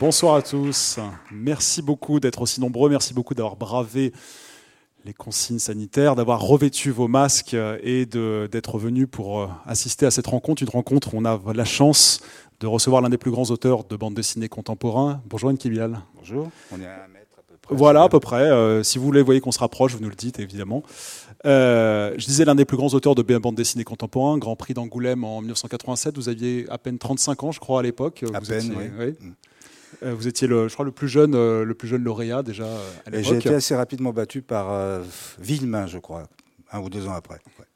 Bonsoir 0.00 0.34
à 0.34 0.42
tous. 0.42 0.98
Merci 1.30 1.82
beaucoup 1.82 2.20
d'être 2.20 2.42
aussi 2.42 2.60
nombreux. 2.60 2.90
Merci 2.90 3.14
beaucoup 3.14 3.34
d'avoir 3.34 3.56
bravé 3.56 4.12
les 5.04 5.12
consignes 5.12 5.58
sanitaires, 5.58 6.14
d'avoir 6.14 6.40
revêtu 6.40 6.90
vos 6.90 7.08
masques 7.08 7.56
et 7.82 8.06
d'être 8.06 8.78
venus 8.78 9.08
pour 9.10 9.40
euh, 9.40 9.48
assister 9.66 10.06
à 10.06 10.10
cette 10.10 10.26
rencontre. 10.26 10.62
Une 10.62 10.68
rencontre 10.68 11.14
où 11.14 11.18
on 11.18 11.24
a 11.24 11.40
la 11.54 11.64
chance 11.64 12.20
de 12.60 12.66
recevoir 12.66 13.02
l'un 13.02 13.08
des 13.08 13.18
plus 13.18 13.30
grands 13.30 13.50
auteurs 13.50 13.84
de 13.84 13.96
bande 13.96 14.14
dessinée 14.14 14.48
contemporain. 14.48 15.20
Bonjour 15.26 15.50
Anne 15.50 15.58
Kibial. 15.58 16.00
Bonjour. 16.14 16.50
On 16.70 16.80
est 16.80 16.86
à 16.86 17.04
un 17.04 17.08
mètre 17.08 17.38
à 17.38 17.42
peu 17.42 17.56
près. 17.60 17.74
Voilà, 17.74 18.02
à 18.04 18.08
peu 18.08 18.20
près. 18.20 18.50
Euh, 18.50 18.82
si 18.84 18.98
vous 18.98 19.04
voulez, 19.04 19.22
voyez 19.22 19.40
qu'on 19.40 19.52
se 19.52 19.58
rapproche, 19.58 19.94
vous 19.94 20.00
nous 20.02 20.08
le 20.08 20.14
dites 20.14 20.38
évidemment. 20.38 20.84
Euh, 21.44 22.14
je 22.16 22.26
disais 22.26 22.44
l'un 22.44 22.54
des 22.54 22.64
plus 22.64 22.76
grands 22.76 22.94
auteurs 22.94 23.16
de 23.16 23.22
bande 23.22 23.56
dessinée 23.56 23.84
contemporain, 23.84 24.38
Grand 24.38 24.54
Prix 24.54 24.74
d'Angoulême 24.74 25.24
en 25.24 25.40
1987. 25.40 26.16
Vous 26.16 26.28
aviez 26.28 26.66
à 26.70 26.78
peine 26.78 26.98
35 26.98 27.42
ans, 27.42 27.50
je 27.50 27.58
crois, 27.58 27.80
à 27.80 27.82
l'époque. 27.82 28.24
À 28.32 28.38
vous 28.38 28.46
peine, 28.46 28.66
étiez, 28.66 28.90
oui. 28.98 29.14
oui. 29.20 29.32
Euh, 30.02 30.14
Vous 30.14 30.26
étiez, 30.28 30.46
le, 30.48 30.68
je 30.68 30.72
crois, 30.74 30.84
le 30.84 30.90
plus 30.92 31.08
jeune, 31.08 31.34
euh, 31.34 31.64
le 31.64 31.74
plus 31.74 31.88
jeune 31.88 32.02
lauréat 32.02 32.42
déjà 32.42 32.64
euh, 32.64 32.90
à 33.06 33.10
Et 33.10 33.22
J'ai 33.22 33.30
l'époque. 33.30 33.46
été 33.46 33.54
assez 33.54 33.74
rapidement 33.74 34.12
battu 34.12 34.42
par 34.42 35.00
Villemain, 35.38 35.86
je 35.86 35.98
crois, 35.98 36.24
un 36.72 36.80
ou 36.80 36.88
deux 36.90 37.06
ans 37.06 37.12
après. 37.12 37.38
Ouais. 37.58 37.66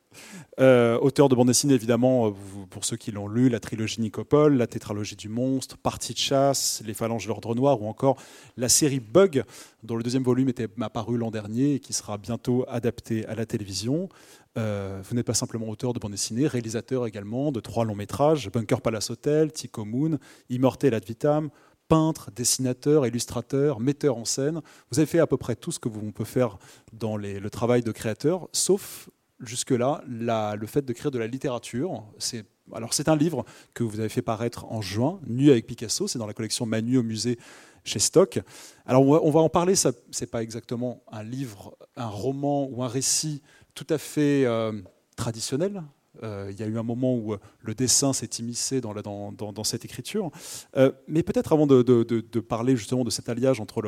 Euh, 0.61 0.99
auteur 1.01 1.29
de 1.29 1.35
bande 1.35 1.49
dessinée, 1.49 1.75
évidemment, 1.75 2.33
pour 2.71 2.87
ceux 2.87 2.97
qui 2.97 3.13
l'ont 3.13 3.29
lu, 3.29 3.51
la 3.51 3.61
trilogie 3.61 4.01
Nicopole, 4.01 4.57
la 4.57 4.67
tétralogie 4.67 5.15
du 5.15 5.29
monstre, 5.29 5.77
Partie 5.77 6.15
de 6.15 6.19
chasse, 6.19 6.83
Les 6.87 6.95
phalanges 6.95 7.25
de 7.25 7.29
l'ordre 7.29 7.55
noir, 7.55 7.83
ou 7.83 7.87
encore 7.87 8.17
la 8.57 8.71
série 8.71 9.01
Bug, 9.01 9.45
dont 9.83 9.95
le 9.97 10.03
deuxième 10.03 10.23
volume 10.23 10.49
était 10.49 10.69
apparu 10.81 11.19
l'an 11.19 11.31
dernier 11.31 11.75
et 11.75 11.81
qui 11.81 11.93
sera 11.93 12.17
bientôt 12.17 12.65
adapté 12.69 13.27
à 13.27 13.35
la 13.35 13.45
télévision. 13.45 14.09
Euh, 14.57 15.03
vous 15.07 15.15
n'êtes 15.15 15.27
pas 15.27 15.35
simplement 15.35 15.69
auteur 15.69 15.93
de 15.93 15.99
bande 15.99 16.13
dessinée, 16.13 16.47
réalisateur 16.47 17.07
également 17.07 17.53
de 17.53 17.61
trois 17.61 17.85
longs 17.85 17.95
métrages, 17.95 18.51
Bunker 18.51 18.81
Palace 18.81 19.11
Hotel, 19.11 19.53
Tico 19.53 19.85
Moon, 19.85 20.19
Immortel 20.49 20.95
ad 20.95 21.05
vitam, 21.05 21.51
peintre, 21.89 22.31
dessinateur, 22.31 23.07
illustrateur, 23.07 23.81
metteur 23.81 24.17
en 24.17 24.25
scène. 24.25 24.61
Vous 24.91 24.99
avez 24.99 25.07
fait 25.07 25.19
à 25.19 25.27
peu 25.27 25.37
près 25.37 25.57
tout 25.57 25.73
ce 25.73 25.79
que 25.79 25.89
vous 25.89 26.01
on 26.05 26.13
peut 26.13 26.25
faire 26.25 26.59
dans 26.93 27.17
le 27.17 27.49
travail 27.49 27.83
de 27.83 27.93
créateur, 27.93 28.49
sauf 28.53 29.09
jusque-là 29.41 30.03
le 30.07 30.67
fait 30.67 30.85
de 30.85 30.93
créer 30.93 31.11
de 31.11 31.19
la 31.19 31.27
littérature. 31.27 32.05
C'est 32.19 32.45
alors 32.73 32.95
c'est 32.95 33.09
un 33.09 33.17
livre 33.17 33.45
que 33.75 33.85
vous 33.85 34.01
avez 34.01 34.09
fait 34.09 34.23
paraître 34.23 34.65
en 34.67 34.81
juin, 34.81 35.21
Nu 35.27 35.51
avec 35.51 35.67
Picasso. 35.67 36.09
C'est 36.09 36.19
dans 36.19 36.27
la 36.27 36.35
collection 36.35 36.67
Manu 36.67 36.99
au 36.99 37.03
musée 37.03 37.39
chez 37.85 37.99
Stock. 37.99 38.41
Alors 38.87 39.03
on 39.07 39.31
va, 39.31 39.41
en 39.41 39.49
parler. 39.49 39.77
Ça 39.77 39.93
c'est 40.11 40.31
pas 40.31 40.43
exactement 40.43 41.03
un 41.11 41.23
livre, 41.23 41.77
un 41.97 42.09
roman 42.09 42.69
ou 42.71 42.83
un 42.83 42.89
récit 42.89 43.43
tout 43.75 43.87
à 43.91 43.99
fait 43.99 44.45
euh, 44.45 44.73
traditionnel. 45.17 45.83
Euh, 46.23 46.49
il 46.51 46.59
y 46.59 46.63
a 46.63 46.67
eu 46.67 46.79
un 46.79 46.83
moment 46.83 47.15
où 47.15 47.33
euh, 47.33 47.39
le 47.61 47.75
dessin 47.75 48.13
s'est 48.13 48.31
immiscé 48.39 48.81
dans, 48.81 49.65
cette 49.65 49.85
écriture. 49.85 50.31
Euh, 50.77 50.93
mais 51.09 51.23
peut-être 51.23 51.53
avant 51.53 51.67
de, 51.67 52.41
parler 52.41 52.77
justement 52.77 53.05
de 53.05 53.11
cet 53.11 53.29
alliage 53.29 53.61
entre 53.61 53.83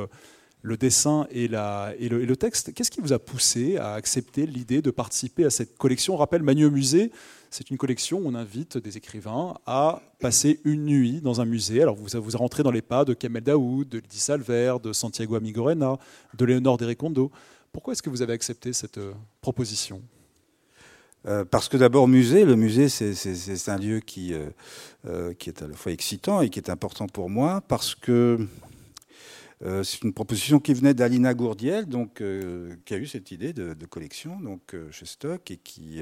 le, 0.63 0.77
dessin 0.77 1.27
et, 1.31 1.49
le, 1.49 2.35
texte, 2.37 2.75
qu'est-ce 2.75 2.91
qui 2.91 3.01
vous 3.01 3.13
a 3.13 3.19
poussé 3.19 3.77
à 3.77 3.95
accepter 3.95 4.47
l'idée 4.47 4.83
de 4.83 4.91
participer 4.91 5.45
à 5.45 5.51
cette 5.51 5.77
collection? 5.79 6.15
On 6.15 6.19
rappelle, 6.19 6.43
au 6.43 6.71
musée, 6.71 7.13
c'est 7.51 7.71
une 7.71 7.79
collection 7.79 8.19
où 8.19 8.27
on 8.27 8.35
invite 8.35 8.79
des 8.79 8.97
écrivains 8.97 9.55
à 9.67 10.03
passer 10.21 10.61
une 10.65 10.85
nuit 10.85 11.21
dans 11.21 11.41
un 11.41 11.45
musée. 11.45 11.83
Alors 11.83 11.97
vous 11.97 12.09
vous 12.21 12.39
rentrez 12.39 12.63
dans 12.63 12.71
les 12.71 12.83
pas 12.83 13.05
de 13.05 13.15
Kamel 13.15 13.43
Daoud, 13.43 13.89
de 13.89 13.99
Lydie 13.99 14.21
Salver, 14.21 14.77
de 14.83 14.93
Santiago 14.93 15.37
Amigorena, 15.37 15.97
de 16.37 16.45
Léonore 16.45 16.77
Derekondo. 16.77 17.31
Pourquoi 17.73 17.93
est-ce 17.93 18.03
que 18.03 18.11
vous 18.11 18.23
avez 18.23 18.33
accepté 18.33 18.73
cette 18.73 18.99
proposition? 19.41 20.03
Euh, 21.27 21.45
parce 21.45 21.69
que 21.69 21.77
d'abord, 21.77 22.09
musée, 22.09 22.45
le 22.45 22.57
musée, 22.57 22.89
c'est- 22.89 23.69
un 23.69 23.79
lieu 23.79 24.01
qui, 24.01 24.35
euh, 24.35 24.51
euh, 25.07 25.35
qui 25.35 25.51
est 25.51 25.63
à 25.63 25.67
la 25.67 25.75
fois 25.75 25.93
excitant 25.93 26.41
et 26.41 26.49
qui 26.49 26.59
est 26.59 26.71
important 26.71 27.07
pour 27.07 27.29
moi, 27.29 27.61
parce 27.63 27.95
que 27.95 28.47
c'est 29.61 30.03
une 30.05 30.13
proposition 30.13 30.61
qui 30.61 30.73
venait 30.73 30.95
d'Alina 30.95 31.35
Gourdiel, 31.35 31.87
donc, 31.87 32.23
qui 32.85 32.95
a 32.95 32.97
eu 32.97 33.07
cette 33.09 33.33
idée 33.33 33.53
de, 33.53 33.87
collection 33.87 34.39
donc, 34.39 34.77
chez 34.93 35.05
Stock 35.05 35.51
et 35.51 35.57
qui 35.57 36.01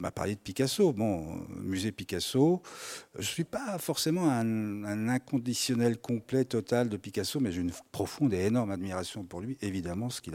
m'a 0.00 0.10
parlé 0.10 0.36
de 0.36 0.40
Picasso. 0.40 0.94
Bon, 0.94 1.44
musée 1.50 1.92
Picasso. 1.92 2.62
Je 3.14 3.18
ne 3.18 3.24
suis 3.24 3.44
pas 3.44 3.76
forcément 3.78 4.30
un, 4.30 5.06
inconditionnel 5.08 5.98
complet, 5.98 6.46
total 6.46 6.88
de 6.88 6.96
Picasso, 6.96 7.40
mais 7.40 7.52
j'ai 7.52 7.60
une 7.60 7.72
profonde 7.92 8.32
et 8.32 8.46
énorme 8.46 8.70
admiration 8.70 9.22
pour 9.22 9.42
lui, 9.42 9.58
évidemment, 9.60 10.08
ce 10.08 10.22
qu'il 10.22 10.32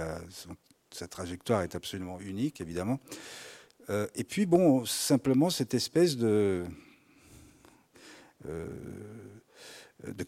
sa 0.91 1.07
trajectoire 1.07 1.63
est 1.63 1.73
absolument 1.73 2.19
unique, 2.19 2.61
évidemment. 2.61 2.99
Euh, 3.91 4.07
et 4.15 4.23
puis, 4.23 4.45
bon, 4.45 4.85
simplement 4.85 5.49
cette 5.49 5.73
espèce 5.73 6.15
de, 6.15 6.63
euh, 8.47 8.67
de 10.07 10.23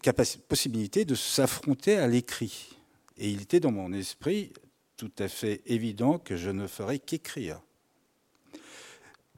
possibilité 0.48 1.04
de 1.04 1.14
s'affronter 1.14 1.96
à 1.96 2.06
l'écrit. 2.06 2.76
Et 3.16 3.30
il 3.30 3.42
était 3.42 3.60
dans 3.60 3.72
mon 3.72 3.92
esprit 3.92 4.52
tout 4.96 5.12
à 5.18 5.28
fait 5.28 5.62
évident 5.66 6.18
que 6.18 6.36
je 6.36 6.50
ne 6.50 6.66
ferais 6.66 6.98
qu'écrire. 6.98 7.60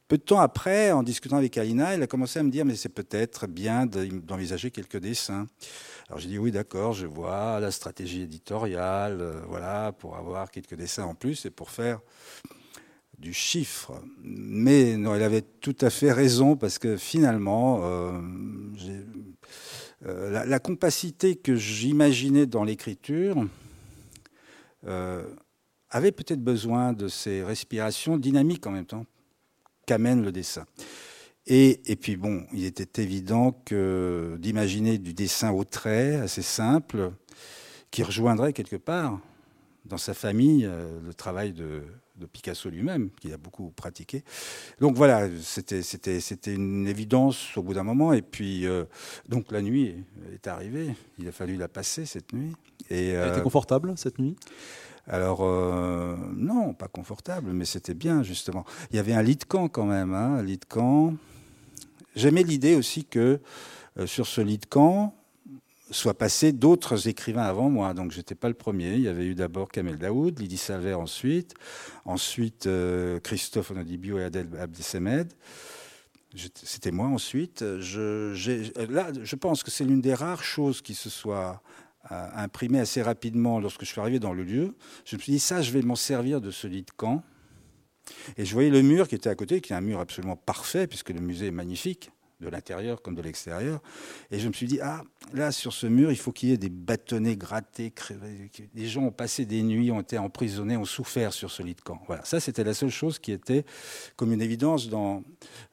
Peu 0.07 0.17
de 0.17 0.23
temps 0.23 0.39
après, 0.39 0.91
en 0.91 1.03
discutant 1.03 1.35
avec 1.35 1.57
Alina, 1.57 1.93
elle 1.93 2.03
a 2.03 2.07
commencé 2.07 2.39
à 2.39 2.43
me 2.43 2.49
dire 2.49 2.63
mais 2.63 2.77
c'est 2.77 2.87
peut-être 2.87 3.45
bien 3.45 3.85
d'envisager 3.85 4.71
quelques 4.71 4.99
dessins. 4.99 5.47
Alors 6.07 6.19
j'ai 6.19 6.29
dit 6.29 6.37
oui 6.37 6.51
d'accord, 6.51 6.93
je 6.93 7.05
vois 7.05 7.59
la 7.59 7.71
stratégie 7.71 8.21
éditoriale, 8.21 9.19
euh, 9.19 9.41
voilà, 9.49 9.91
pour 9.91 10.15
avoir 10.15 10.49
quelques 10.49 10.75
dessins 10.75 11.03
en 11.03 11.13
plus 11.13 11.45
et 11.45 11.49
pour 11.49 11.71
faire 11.71 11.99
du 13.17 13.33
chiffre. 13.33 14.01
Mais 14.21 14.95
non, 14.97 15.15
elle 15.15 15.23
avait 15.23 15.41
tout 15.41 15.75
à 15.81 15.89
fait 15.89 16.11
raison 16.11 16.55
parce 16.55 16.77
que 16.77 16.97
finalement, 16.97 17.81
euh, 17.83 18.11
euh, 20.05 20.31
la, 20.31 20.45
la 20.45 20.59
compacité 20.59 21.35
que 21.35 21.55
j'imaginais 21.55 22.45
dans 22.45 22.63
l'écriture 22.63 23.45
euh, 24.85 25.23
avait 25.89 26.11
peut-être 26.11 26.43
besoin 26.43 26.93
de 26.93 27.07
ces 27.07 27.43
respirations 27.43 28.17
dynamiques 28.17 28.67
en 28.67 28.71
même 28.71 28.85
temps 28.85 29.05
qu'amène 29.85 30.23
le 30.23 30.31
dessin. 30.31 30.65
Et, 31.47 31.81
et 31.91 31.95
puis 31.95 32.17
bon, 32.17 32.45
il 32.53 32.65
était 32.65 33.01
évident 33.01 33.53
que 33.65 34.37
d'imaginer 34.39 34.97
du 34.97 35.13
dessin 35.13 35.51
au 35.51 35.63
trait, 35.63 36.15
assez 36.17 36.41
simple, 36.41 37.13
qui 37.89 38.03
rejoindrait 38.03 38.51
quelque 38.51 38.75
part 38.75 39.21
dans 39.87 39.97
sa 39.97 40.13
famille 40.13 40.65
euh, 40.65 40.99
le 41.05 41.13
travail 41.13 41.53
de, 41.53 41.83
de 42.17 42.25
Picasso 42.25 42.69
lui-même, 42.69 43.09
qu'il 43.21 43.33
a 43.33 43.37
beaucoup 43.37 43.69
pratiqué. 43.69 44.23
Donc 44.79 44.95
voilà, 44.95 45.27
c'était 45.41 45.81
une 46.53 46.87
évidence 46.87 47.55
au 47.57 47.63
bout 47.63 47.73
d'un 47.73 47.83
moment. 47.83 48.13
Et 48.13 48.21
puis 48.21 48.65
euh, 48.65 48.85
donc 49.29 49.51
la 49.51 49.61
nuit 49.61 49.95
est, 50.33 50.47
arrivée. 50.47 50.95
Il 51.19 51.27
a 51.27 51.31
fallu 51.31 51.55
la 51.55 51.67
passer 51.67 52.05
cette 52.05 52.33
nuit. 52.33 52.55
Et 52.89 53.09
Elle 53.09 53.29
était 53.29 53.39
euh, 53.39 53.41
confortable 53.41 53.93
cette 53.97 54.19
nuit? 54.19 54.35
alors, 55.09 55.39
euh, 55.41 56.17
non, 56.35 56.73
pas 56.73 56.89
confortable, 56.89 57.51
mais 57.53 57.63
c'était 57.63 57.93
bien, 57.93 58.23
justement. 58.23 58.65
Il 58.91 58.97
y 58.97 58.99
avait 58.99 59.13
un 59.13 59.21
lit 59.21 59.37
de 59.37 59.45
camp 59.45 59.69
quand 59.69 59.85
même, 59.85 60.13
hein, 60.13 60.35
un 60.35 60.43
lit 60.43 60.57
de 60.57 60.65
camp. 60.65 61.13
J'aimais 62.17 62.43
l'idée 62.43 62.75
aussi 62.75 63.05
que 63.05 63.39
sur 64.05 64.27
ce 64.27 64.41
lit 64.41 64.57
de 64.57 64.65
camp 64.65 65.16
soient 65.91 66.17
passés 66.17 66.51
d'autres 66.51 67.07
écrivains 67.07 67.43
avant 67.43 67.69
moi. 67.69 67.93
Donc, 67.93 68.11
j'étais 68.11 68.35
pas 68.35 68.47
le 68.47 68.53
premier. 68.53 68.93
Il 68.95 69.01
y 69.01 69.07
avait 69.07 69.25
eu 69.25 69.35
d'abord 69.35 69.69
Kamel 69.69 69.97
Daoud, 69.97 70.39
Lydie 70.39 70.57
Salver 70.57 70.93
ensuite, 70.93 71.53
ensuite 72.05 72.67
euh, 72.67 73.19
Christophe 73.19 73.71
Onodibio 73.71 74.19
et 74.19 74.23
Adèle 74.23 74.49
Abdesemed. 74.59 75.33
C'était 76.53 76.91
moi 76.91 77.07
ensuite. 77.07 77.63
Je, 77.79 78.91
là, 78.91 79.11
je 79.23 79.35
pense 79.35 79.63
que 79.63 79.71
c'est 79.71 79.85
l'une 79.85 80.01
des 80.01 80.13
rares 80.13 80.43
choses 80.43 80.81
qui 80.81 80.93
se 80.93 81.09
soit 81.09 81.61
euh, 82.11 82.27
imprimée 82.35 82.79
assez 82.79 83.01
rapidement 83.01 83.59
lorsque 83.59 83.81
je 83.81 83.87
suis 83.87 83.99
arrivé 83.99 84.19
dans 84.19 84.33
le 84.33 84.43
lieu. 84.43 84.75
Je 85.05 85.15
me 85.15 85.21
suis 85.21 85.33
dit, 85.33 85.39
ça, 85.39 85.61
je 85.61 85.71
vais 85.71 85.81
m'en 85.81 85.95
servir 85.95 86.41
de 86.41 86.51
ce 86.51 86.67
lit 86.67 86.83
de 86.83 86.91
camp. 86.95 87.23
Et 88.37 88.45
je 88.45 88.53
voyais 88.53 88.69
le 88.69 88.81
mur 88.81 89.07
qui 89.07 89.15
était 89.15 89.29
à 89.29 89.35
côté, 89.35 89.61
qui 89.61 89.73
est 89.73 89.75
un 89.75 89.81
mur 89.81 89.99
absolument 89.99 90.37
parfait, 90.37 90.87
puisque 90.87 91.09
le 91.09 91.19
musée 91.19 91.47
est 91.47 91.51
magnifique, 91.51 92.11
de 92.39 92.49
l'intérieur 92.49 93.01
comme 93.01 93.15
de 93.15 93.21
l'extérieur. 93.21 93.81
Et 94.29 94.39
je 94.39 94.47
me 94.47 94.53
suis 94.53 94.67
dit, 94.67 94.79
ah, 94.81 95.03
là, 95.33 95.51
sur 95.51 95.73
ce 95.73 95.87
mur, 95.87 96.11
il 96.11 96.17
faut 96.17 96.31
qu'il 96.31 96.49
y 96.49 96.51
ait 96.51 96.57
des 96.57 96.69
bâtonnets 96.69 97.35
grattés. 97.35 97.91
Les 98.75 98.85
gens 98.87 99.03
ont 99.05 99.11
passé 99.11 99.45
des 99.45 99.63
nuits, 99.63 99.89
ont 99.91 100.01
été 100.01 100.17
emprisonnés, 100.19 100.77
ont 100.77 100.85
souffert 100.85 101.33
sur 101.33 101.49
ce 101.49 101.63
lit 101.63 101.73
de 101.73 101.81
camp. 101.81 101.99
Voilà, 102.05 102.23
ça, 102.25 102.39
c'était 102.39 102.63
la 102.63 102.73
seule 102.75 102.91
chose 102.91 103.17
qui 103.17 103.31
était 103.31 103.65
comme 104.15 104.31
une 104.31 104.41
évidence 104.41 104.87
dans, 104.89 105.23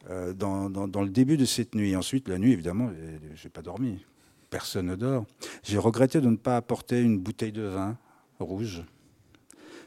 euh, 0.08 0.32
dans, 0.32 0.70
dans- 0.70 0.88
dans 0.88 1.02
le 1.02 1.10
début 1.10 1.36
de 1.36 1.44
cette 1.44 1.74
nuit. 1.74 1.94
Ensuite, 1.96 2.28
la 2.28 2.38
nuit, 2.38 2.52
évidemment, 2.52 2.90
je 3.34 3.44
n'ai 3.44 3.50
pas 3.50 3.62
dormi. 3.62 4.02
Personne 4.48 4.86
ne 4.86 4.96
dort. 4.96 5.26
J'ai 5.64 5.78
regretté 5.78 6.20
de 6.20 6.28
ne 6.28 6.36
pas 6.36 6.56
apporter 6.56 7.00
une 7.02 7.18
bouteille 7.18 7.52
de 7.52 7.62
vin 7.62 7.98
rouge, 8.38 8.82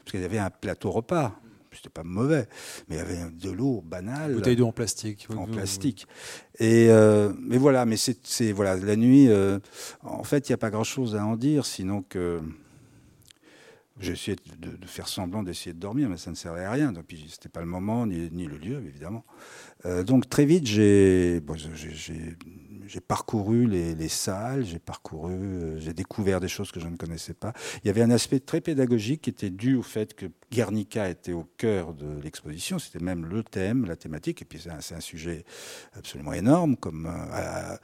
parce 0.04 0.12
qu'il 0.12 0.20
y 0.20 0.24
avait 0.24 0.38
un 0.38 0.50
plateau 0.50 0.90
repas. 0.90 1.40
C'était 1.78 1.88
pas 1.90 2.02
mauvais, 2.02 2.48
mais 2.88 2.96
il 2.96 2.98
y 2.98 3.00
avait 3.00 3.30
de 3.30 3.50
l'eau 3.50 3.82
banale 3.86 4.34
Bouteille 4.34 4.56
d'eau 4.56 4.66
en 4.66 4.72
plastique. 4.72 5.28
en 5.36 5.46
plastique. 5.46 6.06
Et 6.58 6.88
euh, 6.90 7.32
mais 7.40 7.56
voilà, 7.56 7.84
mais 7.86 7.96
c'est 7.96 8.18
c'est- 8.26 8.50
voilà 8.52 8.76
la 8.76 8.96
nuit. 8.96 9.28
euh, 9.28 9.60
en 10.02 10.24
fait, 10.24 10.48
il 10.48 10.52
n'y 10.52 10.54
a 10.54 10.58
pas 10.58 10.70
grand-chose 10.70 11.14
à 11.14 11.24
en 11.24 11.36
dire, 11.36 11.64
sinon 11.66 12.02
que 12.02 12.40
j'ai 14.00 14.12
essayé 14.12 14.36
de, 14.60 14.76
de 14.76 14.86
faire 14.86 15.08
semblant 15.08 15.42
d'essayer 15.42 15.72
de 15.72 15.78
dormir, 15.80 16.08
mais 16.08 16.16
ça 16.16 16.30
ne 16.30 16.36
servait 16.36 16.64
à 16.64 16.70
rien. 16.70 16.92
Donc 16.92 17.04
puis 17.06 17.26
c'était 17.30 17.48
pas 17.48 17.60
le 17.60 17.66
moment 17.66 18.06
ni, 18.06 18.28
ni 18.32 18.46
le 18.46 18.56
lieu, 18.56 18.82
évidemment. 18.86 19.24
Euh, 19.86 20.02
donc 20.04 20.28
très 20.28 20.44
vite, 20.46 20.66
j'ai 20.66 21.40
bon, 21.40 21.54
j'ai- 22.88 23.00
parcouru 23.00 23.66
les, 23.66 24.08
salles, 24.08 24.64
j'ai 24.64 24.78
parcouru, 24.78 25.34
euh, 25.34 25.78
j'ai 25.78 25.92
découvert 25.92 26.40
des 26.40 26.48
choses 26.48 26.72
que 26.72 26.80
je 26.80 26.88
ne 26.88 26.96
connaissais 26.96 27.34
pas. 27.34 27.52
Il 27.82 27.86
y 27.86 27.90
avait 27.90 28.02
un 28.02 28.10
aspect 28.10 28.40
très 28.40 28.60
pédagogique 28.60 29.22
qui 29.22 29.30
était 29.30 29.50
dû 29.50 29.76
au 29.76 29.82
fait 29.82 30.14
que 30.14 30.26
Guernica 30.50 31.08
était 31.08 31.32
au 31.32 31.44
cœur 31.56 31.94
de 31.94 32.20
l'exposition. 32.22 32.78
C'était 32.78 33.04
même 33.04 33.26
le 33.26 33.42
thème, 33.42 33.84
la 33.84 33.96
thématique. 33.96 34.42
Et 34.42 34.44
puis 34.44 34.60
c'est 34.60 34.94
un, 34.94 35.00
sujet 35.00 35.44
absolument 35.94 36.32
énorme, 36.32 36.76
comme 36.76 37.06
euh, 37.06 37.76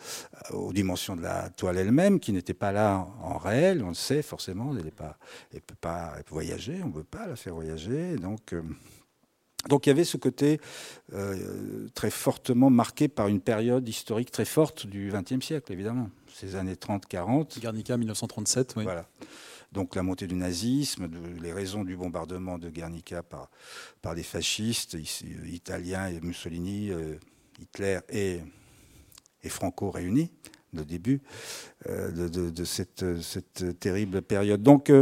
aux 0.53 0.73
dimensions 0.73 1.17
de 1.17 1.23
la 1.23 1.51
toile 1.51 1.79
elle-même, 1.79 2.19
qui 2.19 2.33
n'était 2.33 2.55
pas 2.55 2.73
là 2.73 3.07
en 3.23 3.39
réel. 3.39 3.83
On 3.85 3.89
le 3.89 3.95
sait 3.95 4.23
forcément. 4.23 4.75
Elle 4.77 4.85
ne 4.85 5.61
peut 5.61 5.75
pas 5.81 6.17
voyager. 6.29 6.81
On 6.83 6.89
ne 6.89 6.95
veut 6.95 7.05
pas 7.05 7.27
la 7.27 7.37
faire 7.37 7.55
voyager. 7.55 8.17
Donc 8.17 8.53
euh, 8.53 8.63
donc 9.69 9.87
il 9.87 9.91
y 9.91 9.93
avait 9.93 10.05
ce 10.05 10.17
côté 10.17 10.61
euh, 11.13 11.89
très 11.95 12.11
fortement 12.11 12.71
marqué 12.71 13.09
par 13.09 13.29
une 13.29 13.41
période 13.41 13.89
historique 13.89 14.31
très 14.31 14.45
forte 14.45 14.87
du 14.87 15.13
XXe 15.13 15.45
siècle, 15.45 15.73
évidemment, 15.73 16.11
ces 16.33 16.57
années 16.57 16.75
30-40. 16.75 17.61
Guernica 17.61 17.97
1937, 17.97 18.75
oui. 18.77 18.85
Voilà. 18.85 19.07
Donc 19.73 19.97
la 19.97 20.03
montée 20.03 20.27
du 20.29 20.37
nazisme, 20.37 21.09
les 21.43 21.53
raisons 21.53 21.83
du 21.83 21.97
bombardement 21.97 22.59
de 22.59 22.71
Guernica 22.71 23.23
par, 23.25 23.51
par 24.03 24.15
des 24.15 24.23
fascistes 24.23 24.97
italiens 25.47 26.07
et 26.07 26.21
Mussolini, 26.21 26.91
euh, 26.91 27.17
Hitler 27.61 27.99
et, 28.09 28.41
et, 29.43 29.49
Franco 29.49 29.91
réunis, 29.91 30.31
le 30.73 30.85
début 30.85 31.23
euh, 31.89 32.29
de, 32.29 32.65
cette, 32.65 33.21
cette, 33.21 33.81
terrible 33.81 34.23
période. 34.23 34.63
Donc 34.63 34.93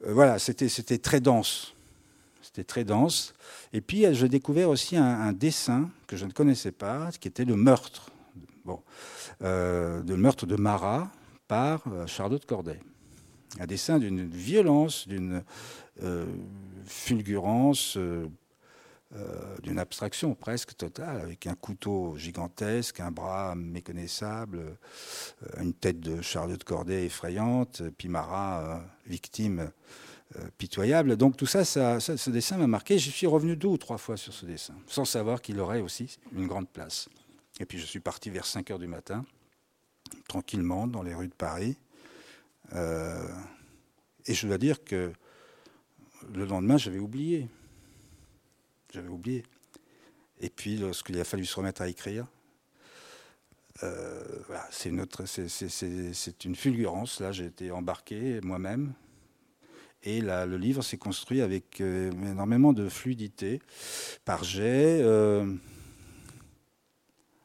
voilà, 0.00 0.38
c'était 0.40 0.98
très 0.98 1.20
dense 1.20 1.74
très 2.64 2.84
dense. 2.84 3.34
Et 3.72 3.80
puis, 3.80 4.04
j'ai 4.12 4.28
découvert 4.28 4.70
aussi 4.70 4.96
un, 4.96 5.32
dessin 5.32 5.90
que 6.06 6.16
je 6.16 6.24
ne 6.24 6.32
connaissais 6.32 6.72
pas, 6.72 7.10
qui 7.18 7.28
était 7.28 7.44
le 7.44 7.56
meurtre. 7.56 8.10
Euh, 9.42 10.02
le 10.06 10.16
meurtre 10.16 10.46
de 10.46 10.56
Marat 10.56 11.10
par 11.46 11.82
euh, 11.86 12.06
Charlotte 12.06 12.44
Corday. 12.44 12.80
Un 13.60 13.66
dessin 13.66 13.98
d'une 13.98 14.28
violence, 14.28 15.06
d'une 15.08 15.42
euh, 16.02 16.26
fulgurance, 16.84 17.96
d'une 19.62 19.78
abstraction 19.78 20.34
presque 20.34 20.76
totale, 20.76 21.20
avec 21.20 21.46
un 21.46 21.54
couteau 21.54 22.16
gigantesque, 22.18 23.00
un 23.00 23.10
bras 23.10 23.54
méconnaissable, 23.54 24.76
une 25.58 25.72
tête 25.72 25.98
de 26.00 26.20
Charlotte 26.20 26.62
Corday 26.62 27.06
effrayante, 27.06 27.82
puis 27.96 28.08
Marat 28.08 28.82
victime 29.06 29.70
euh, 30.36 30.46
pitoyable. 30.58 31.16
Donc 31.16 31.38
tout 31.38 31.46
ça, 31.46 31.64
ça, 31.64 32.00
ce 32.00 32.28
dessin 32.28 32.58
m'a 32.58 32.66
marqué. 32.66 32.98
Je 32.98 33.08
suis 33.08 33.26
revenu 33.26 33.56
deux 33.56 33.68
ou 33.68 33.78
trois 33.78 33.96
fois 33.96 34.18
sur 34.18 34.34
ce 34.34 34.44
dessin, 34.44 34.74
sans 34.86 35.06
savoir 35.06 35.40
qu'il 35.40 35.58
aurait 35.58 35.80
aussi 35.80 36.18
une 36.36 36.46
grande 36.46 36.68
place. 36.68 37.08
Et 37.60 37.64
puis 37.64 37.78
je 37.78 37.86
suis 37.86 38.00
parti 38.00 38.28
vers 38.28 38.44
5 38.44 38.70
heures 38.70 38.78
du 38.78 38.88
matin, 38.88 39.24
tranquillement, 40.28 40.86
dans 40.86 41.02
les 41.02 41.14
rues 41.14 41.28
de 41.28 41.34
Paris. 41.34 41.78
Euh, 42.74 43.26
et 44.26 44.34
je 44.34 44.46
dois 44.46 44.58
dire 44.58 44.84
que 44.84 45.14
le 46.34 46.44
lendemain, 46.44 46.76
j'avais 46.76 46.98
oublié. 46.98 47.48
J'avais 48.92 49.08
oublié. 49.08 49.44
Et 50.40 50.50
puis, 50.50 50.76
lorsqu'il 50.76 51.18
a 51.20 51.24
fallu 51.24 51.44
se 51.44 51.56
remettre 51.56 51.82
à 51.82 51.88
écrire, 51.88 52.26
euh, 53.82 54.22
c'est 54.70 56.44
une 56.44 56.56
fulgurance. 56.56 57.20
Là, 57.20 57.32
j'ai 57.32 57.46
été 57.46 57.70
embarqué 57.70 58.40
moi-même 58.42 58.94
et 60.02 60.20
le 60.20 60.56
livre 60.56 60.82
s'est 60.82 60.96
construit 60.96 61.42
avec 61.42 61.80
euh, 61.80 62.10
énormément 62.12 62.72
de 62.72 62.88
fluidité, 62.88 63.60
par 64.24 64.44
jet, 64.44 65.00
euh, 65.02 65.54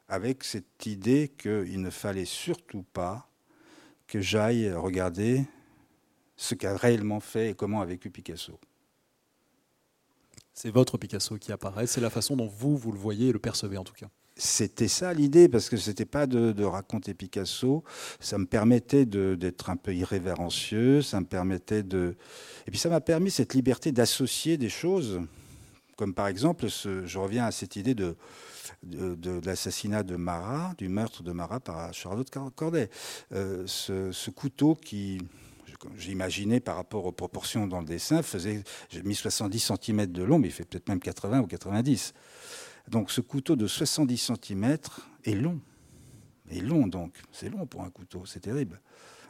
avec 0.07 0.43
cette 0.43 0.85
idée 0.85 1.31
qu'il 1.37 1.81
ne 1.81 1.89
fallait 1.89 2.25
surtout 2.25 2.85
pas 2.93 3.27
que 4.07 4.21
j'aille 4.21 4.71
regarder 4.71 5.45
ce 6.35 6.55
qu'a 6.55 6.77
réellement 6.77 7.19
fait 7.19 7.51
et 7.51 7.53
comment 7.55 7.81
a 7.81 7.85
vécu 7.85 8.09
Picasso. 8.09 8.59
C'est 10.53 10.69
votre 10.69 10.97
Picasso 10.97 11.37
qui 11.37 11.51
apparaît, 11.51 11.87
c'est 11.87 12.01
la 12.01 12.09
façon 12.09 12.35
dont 12.35 12.47
vous, 12.47 12.77
vous 12.77 12.91
le 12.91 12.99
voyez 12.99 13.29
et 13.29 13.33
le 13.33 13.39
percevez 13.39 13.77
en 13.77 13.83
tout 13.83 13.93
cas. 13.93 14.07
C'était 14.35 14.87
ça 14.87 15.13
l'idée, 15.13 15.47
parce 15.47 15.69
que 15.69 15.77
c'était 15.77 16.05
pas 16.05 16.25
de, 16.25 16.63
raconter 16.63 17.13
Picasso. 17.13 17.83
Ça 18.19 18.39
me 18.39 18.45
permettait 18.45 19.05
d'être 19.05 19.69
un 19.69 19.75
peu 19.75 19.93
irrévérencieux. 19.93 21.03
Ça 21.03 21.19
me 21.19 21.25
permettait 21.25 21.83
de. 21.83 22.15
Et 22.65 22.71
puis 22.71 22.79
ça 22.79 22.89
m'a 22.89 23.01
permis 23.01 23.29
cette 23.29 23.53
liberté 23.53 23.91
d'associer 23.91 24.57
des 24.57 24.69
choses, 24.69 25.21
comme 25.97 26.15
par 26.15 26.27
exemple, 26.27 26.67
je 26.67 27.17
reviens 27.17 27.45
à 27.45 27.51
cette 27.51 27.75
idée 27.75 27.93
de, 27.93 28.15
l'assassinat 29.45 30.01
de 30.01 30.15
Marat, 30.15 30.73
du 30.79 30.89
meurtre 30.89 31.21
de 31.21 31.31
Marat 31.31 31.59
par 31.59 31.93
Charlotte 31.93 32.29
Corday. 32.55 32.89
Euh, 33.33 33.63
ce, 33.67 34.31
couteau 34.31 34.73
qui, 34.73 35.19
j'imaginais 35.97 36.59
par 36.59 36.75
rapport 36.75 37.05
aux 37.05 37.11
proportions 37.11 37.67
dans 37.67 37.79
le 37.79 37.85
dessin, 37.85 38.21
faisait, 38.21 38.63
j'ai 38.89 39.03
mis 39.03 39.15
70 39.15 39.59
cm 39.59 40.07
de 40.07 40.23
long, 40.23 40.39
mais 40.39 40.47
il 40.47 40.53
fait 40.53 40.65
peut-être 40.65 40.89
même 40.89 40.99
80 40.99 41.41
ou 41.41 41.47
90. 41.47 42.13
Donc 42.87 43.11
ce 43.11 43.21
couteau 43.21 43.55
de 43.55 43.67
70 43.67 44.31
cm 44.33 44.77
est 45.23 45.35
long. 45.35 45.59
Est 46.49 46.61
long 46.61 46.87
donc. 46.87 47.13
C'est 47.31 47.49
long 47.49 47.65
pour 47.65 47.83
un 47.83 47.89
couteau, 47.89 48.25
c'est 48.25 48.41
terrible. 48.41 48.81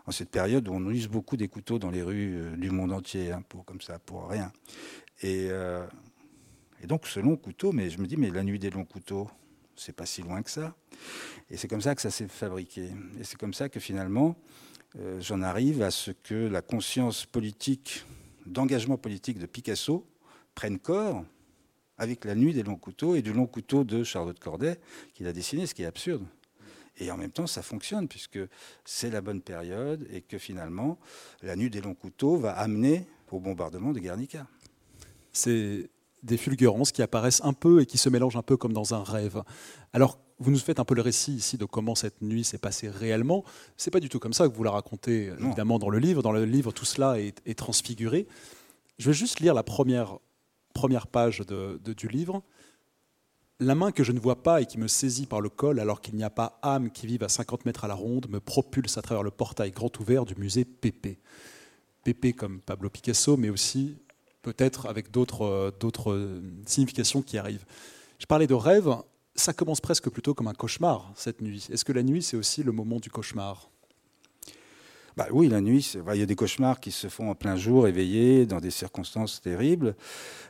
En 0.05 0.11
cette 0.11 0.29
période 0.29 0.67
où 0.67 0.73
on 0.73 0.89
use 0.89 1.07
beaucoup 1.07 1.37
des 1.37 1.47
couteaux 1.47 1.79
dans 1.79 1.89
les 1.89 2.01
rues 2.01 2.35
euh, 2.35 2.57
du 2.57 2.71
monde 2.71 2.91
entier, 2.91 3.31
hein, 3.31 3.41
pour, 3.47 3.63
comme 3.63 3.79
ça, 3.79 3.99
pour 3.99 4.27
rien. 4.27 4.51
Euh, 5.23 5.87
et, 6.81 6.87
donc 6.87 7.07
ce 7.07 7.21
long 7.21 7.37
couteau, 7.37 7.71
mais 7.71 7.89
je 7.89 7.99
me 7.99 8.07
dis, 8.07 8.17
mais 8.17 8.29
la 8.29 8.43
nuit 8.43 8.59
des 8.59 8.69
longs 8.69 8.83
couteaux, 8.83 9.29
c'est 9.75 9.95
pas 9.95 10.05
si 10.05 10.21
loin 10.21 10.41
que 10.41 10.49
ça. 10.49 10.75
Et 11.49 11.55
c'est 11.55 11.69
comme 11.69 11.81
ça 11.81 11.95
que 11.95 12.01
ça 12.01 12.11
s'est 12.11 12.27
fabriqué. 12.27 12.91
Et 13.19 13.23
c'est 13.23 13.37
comme 13.37 13.53
ça 13.53 13.69
que 13.69 13.79
finalement, 13.79 14.35
euh, 14.99 15.19
j'en 15.19 15.41
arrive 15.41 15.81
à 15.81 15.91
ce 15.91 16.11
que 16.11 16.47
la 16.47 16.61
conscience 16.61 17.25
politique, 17.25 18.05
d'engagement 18.45 18.97
politique 18.97 19.39
de 19.39 19.45
Picasso 19.45 20.05
prenne 20.53 20.77
corps 20.77 21.23
avec 21.97 22.25
la 22.25 22.35
nuit 22.35 22.53
des 22.53 22.63
longs 22.63 22.75
couteaux 22.75 23.15
et 23.15 23.21
du 23.21 23.33
long 23.33 23.47
couteau 23.47 23.83
de 23.83 24.03
Charlotte 24.03 24.39
Corday 24.39 24.79
qu'il 25.13 25.27
a 25.27 25.33
dessiné, 25.33 25.65
ce 25.65 25.73
qui 25.73 25.83
est 25.83 25.87
absurde. 25.87 26.25
Et 26.97 27.09
en 27.09 27.17
même 27.17 27.31
temps, 27.31 27.47
ça 27.47 27.63
fonctionne 27.63 28.07
puisque 28.07 28.39
c'est 28.85 29.09
la 29.09 29.21
bonne 29.21 29.41
période 29.41 30.07
et 30.11 30.21
que 30.21 30.37
finalement, 30.37 30.99
la 31.41 31.55
nuit 31.55 31.69
des 31.69 31.81
longs 31.81 31.95
couteaux 31.95 32.37
va 32.37 32.51
amener 32.51 33.07
au 33.31 33.39
bombardement 33.39 33.93
de 33.93 33.99
Guernica. 33.99 34.47
Des 36.23 36.37
fulgurances 36.37 36.91
qui 36.91 37.01
apparaissent 37.01 37.41
un 37.43 37.53
peu 37.53 37.81
et 37.81 37.85
qui 37.85 37.97
se 37.97 38.09
mélangent 38.09 38.37
un 38.37 38.41
peu 38.41 38.57
comme 38.57 38.73
dans 38.73 38.93
un 38.93 39.03
rêve. 39.03 39.43
Alors, 39.91 40.17
vous 40.39 40.51
nous 40.51 40.57
faites 40.57 40.79
un 40.79 40.85
peu 40.85 40.95
le 40.95 41.01
récit 41.01 41.33
ici 41.33 41.57
de 41.57 41.65
comment 41.65 41.95
cette 41.95 42.21
nuit 42.21 42.43
s'est 42.43 42.57
passée 42.57 42.89
réellement. 42.89 43.43
C'est 43.77 43.91
pas 43.91 43.99
du 43.99 44.09
tout 44.09 44.19
comme 44.19 44.33
ça 44.33 44.47
que 44.47 44.53
vous 44.53 44.63
la 44.63 44.71
racontez, 44.71 45.31
évidemment, 45.39 45.79
dans 45.79 45.89
le 45.89 45.99
livre. 45.99 46.23
Dans 46.23 46.31
le 46.31 46.45
livre, 46.45 46.71
tout 46.71 46.85
cela 46.85 47.19
est, 47.19 47.41
est 47.45 47.57
transfiguré. 47.57 48.27
Je 48.97 49.09
vais 49.09 49.13
juste 49.13 49.39
lire 49.39 49.53
la 49.53 49.63
première 49.63 50.17
première 50.73 51.07
page 51.07 51.39
de, 51.39 51.79
du 51.93 52.07
livre, 52.07 52.41
la 53.59 53.75
main 53.75 53.91
que 53.91 54.03
je 54.03 54.11
ne 54.11 54.19
vois 54.19 54.43
pas 54.43 54.61
et 54.61 54.65
qui 54.65 54.77
me 54.77 54.87
saisit 54.87 55.27
par 55.27 55.39
le 55.39 55.49
col 55.49 55.79
alors 55.79 56.01
qu'il 56.01 56.15
n'y 56.15 56.23
a 56.23 56.29
pas 56.29 56.59
âme 56.63 56.91
qui 56.91 57.07
vive 57.07 57.23
à 57.23 57.29
50 57.29 57.65
mètres 57.65 57.85
à 57.85 57.87
la 57.87 57.93
ronde 57.93 58.27
me 58.29 58.39
propulse 58.39 58.97
à 58.97 59.01
travers 59.01 59.23
le 59.23 59.31
portail 59.31 59.71
grand 59.71 59.97
ouvert 59.99 60.25
du 60.25 60.35
musée 60.35 60.65
Pépé. 60.65 61.19
Pépé 62.03 62.33
comme 62.33 62.59
Pablo 62.59 62.89
Picasso, 62.89 63.37
mais 63.37 63.49
aussi 63.49 63.95
peut-être 64.43 64.85
avec 64.85 65.09
d'autres 65.09 66.41
significations 66.65 67.23
qui 67.23 67.39
arrivent. 67.39 67.65
Je 68.19 68.27
parlais 68.27 68.47
de 68.47 68.53
rêve, 68.53 68.95
ça 69.35 69.53
commence 69.53 69.81
presque 69.81 70.09
plutôt 70.09 70.35
comme 70.35 70.47
un 70.47 70.53
cauchemar 70.53 71.11
cette 71.15 71.41
nuit. 71.41 71.67
Est-ce 71.71 71.83
que 71.83 71.93
la 71.93 72.03
nuit, 72.03 72.21
c'est 72.21 72.37
aussi 72.37 72.61
le 72.61 72.71
moment 72.71 72.99
du 72.99 73.09
cauchemar? 73.09 73.69
Bah 75.15 75.27
oui, 75.31 75.47
la 75.47 75.61
nuit, 75.61 75.93
il 76.11 76.19
y 76.19 76.23
a 76.23 76.25
des 76.25 76.35
cauchemars 76.35 76.79
qui 76.79 76.91
se 76.91 77.07
font 77.07 77.29
en 77.29 77.35
plein 77.35 77.55
jour, 77.55 77.87
éveillés, 77.87 78.47
dans 78.47 78.59
des 78.59 78.71
circonstances 78.71 79.41
terribles, 79.41 79.95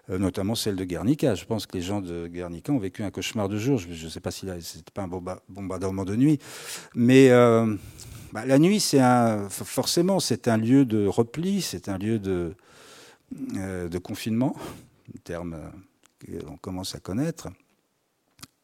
euh, 0.09 0.17
notamment 0.17 0.55
celle 0.55 0.77
de 0.77 0.85
Guernica. 0.85 1.35
Je 1.35 1.43
pense 1.43 1.65
que 1.65 1.75
les 1.75 1.83
gens 1.83 1.99
de 1.99 2.27
Guernica 2.27 2.71
ont 2.71 2.79
vécu 2.79 3.03
un 3.03 3.11
cauchemar 3.11 3.49
de 3.49 3.57
jour. 3.57 3.77
Je 3.77 4.05
ne 4.05 4.09
sais 4.09 4.21
pas 4.21 4.31
si 4.31 4.47
c'était 4.61 4.91
pas 4.93 5.03
un 5.03 5.09
bombardement 5.49 6.05
de 6.05 6.15
nuit, 6.15 6.39
mais 6.95 7.29
euh, 7.31 7.75
bah, 8.31 8.45
la 8.45 8.57
nuit, 8.57 8.81
forcément, 9.49 10.21
c'est 10.21 10.47
un 10.47 10.57
lieu 10.57 10.85
de 10.85 11.07
repli, 11.07 11.61
c'est 11.61 11.89
un 11.89 11.97
lieu 11.97 12.17
de, 12.17 12.31
euh, 12.31 12.55
de 13.53 13.97
confinement, 13.97 14.55
un 15.13 15.19
terme 15.23 15.57
qu'on 16.25 16.57
commence 16.57 16.95
à 16.95 16.99
connaître. 16.99 17.49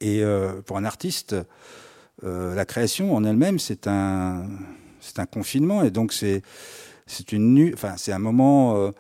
Et 0.02 0.24
pour 0.66 0.78
un 0.78 0.86
artiste, 0.86 1.36
la 2.24 2.66
création 2.66 3.16
en 3.16 3.24
elle-même, 3.24 3.60
c'est 3.60 3.88
un 3.88 4.48
c'est 5.02 5.20
un 5.20 5.26
confinement 5.26 5.84
et 5.84 5.92
donc 5.92 6.14
c'est 6.14 6.42
c'est 7.08 7.32
une 7.32 7.56
nu, 7.56 7.74
enfin 7.74 7.96
c'est 7.98 8.12
un 8.12 8.20
moment, 8.20 8.76
euh, 8.78 8.92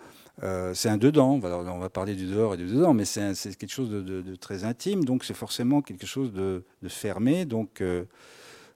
euh, 0.41 0.73
c'est 0.73 0.89
un 0.89 0.97
dedans. 0.97 1.39
on 1.43 1.79
va 1.79 1.89
parler 1.89 2.15
du 2.15 2.25
dehors 2.25 2.55
et 2.55 2.57
du 2.57 2.65
dedans, 2.65 2.93
mais 2.93 3.05
c'est 3.05 3.55
quelque 3.55 3.71
chose 3.71 3.89
de, 3.91 4.35
très 4.35 4.63
intime, 4.63 5.05
donc 5.05 5.23
c'est 5.23 5.35
forcément 5.35 5.81
quelque 5.81 6.07
chose 6.07 6.33
de, 6.33 6.63
fermé. 6.87 7.45
Donc 7.45 7.81
euh, 7.81 8.05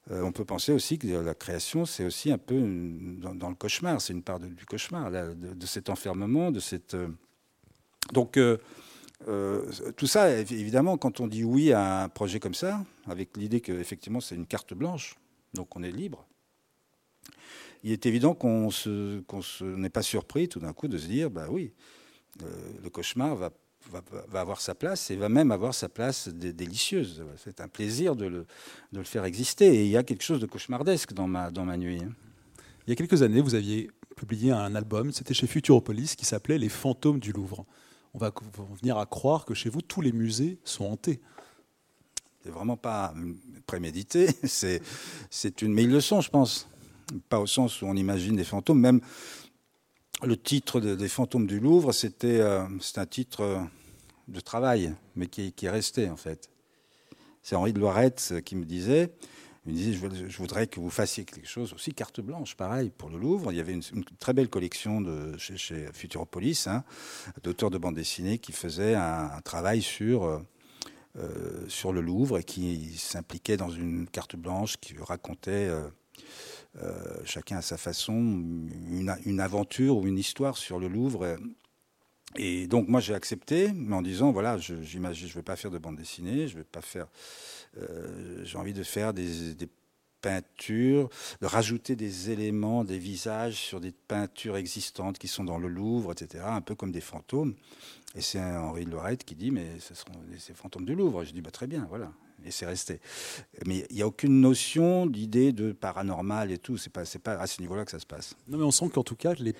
on 0.10 0.32
peut 0.32 0.46
penser 0.46 0.72
aussi 0.74 0.98
que 0.98 1.08
la 1.08 1.34
création, 1.34 1.86
c'est 1.86 2.06
aussi 2.06 2.32
un 2.32 2.38
peu 2.38 2.60
dans, 3.22 3.50
le 3.50 3.56
cauchemar, 3.56 4.02
c'est 4.02 4.14
une 4.14 4.24
part 4.24 4.40
du 4.40 4.66
cauchemar, 4.66 5.12
de, 5.12 5.66
cet 5.66 5.90
enfermement, 5.90 6.52
de 6.52 6.60
cette. 6.60 6.96
donc 8.12 8.38
tout 9.96 10.08
ça, 10.08 10.30
évidemment, 10.38 10.98
quand 10.98 11.22
on 11.22 11.28
dit 11.28 11.46
oui 11.46 11.72
à 11.72 12.04
un 12.04 12.10
projet 12.10 12.40
comme 12.40 12.54
ça, 12.54 12.84
avec 13.08 13.38
l'idée 13.38 13.62
qu'effectivement 13.62 14.20
c'est 14.20 14.36
une 14.36 14.46
carte 14.46 14.74
blanche, 14.74 15.16
donc 15.54 15.76
on 15.76 15.84
est 15.84 15.92
libre. 15.92 16.26
Il 17.84 17.92
est 17.92 18.06
évident 18.06 18.34
qu'on 18.34 18.70
n'est 19.62 19.90
pas 19.90 20.02
surpris 20.02 20.48
tout 20.48 20.60
d'un 20.60 20.74
coup 20.74 20.88
de 20.88 20.98
se 20.98 21.08
dire, 21.08 21.30
bah 21.30 21.48
oui, 21.50 21.74
euh, 22.42 22.46
le 22.82 22.90
cauchemar 22.90 23.36
va, 23.36 23.52
va, 23.92 24.40
avoir 24.40 24.62
sa 24.62 24.76
place 24.76 25.12
et 25.12 25.16
va 25.16 25.30
même 25.30 25.52
avoir 25.52 25.74
sa 25.74 25.90
place 25.90 26.28
délicieuse. 26.30 27.24
C'est 27.38 27.62
un 27.62 27.68
plaisir 27.68 28.16
de 28.16 28.26
le, 28.26 28.46
de 28.92 29.00
le, 29.00 29.04
faire 29.04 29.26
exister. 29.26 29.68
Et 29.68 29.84
il 29.86 29.90
y 29.90 29.98
a 29.98 30.04
quelque 30.04 30.24
chose 30.24 30.40
de 30.40 30.46
cauchemardesque 30.46 31.14
dans 31.14 31.28
ma, 31.28 31.52
dans 31.52 31.66
ma 31.66 31.78
nuit. 31.78 32.02
Hein. 32.02 32.12
Il 32.86 32.90
y 32.90 32.94
a 32.94 32.96
quelques 32.96 33.22
années, 33.22 33.42
vous 33.42 33.56
aviez 33.56 33.90
publié 34.16 34.52
un 34.52 34.76
album, 34.76 35.12
c'était 35.12 35.34
chez 35.34 35.48
Futuropolis, 35.48 36.16
qui 36.16 36.26
s'appelait 36.26 36.58
Les 36.58 36.70
fantômes 36.70 37.20
du 37.20 37.32
Louvre. 37.32 37.66
On 38.14 38.20
va 38.20 38.32
venir 38.82 38.98
à 38.98 39.06
croire 39.06 39.46
que 39.46 39.54
chez 39.54 39.70
vous, 39.70 39.82
tous 39.82 40.02
les 40.02 40.12
musées 40.12 40.60
sont 40.64 40.86
hantés. 40.86 41.20
C'est 42.44 42.52
vraiment 42.52 42.78
pas 42.78 43.14
prémédité, 43.66 44.30
c'est 44.44 45.62
une. 45.62 45.74
Mais 45.74 45.84
ils 45.84 45.92
le 45.92 46.02
sont, 46.02 46.22
je 46.22 46.30
pense. 46.30 46.68
Pas 47.30 47.40
au 47.40 47.48
sens 47.48 47.82
où 47.82 47.86
on 47.86 47.96
imagine 47.96 48.36
des 48.36 48.44
fantômes. 48.44 48.80
Même 48.80 49.02
le 50.26 50.38
titre 50.38 50.80
des 50.80 51.08
fantômes 51.08 51.48
du 51.48 51.60
Louvre, 51.60 51.92
c'était 51.92 52.40
euh, 52.40 52.66
un 52.96 53.06
titre 53.06 53.68
de 54.28 54.40
travail, 54.40 54.94
mais 55.16 55.28
qui, 55.28 55.54
est 55.62 55.70
resté, 55.70 56.10
en 56.10 56.18
fait. 56.18 56.50
C'est 57.42 57.56
Henri 57.56 57.74
de 57.74 57.80
Loirette 57.80 58.36
qui 58.46 58.56
me 58.56 58.66
disait 58.66 59.12
me 59.66 59.74
disait, 59.74 59.94
je, 59.94 60.38
voudrais 60.38 60.68
que 60.68 60.80
vous 60.80 60.90
fassiez 60.90 61.24
quelque 61.24 61.48
chose 61.48 61.74
aussi, 61.74 61.94
carte 61.94 62.20
blanche, 62.22 62.56
pareil, 62.56 62.92
pour 62.98 63.10
le 63.10 63.18
Louvre. 63.18 63.52
Il 63.52 63.58
y 63.58 63.62
avait 63.62 63.74
une, 63.74 64.04
très 64.20 64.34
belle 64.34 64.50
collection 64.50 65.02
de, 65.02 65.38
chez, 65.38 65.88
Futuropolis, 65.94 66.68
hein, 66.68 66.84
d'auteurs 67.44 67.70
de 67.70 67.78
bande 67.78 67.96
dessinée 67.96 68.40
qui 68.40 68.52
faisaient 68.52 68.96
un, 68.96 69.40
travail 69.44 69.82
sur, 69.82 70.26
euh, 70.26 70.40
euh, 71.18 71.66
sur 71.68 71.94
le 71.94 72.02
Louvre 72.02 72.40
et 72.40 72.44
qui 72.44 72.98
s'impliquaient 72.98 73.58
dans 73.58 73.70
une 73.70 74.08
carte 74.08 74.36
blanche 74.36 74.78
qui 74.78 74.96
racontait... 75.00 75.70
Euh, 75.70 75.88
chacun 77.26 77.58
à 77.58 77.62
sa 77.62 77.78
façon, 77.78 78.14
une, 78.16 79.40
aventure 79.40 79.98
ou 79.98 80.08
une 80.08 80.18
histoire 80.18 80.58
sur 80.58 80.80
le 80.80 80.88
Louvre. 80.88 81.38
Et 82.36 82.68
donc 82.68 82.88
moi 82.88 83.00
j'ai 83.00 83.14
accepté, 83.14 83.72
mais 83.74 83.96
en 83.96 84.02
disant 84.02 84.32
voilà, 84.32 84.58
je 84.58 84.76
je 84.82 85.34
vais 85.36 85.44
pas 85.44 85.56
faire 85.56 85.72
de 85.72 85.78
bande 85.78 85.98
dessinée, 85.98 86.48
je 86.48 86.58
vais 86.58 86.64
pas 86.64 86.82
faire, 86.82 87.08
euh, 87.78 88.44
j'ai 88.44 88.58
envie 88.58 88.74
de 88.74 88.84
faire 88.84 89.14
des, 89.14 89.54
des, 89.54 89.70
peintures, 90.22 91.10
de 91.42 91.46
rajouter 91.46 91.98
des 91.98 92.32
éléments, 92.32 92.86
des 92.86 92.98
visages 92.98 93.56
sur 93.56 93.82
des 93.82 93.92
peintures 93.92 94.56
existantes 94.56 95.20
qui 95.20 95.28
sont 95.28 95.44
dans 95.44 95.58
le 95.58 95.68
Louvre, 95.68 96.14
etc., 96.14 96.46
un 96.48 96.62
peu 96.62 96.76
comme 96.76 96.94
des 96.94 97.02
fantômes. 97.02 97.56
Et 98.16 98.22
c'est 98.22 98.40
Henri 98.40 98.86
Lorette 98.86 99.26
qui 99.26 99.36
dit 99.36 99.52
mais 99.52 99.80
ce 99.80 99.94
seront 99.94 100.14
ces 100.40 100.54
fantômes 100.54 100.86
du 100.86 100.96
Louvre. 100.96 101.26
je 101.26 101.34
dis 101.34 101.42
bah 101.42 101.52
très 101.52 101.68
bien, 101.68 101.86
voilà. 101.90 102.14
Et 102.46 102.52
c'est 102.52 102.66
resté. 102.66 103.00
Mais 103.66 103.86
il 103.90 103.96
n'y 103.96 104.02
a 104.02 104.08
aucune 104.08 104.42
notion 104.42 105.06
d'idée 105.06 105.52
de 105.52 105.72
paranormal 105.72 106.52
et 106.52 106.58
tout. 106.58 106.78
C'est 106.78 106.92
pas, 106.92 107.06
c'est 107.06 107.20
pas 107.20 107.34
à 107.34 107.48
ce 107.48 107.62
niveau-là 107.62 107.86
que 107.86 107.92
ça 107.92 108.00
se 108.00 108.06
passe. 108.06 108.36
Non, 108.48 108.58
mais 108.58 108.64
on 108.64 108.72
sent 108.72 108.90
qu'en 108.90 109.04
tout 109.04 109.16
cas, 109.16 109.34
les, 109.40 109.54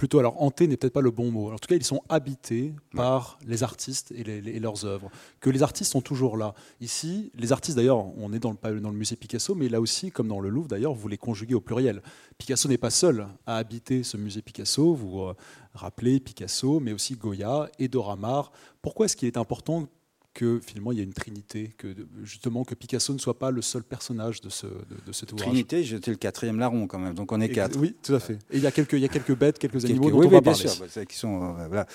plutôt, 0.00 0.18
alors 0.18 0.42
hanté 0.42 0.66
n'est 0.66 0.78
peut-être 0.78 0.94
pas 0.94 1.02
le 1.02 1.10
bon 1.10 1.30
mot. 1.30 1.52
En 1.52 1.58
tout 1.58 1.68
cas, 1.68 1.74
ils 1.74 1.84
sont 1.84 2.00
habités 2.08 2.72
par 2.96 3.38
les 3.46 3.62
artistes 3.62 4.12
et, 4.12 4.58
leurs 4.58 4.86
œuvres. 4.86 5.10
Que 5.40 5.50
les 5.50 5.62
artistes 5.62 5.92
sont 5.92 6.00
toujours 6.00 6.38
là. 6.38 6.54
Ici, 6.80 7.30
les 7.34 7.52
artistes, 7.52 7.76
d'ailleurs, 7.76 8.06
on 8.16 8.32
est 8.32 8.38
dans 8.38 8.56
le, 8.62 8.80
dans 8.80 8.88
le 8.88 8.96
musée 8.96 9.14
Picasso, 9.14 9.54
mais 9.54 9.68
là 9.68 9.78
aussi, 9.78 10.10
comme 10.10 10.26
dans 10.26 10.40
le 10.40 10.48
Louvre, 10.48 10.68
d'ailleurs, 10.68 10.94
vous 10.94 11.06
les 11.06 11.18
conjuguez 11.18 11.54
au 11.54 11.60
pluriel. 11.60 12.00
Picasso 12.38 12.66
n'est 12.66 12.78
pas 12.78 12.88
seul 12.88 13.26
à 13.46 13.58
habiter 13.58 14.02
ce 14.02 14.16
musée 14.16 14.40
Picasso. 14.40 14.94
Vous 14.94 15.20
euh, 15.20 15.34
rappelez 15.74 16.18
Picasso, 16.18 16.80
mais 16.80 16.94
aussi 16.94 17.14
Goya 17.14 17.68
et 17.78 17.88
Dora 17.88 18.16
Maar. 18.16 18.52
Pourquoi 18.80 19.04
est-ce 19.04 19.16
qu'il 19.16 19.28
est 19.28 19.36
important 19.36 19.86
que 20.32 20.60
finalement 20.64 20.92
il 20.92 20.98
y 20.98 21.00
a 21.00 21.04
une 21.04 21.12
trinité, 21.12 21.72
que 21.76 21.88
justement 22.22 22.64
que 22.64 22.74
Picasso 22.74 23.12
ne 23.12 23.18
soit 23.18 23.38
pas 23.38 23.50
le 23.50 23.62
seul 23.62 23.82
personnage 23.82 24.40
de, 24.40 24.48
ce, 24.48 24.66
de, 24.66 24.72
de 25.06 25.12
cet 25.12 25.32
ouvrage. 25.32 25.48
Trinité, 25.48 25.82
j'étais 25.82 26.10
le 26.12 26.16
quatrième 26.16 26.58
larron 26.58 26.86
quand 26.86 26.98
même, 26.98 27.14
donc 27.14 27.32
on 27.32 27.40
est 27.40 27.48
quatre. 27.48 27.78
Oui, 27.78 27.96
tout 28.02 28.14
à 28.14 28.20
fait. 28.20 28.34
Et 28.50 28.58
il 28.58 28.60
y 28.62 28.66
a 28.66 28.70
quelques, 28.70 28.92
il 28.92 29.00
y 29.00 29.04
a 29.04 29.08
quelques 29.08 29.36
bêtes, 29.36 29.58
quelques 29.58 29.84
animaux 29.84 30.10
dont 30.10 30.18
on 30.18 30.28
va 30.28 30.40
bien 30.40 30.52
parler. 30.52 30.68
sûr, 30.68 31.06
qui 31.06 31.16
sont, 31.16 31.56
euh, 31.58 31.66
voilà. 31.66 31.86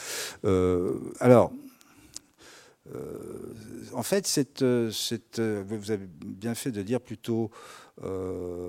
euh, 0.43 0.99
alors, 1.19 1.53
euh, 2.93 3.53
en 3.93 4.03
fait, 4.03 4.27
cette, 4.27 4.63
cette, 4.91 5.39
vous 5.39 5.91
avez 5.91 6.07
bien 6.25 6.55
fait 6.55 6.71
de 6.71 6.81
dire 6.81 6.99
plutôt 7.01 7.49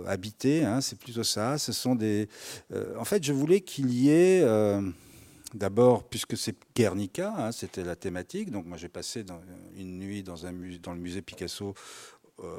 habité, 0.07 0.65
hein, 0.65 0.81
c'est 0.81 0.99
plutôt 0.99 1.25
ça. 1.25 1.59
Ce 1.59 1.73
sont 1.73 1.97
des. 1.97 2.29
en 2.97 3.05
fait, 3.05 3.25
je 3.25 3.33
voulais 3.33 3.61
qu'il 3.61 3.93
y 3.93 4.11
ait 4.11 4.45
D'abord, 5.57 6.05
puisque 6.05 6.37
c'est 6.37 6.55
Guernica, 6.75 7.33
hein, 7.35 7.51
c'était 7.51 7.83
la 7.83 7.97
thématique. 7.97 8.51
Donc 8.51 8.67
moi 8.67 8.77
j'ai 8.77 8.91
passé 8.91 9.25
une 9.75 9.99
nuit 9.99 10.23
dans, 10.23 10.37
le 10.37 10.99
musée 11.01 11.23
Picasso 11.23 11.73
euh, 12.41 12.53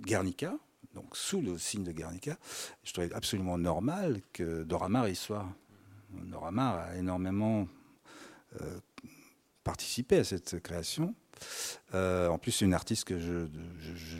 Guernica, 0.00 0.58
donc 0.94 1.16
sous 1.16 1.40
le 1.40 1.56
signe 1.58 1.84
de 1.84 1.92
Guernica. 1.92 2.36
Je 2.82 2.92
trouvais 2.92 3.12
absolument 3.14 3.56
normal 3.56 4.20
que 4.32 4.64
Doramar 4.64 5.08
y 5.08 5.14
soit. 5.14 5.46
Doramar 6.10 6.78
a 6.78 6.96
énormément 6.96 7.68
euh, 8.60 8.80
participé 9.62 10.18
à 10.18 10.24
cette 10.24 10.60
création. 10.60 11.14
Euh, 11.94 12.26
en 12.28 12.38
plus, 12.38 12.50
c'est 12.50 12.64
une 12.64 12.74
artiste 12.74 13.04
que 13.04 13.48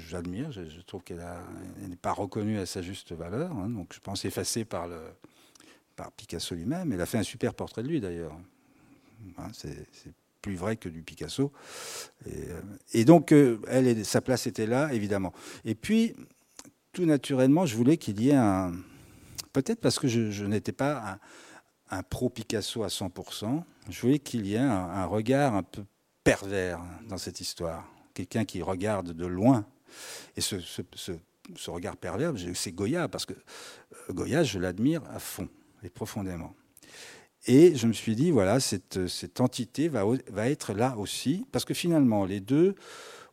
j'admire. 0.09 0.53
Je, 0.53 0.69
je, 0.69 0.81
trouve 0.83 1.03
qu'elle 1.03 1.25
n'est 1.81 1.97
pas 1.97 2.13
reconnue 2.13 2.61
à 2.61 2.67
sa 2.67 2.81
juste 2.81 3.11
valeur. 3.11 3.51
Hein, 3.51 3.71
donc 3.71 3.93
je 3.93 3.99
pense 3.99 4.25
effacée 4.25 4.65
par 4.65 4.87
le, 4.87 5.01
par 5.97 6.13
Picasso 6.13 6.55
lui-même. 6.55 6.93
Elle 6.93 7.01
a 7.01 7.07
fait 7.07 7.19
un 7.19 7.23
super 7.23 7.55
portrait 7.55 7.83
de 7.83 7.89
lui 7.89 8.01
d'ailleurs. 8.01 8.37
Hein, 9.39 9.49
c'est 9.53 9.87
plus 10.43 10.57
vrai 10.57 10.77
que 10.77 10.89
du 10.91 11.03
Picasso. 11.03 11.53
Et, 12.27 13.01
euh, 13.01 13.05
donc, 13.05 13.33
euh, 13.33 13.59
sa 14.05 14.21
place 14.21 14.47
était 14.47 14.67
là, 14.67 14.93
évidemment. 14.93 15.33
Et 15.65 15.75
puis, 15.75 16.15
tout 16.93 17.07
naturellement, 17.07 17.65
je 17.65 17.77
voulais 17.77 17.97
qu'il 17.97 18.21
y 18.21 18.31
ait 18.31 18.37
un. 18.37 18.73
Peut-être 19.55 19.81
parce 19.81 19.99
que 19.99 20.09
je, 20.09 20.45
n'étais 20.45 20.73
pas 20.73 21.19
un, 21.91 22.03
pro-Picasso 22.03 22.83
à 22.83 22.89
100%, 22.89 23.63
je 23.89 24.01
voulais 24.01 24.19
qu'il 24.19 24.47
y 24.47 24.55
ait 24.55 24.59
un, 24.59 25.07
regard 25.07 25.55
un 25.55 25.63
peu 25.63 25.85
pervers 26.25 26.81
dans 27.09 27.19
cette 27.19 27.41
histoire. 27.41 27.89
Quelqu'un 28.13 28.45
qui 28.45 28.63
regarde 28.63 29.13
de 29.13 29.27
loin. 29.27 29.65
Et 30.37 30.41
ce, 30.41 30.57
ce 30.61 31.71
regard 31.71 31.97
pervers, 31.97 32.33
c'est 32.55 32.73
Goya, 32.73 33.09
parce 33.09 33.27
que 33.27 33.33
euh, 33.33 34.13
Goya, 34.13 34.43
je 34.43 34.59
l'admire 34.59 35.03
à 35.11 35.19
fond 35.19 35.49
profondément. 35.91 36.55
Et 37.47 37.75
je 37.75 37.87
me 37.87 37.93
suis 37.93 38.17
dit, 38.17 38.31
voilà, 38.31 38.59
cette, 38.59 39.07
cette 39.07 39.41
entité 39.41 39.89
va, 39.89 40.05
va 40.31 40.49
être 40.49 40.73
là 40.73 40.97
aussi, 40.97 41.45
parce 41.53 41.65
que 41.65 41.75
finalement, 41.75 42.25
les 42.25 42.41
deux 42.41 42.75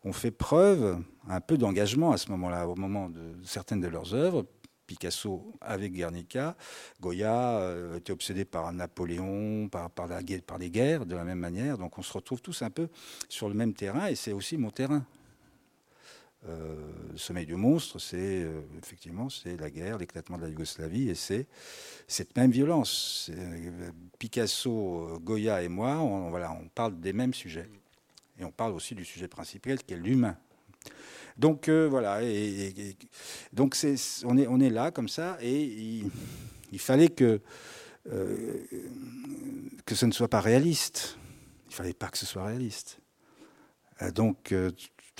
ont 0.03 0.13
fait 0.13 0.31
preuve 0.31 1.01
un 1.27 1.41
peu 1.41 1.57
d'engagement 1.57 2.11
à 2.11 2.17
ce 2.17 2.29
moment-là, 2.31 2.67
au 2.67 2.75
moment 2.75 3.09
de 3.09 3.21
certaines 3.43 3.81
de 3.81 3.87
leurs 3.87 4.13
œuvres. 4.13 4.45
Picasso 4.87 5.53
avec 5.61 5.93
Guernica, 5.93 6.57
Goya 6.99 7.59
euh, 7.61 7.95
était 7.95 8.11
obsédé 8.11 8.43
par 8.43 8.73
Napoléon, 8.73 9.69
par, 9.69 9.89
par, 9.89 10.09
les 10.59 10.69
guerres, 10.69 11.05
de 11.05 11.15
la 11.15 11.23
même 11.23 11.39
manière. 11.39 11.77
Donc 11.77 11.97
on 11.97 12.01
se 12.01 12.11
retrouve 12.11 12.41
tous 12.41 12.61
un 12.61 12.69
peu 12.69 12.89
sur 13.29 13.47
le 13.47 13.55
même 13.55 13.73
terrain, 13.73 14.07
et 14.07 14.15
c'est 14.15 14.33
aussi 14.33 14.57
mon 14.57 14.69
terrain. 14.69 15.05
Euh, 16.49 16.75
le 17.11 17.17
sommeil 17.19 17.45
du 17.45 17.55
monstre, 17.55 17.99
c'est 17.99 18.17
euh, 18.17 18.61
effectivement 18.81 19.29
c'est 19.29 19.57
la 19.57 19.69
guerre, 19.69 19.99
l'éclatement 19.99 20.37
de 20.37 20.43
la 20.43 20.49
Yougoslavie, 20.49 21.09
et 21.09 21.15
c'est 21.15 21.45
cette 22.07 22.35
même 22.35 22.49
violence. 22.49 23.29
Euh, 23.31 23.91
Picasso, 24.17 25.19
Goya 25.21 25.61
et 25.61 25.67
moi, 25.67 25.97
on, 25.97 26.31
voilà, 26.31 26.51
on 26.51 26.67
parle 26.67 26.99
des 26.99 27.13
mêmes 27.13 27.35
sujets, 27.35 27.69
et 28.39 28.43
on 28.43 28.51
parle 28.51 28.73
aussi 28.73 28.95
du 28.95 29.05
sujet 29.05 29.27
principal 29.27 29.83
qui 29.83 29.93
est 29.93 29.97
l'humain. 29.97 30.35
Donc 31.37 31.69
voilà, 31.69 32.23
et, 32.23 32.97
donc 33.53 33.75
c'est, 33.75 33.95
on 34.25 34.35
est 34.37 34.47
on 34.47 34.59
est 34.59 34.69
là 34.69 34.89
comme 34.91 35.07
ça, 35.07 35.37
et 35.41 35.63
il, 36.71 36.79
fallait 36.79 37.09
que 37.09 37.39
que 38.03 39.95
ce 39.95 40.05
ne 40.07 40.11
soit 40.11 40.27
pas 40.27 40.41
réaliste. 40.41 41.17
Il 41.69 41.75
fallait 41.75 41.93
pas 41.93 42.09
que 42.09 42.17
ce 42.17 42.25
soit 42.25 42.45
réaliste. 42.45 42.99
Donc 44.13 44.53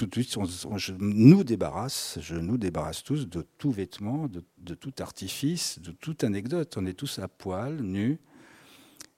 tout 0.06 0.20
de 0.20 0.26
suite, 0.26 0.38
je 0.78 0.94
nous 0.94 1.44
débarrasse, 1.44 2.18
je 2.22 2.36
nous 2.36 2.58
débarrasse 2.58 3.04
tous 3.04 3.28
de 3.28 3.46
tout 3.58 3.72
vêtement, 3.72 4.28
de, 4.28 4.74
tout 4.74 4.94
artifice, 5.00 5.80
de 5.80 5.92
toute 5.92 6.24
anecdote. 6.24 6.76
On 6.78 6.86
est 6.86 6.94
tous 6.94 7.20
à 7.20 7.28
poil, 7.28 7.82
nus, 7.82 8.20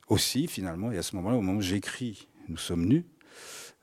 aussi 0.08 0.48
finalement. 0.48 0.92
Et 0.92 0.98
à 0.98 1.04
ce 1.04 1.16
moment-là, 1.16 1.38
au 1.38 1.42
moment 1.42 1.60
où 1.60 1.62
j'écris, 1.62 2.28
nous 2.50 2.58
sommes 2.58 2.86
nus. 2.86 3.06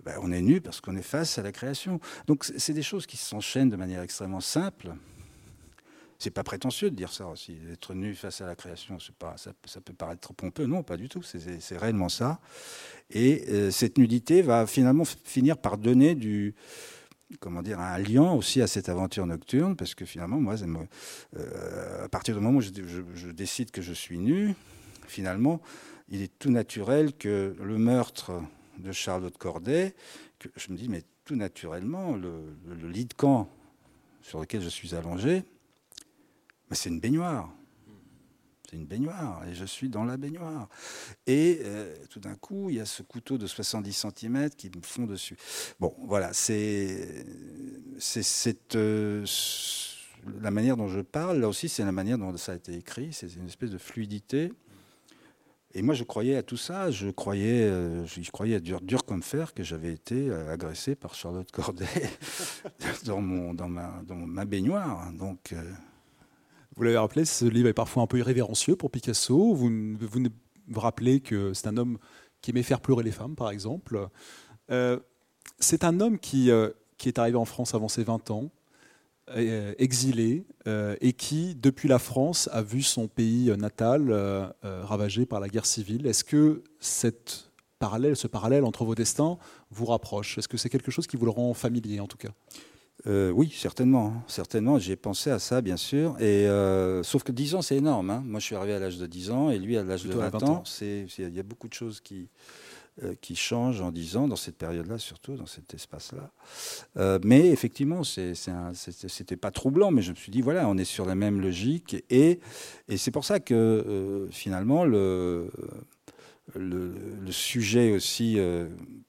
Ben, 0.05 0.19
on 0.23 0.33
est 0.33 0.43
nus 0.43 0.61
parce 0.61 0.81
qu'on 0.81 0.97
est 0.97 1.03
face 1.03 1.39
à 1.39 1.43
la 1.43 1.53
création. 1.53 2.01
Donc 2.27 2.45
c'est 2.45 2.75
des 2.75 2.83
choses 2.83 3.07
qui 3.07 3.17
s'enchaînent 3.17 3.71
de 3.71 3.77
manière 3.77 4.03
extrêmement 4.03 4.41
simple. 4.41 4.95
C'est 6.21 6.31
pas 6.31 6.45
prétentieux 6.45 6.91
de 6.91 6.97
dire 6.97 7.15
ça 7.15 7.27
aussi. 7.29 7.57
Être 7.73 7.95
nu 7.95 8.15
face 8.15 8.43
à 8.43 8.47
la 8.47 8.55
création, 8.55 8.99
ça, 8.99 9.81
peut 9.81 9.95
paraître 9.95 10.35
pompeux. 10.35 10.67
Non, 10.67 10.83
pas 10.83 10.99
du 10.99 11.09
tout. 11.09 11.23
C'est 11.23 11.79
réellement 11.79 12.11
ça. 12.11 12.41
Et 13.09 13.43
euh, 13.49 13.71
cette 13.71 13.97
nudité 13.97 14.43
va 14.43 14.67
finalement 14.67 15.05
finir 15.07 15.57
par 15.57 15.79
donner 15.79 16.15
du, 16.15 16.55
comment 17.41 17.63
dire, 17.63 17.81
un 17.81 17.97
lien 17.97 18.33
aussi 18.33 18.61
à 18.61 18.67
cette 18.67 18.91
aventure 18.91 19.25
nocturne, 19.25 19.77
parce 19.77 19.95
que 19.95 20.05
finalement, 20.05 20.39
moi, 20.39 20.57
euh, 21.37 22.05
à 22.05 22.09
partir 22.11 22.35
du 22.35 22.43
moment 22.43 22.59
où 22.59 22.61
je, 22.61 23.31
décide 23.31 23.71
que 23.71 23.81
je 23.81 23.95
suis 23.95 24.19
nu, 24.19 24.55
finalement, 25.07 25.63
il 26.11 26.21
est 26.21 26.39
tout 26.39 26.51
naturel 26.51 27.15
que 27.15 27.57
le 27.59 27.79
meurtre 27.79 28.43
de 28.77 28.93
Charlotte 28.93 29.39
Corday, 29.39 29.95
que 30.39 30.51
je 30.55 30.71
me 30.71 30.77
dis, 30.77 30.91
mais 30.91 31.03
tout 31.25 31.37
naturellement, 31.37 32.15
le, 32.15 32.43
le 32.69 32.91
lit 32.91 33.07
de 33.07 33.15
camp 33.15 33.49
sur 34.21 34.39
lequel 34.39 34.61
je 34.61 34.69
suis 34.69 34.95
allongé, 34.95 35.45
Mais 36.71 36.77
c'est 36.77 36.89
une 36.89 37.01
baignoire. 37.01 37.53
C'est 38.71 38.77
une 38.77 38.87
baignoire, 38.87 39.45
et 39.49 39.55
je 39.55 39.65
suis 39.65 39.89
dans 39.89 40.05
la 40.05 40.17
baignoire. 40.17 40.69
Et 41.27 41.61
euh, 41.65 41.93
tout 42.09 42.21
d'un 42.21 42.37
coup, 42.37 42.71
il 42.71 42.77
y 42.77 42.81
a 42.81 42.87
ce 42.87 43.03
couteau 43.03 43.37
de 43.37 43.49
70 43.49 44.07
cm 44.17 44.51
qui 44.51 44.69
me 44.69 44.81
fond 44.83 45.07
dessus. 45.07 45.37
Bon, 45.81 45.93
voilà, 46.05 46.33
c'est 46.33 47.27
cette 47.99 48.77
euh, 48.77 49.27
la 50.41 50.53
manière 50.53 50.77
dont 50.77 50.87
je 50.87 51.01
parle. 51.01 51.41
Là 51.41 51.49
aussi, 51.49 51.69
c'est 51.69 51.85
la 51.85 51.91
manière 51.91 52.17
dont 52.17 52.37
ça 52.37 52.53
a 52.53 52.55
été 52.55 52.75
écrit. 52.75 53.13
C'est 53.13 53.35
une 53.35 53.47
espèce 53.47 53.71
de 53.71 53.79
fluidité. 53.79 54.53
Et 55.75 55.83
moi, 55.83 55.97
je 55.97 56.05
croyais 56.05 56.37
à 56.37 56.45
tout 56.45 56.57
ça. 56.57 56.93
Je 56.93 57.11
croyais, 57.11 57.65
euh, 57.65 58.07
je 58.07 58.31
croyais 58.31 58.55
à 58.55 58.61
dur, 58.61 58.81
dur 58.81 59.05
comme 59.05 59.25
fer 59.25 59.53
que 59.53 59.65
j'avais 59.65 59.93
été 59.93 60.31
agressé 60.33 60.95
par 60.95 61.17
Charlotte 61.17 61.51
Corday 61.51 61.87
dans, 63.05 63.21
mon, 63.21 63.53
dans, 63.53 63.69
ma, 63.69 64.01
dans 64.07 64.15
ma 64.15 64.45
baignoire. 64.45 65.13
Donc, 65.13 65.55
vous 66.81 66.85
l'avez 66.85 66.97
rappelé, 66.97 67.27
ce 67.27 67.45
livre 67.45 67.69
est 67.69 67.75
parfois 67.75 68.03
un 68.03 68.07
peu 68.07 68.17
irrévérencieux 68.17 68.75
pour 68.75 68.91
Picasso. 68.91 69.53
Vous 69.53 69.69
vous, 69.99 70.81
rappelez 70.81 71.21
que 71.21 71.53
c'est 71.53 71.67
un 71.67 71.77
homme 71.77 71.99
qui 72.41 72.53
aimait 72.53 72.63
faire 72.63 72.81
pleurer 72.81 73.03
les 73.03 73.11
femmes, 73.11 73.37
par 73.37 73.51
exemple. 73.51 74.09
Euh, 74.71 74.99
c'est 75.59 75.85
un 75.85 76.01
homme 76.01 76.19
qui, 76.19 76.51
euh, 76.51 76.71
qui 76.97 77.09
est 77.09 77.19
arrivé 77.19 77.37
en 77.37 77.45
France 77.45 77.75
avant 77.75 77.89
ses 77.89 78.03
20 78.03 78.31
ans, 78.31 78.51
euh, 79.29 79.75
exilé, 79.77 80.47
et 81.03 81.13
qui, 81.13 81.55
depuis 81.55 81.87
la 81.87 81.99
France, 81.99 82.49
a 82.51 82.63
vu 82.63 82.81
son 82.81 83.09
pays 83.09 83.55
natal 83.59 84.11
ravagé 84.63 85.27
par 85.27 85.41
la 85.41 85.51
guerre 85.51 85.67
civile. 85.67 86.07
Est-ce 86.07 86.25
que 86.25 86.63
cette 86.79 87.51
parallèle, 87.79 88.17
ce 88.17 88.27
parallèle 88.27 88.65
entre 88.65 88.87
vos 88.87 88.95
destins 88.95 89.37
vous 89.71 89.85
rapproche? 89.85 90.39
Est-ce 90.39 90.49
que 90.49 90.57
c'est 90.57 90.71
quelque 90.71 90.91
chose 90.91 91.07
qui 91.07 91.19
vous 91.19 91.27
le 91.27 91.31
rend 91.31 91.53
familier, 91.53 92.01
en 92.01 92.07
tout 92.07 92.17
cas? 92.17 92.31
Euh, 93.07 93.31
oui, 93.31 93.53
certainement. 93.55 94.23
Certainement, 94.27 94.79
j'ai 94.79 94.97
pensé 94.97 95.31
à 95.31 95.39
ça, 95.39 95.61
bien 95.61 95.77
sûr. 95.77 96.17
Et, 96.21 96.47
euh, 96.47 97.03
sauf 97.03 97.23
que 97.23 97.33
10 97.33 97.55
ans, 97.55 97.63
c'est 97.63 97.77
énorme. 97.77 98.11
Hein. 98.11 98.23
Moi, 98.27 98.41
je 98.41 98.47
suis 98.47 98.55
arrivé 98.55 98.75
à 98.75 98.79
l'âge 98.79 98.99
de 98.99 99.07
10 99.07 99.31
ans 99.31 99.51
et 99.51 99.59
lui 99.59 99.77
à 99.77 99.83
l'âge 99.83 100.05
de 100.05 100.13
20, 100.13 100.43
ans. 100.43 100.63
Il 100.81 101.35
y 101.35 101.39
a 101.39 101.43
beaucoup 101.43 101.69
de 101.69 101.73
choses 101.73 102.01
qui, 102.01 102.29
euh, 103.03 103.15
qui 103.21 103.37
changent 103.37 103.81
en 103.81 103.91
10 103.91 104.17
ans, 104.17 104.29
dans 104.29 104.37
cette 104.37 104.57
période-là, 104.57 104.99
surtout, 104.99 105.35
dans 105.37 105.47
cet 105.47 105.73
espace-là. 105.73 106.31
mais 107.25 107.49
effectivement, 107.49 108.03
c'était 108.05 109.37
pas 109.37 109.51
troublant, 109.51 109.91
mais 109.91 110.03
je 110.03 110.11
me 110.11 110.17
suis 110.17 110.33
dit, 110.33 110.43
voilà, 110.43 110.69
on 110.69 110.77
est 110.77 110.85
sur 110.85 111.07
la 111.07 111.15
même 111.15 111.41
logique. 111.41 112.05
Et, 112.11 112.41
et 112.89 112.97
c'est 112.97 113.11
pour 113.11 113.25
ça 113.25 113.41
que, 113.41 114.29
finalement, 114.31 114.85
le. 114.85 115.51
Le, 116.57 116.93
le, 117.25 117.31
sujet 117.31 117.93
aussi 117.93 118.37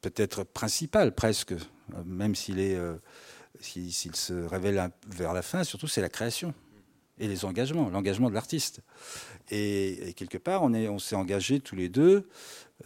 peut-être 0.02 0.44
principal 0.44 1.16
presque, 1.16 1.56
même 2.06 2.36
s'il 2.36 2.60
est 2.60 2.78
s'il 3.60 4.16
se 4.16 4.34
révèle 4.34 4.92
vers 5.08 5.34
la 5.34 5.42
fin, 5.42 5.64
surtout, 5.64 5.88
c'est 5.88 6.02
la 6.02 6.10
création 6.10 6.54
et 7.22 7.28
les 7.28 7.46
engagements, 7.46 7.90
l'engagement 7.90 8.30
de 8.30 8.34
l'artiste. 8.34 8.82
Et, 9.52 10.14
quelque 10.16 10.38
part, 10.38 10.64
on, 10.64 11.00
s'est 11.00 11.16
engagés 11.16 11.60
tous 11.60 11.76
les 11.76 11.88
deux 11.88 12.28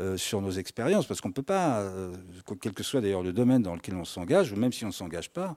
euh, 0.01 0.17
sur 0.17 0.41
nos 0.41 0.51
expériences, 0.51 1.05
parce 1.07 1.21
qu'on 1.21 1.29
ne 1.29 1.33
peut 1.33 1.41
pas, 1.41 1.79
euh, 1.79 2.13
quel 2.61 2.73
que 2.73 2.83
soit 2.83 2.99
d'ailleurs 2.99 3.23
le 3.23 3.31
domaine 3.31 3.61
dans 3.61 3.75
lequel 3.75 3.95
on 3.95 4.03
s'engage, 4.03 4.51
ou 4.51 4.57
même 4.57 4.73
si 4.73 4.83
on 4.83 4.89
ne 4.89 4.93
s'engage 4.93 5.29
pas, 5.29 5.55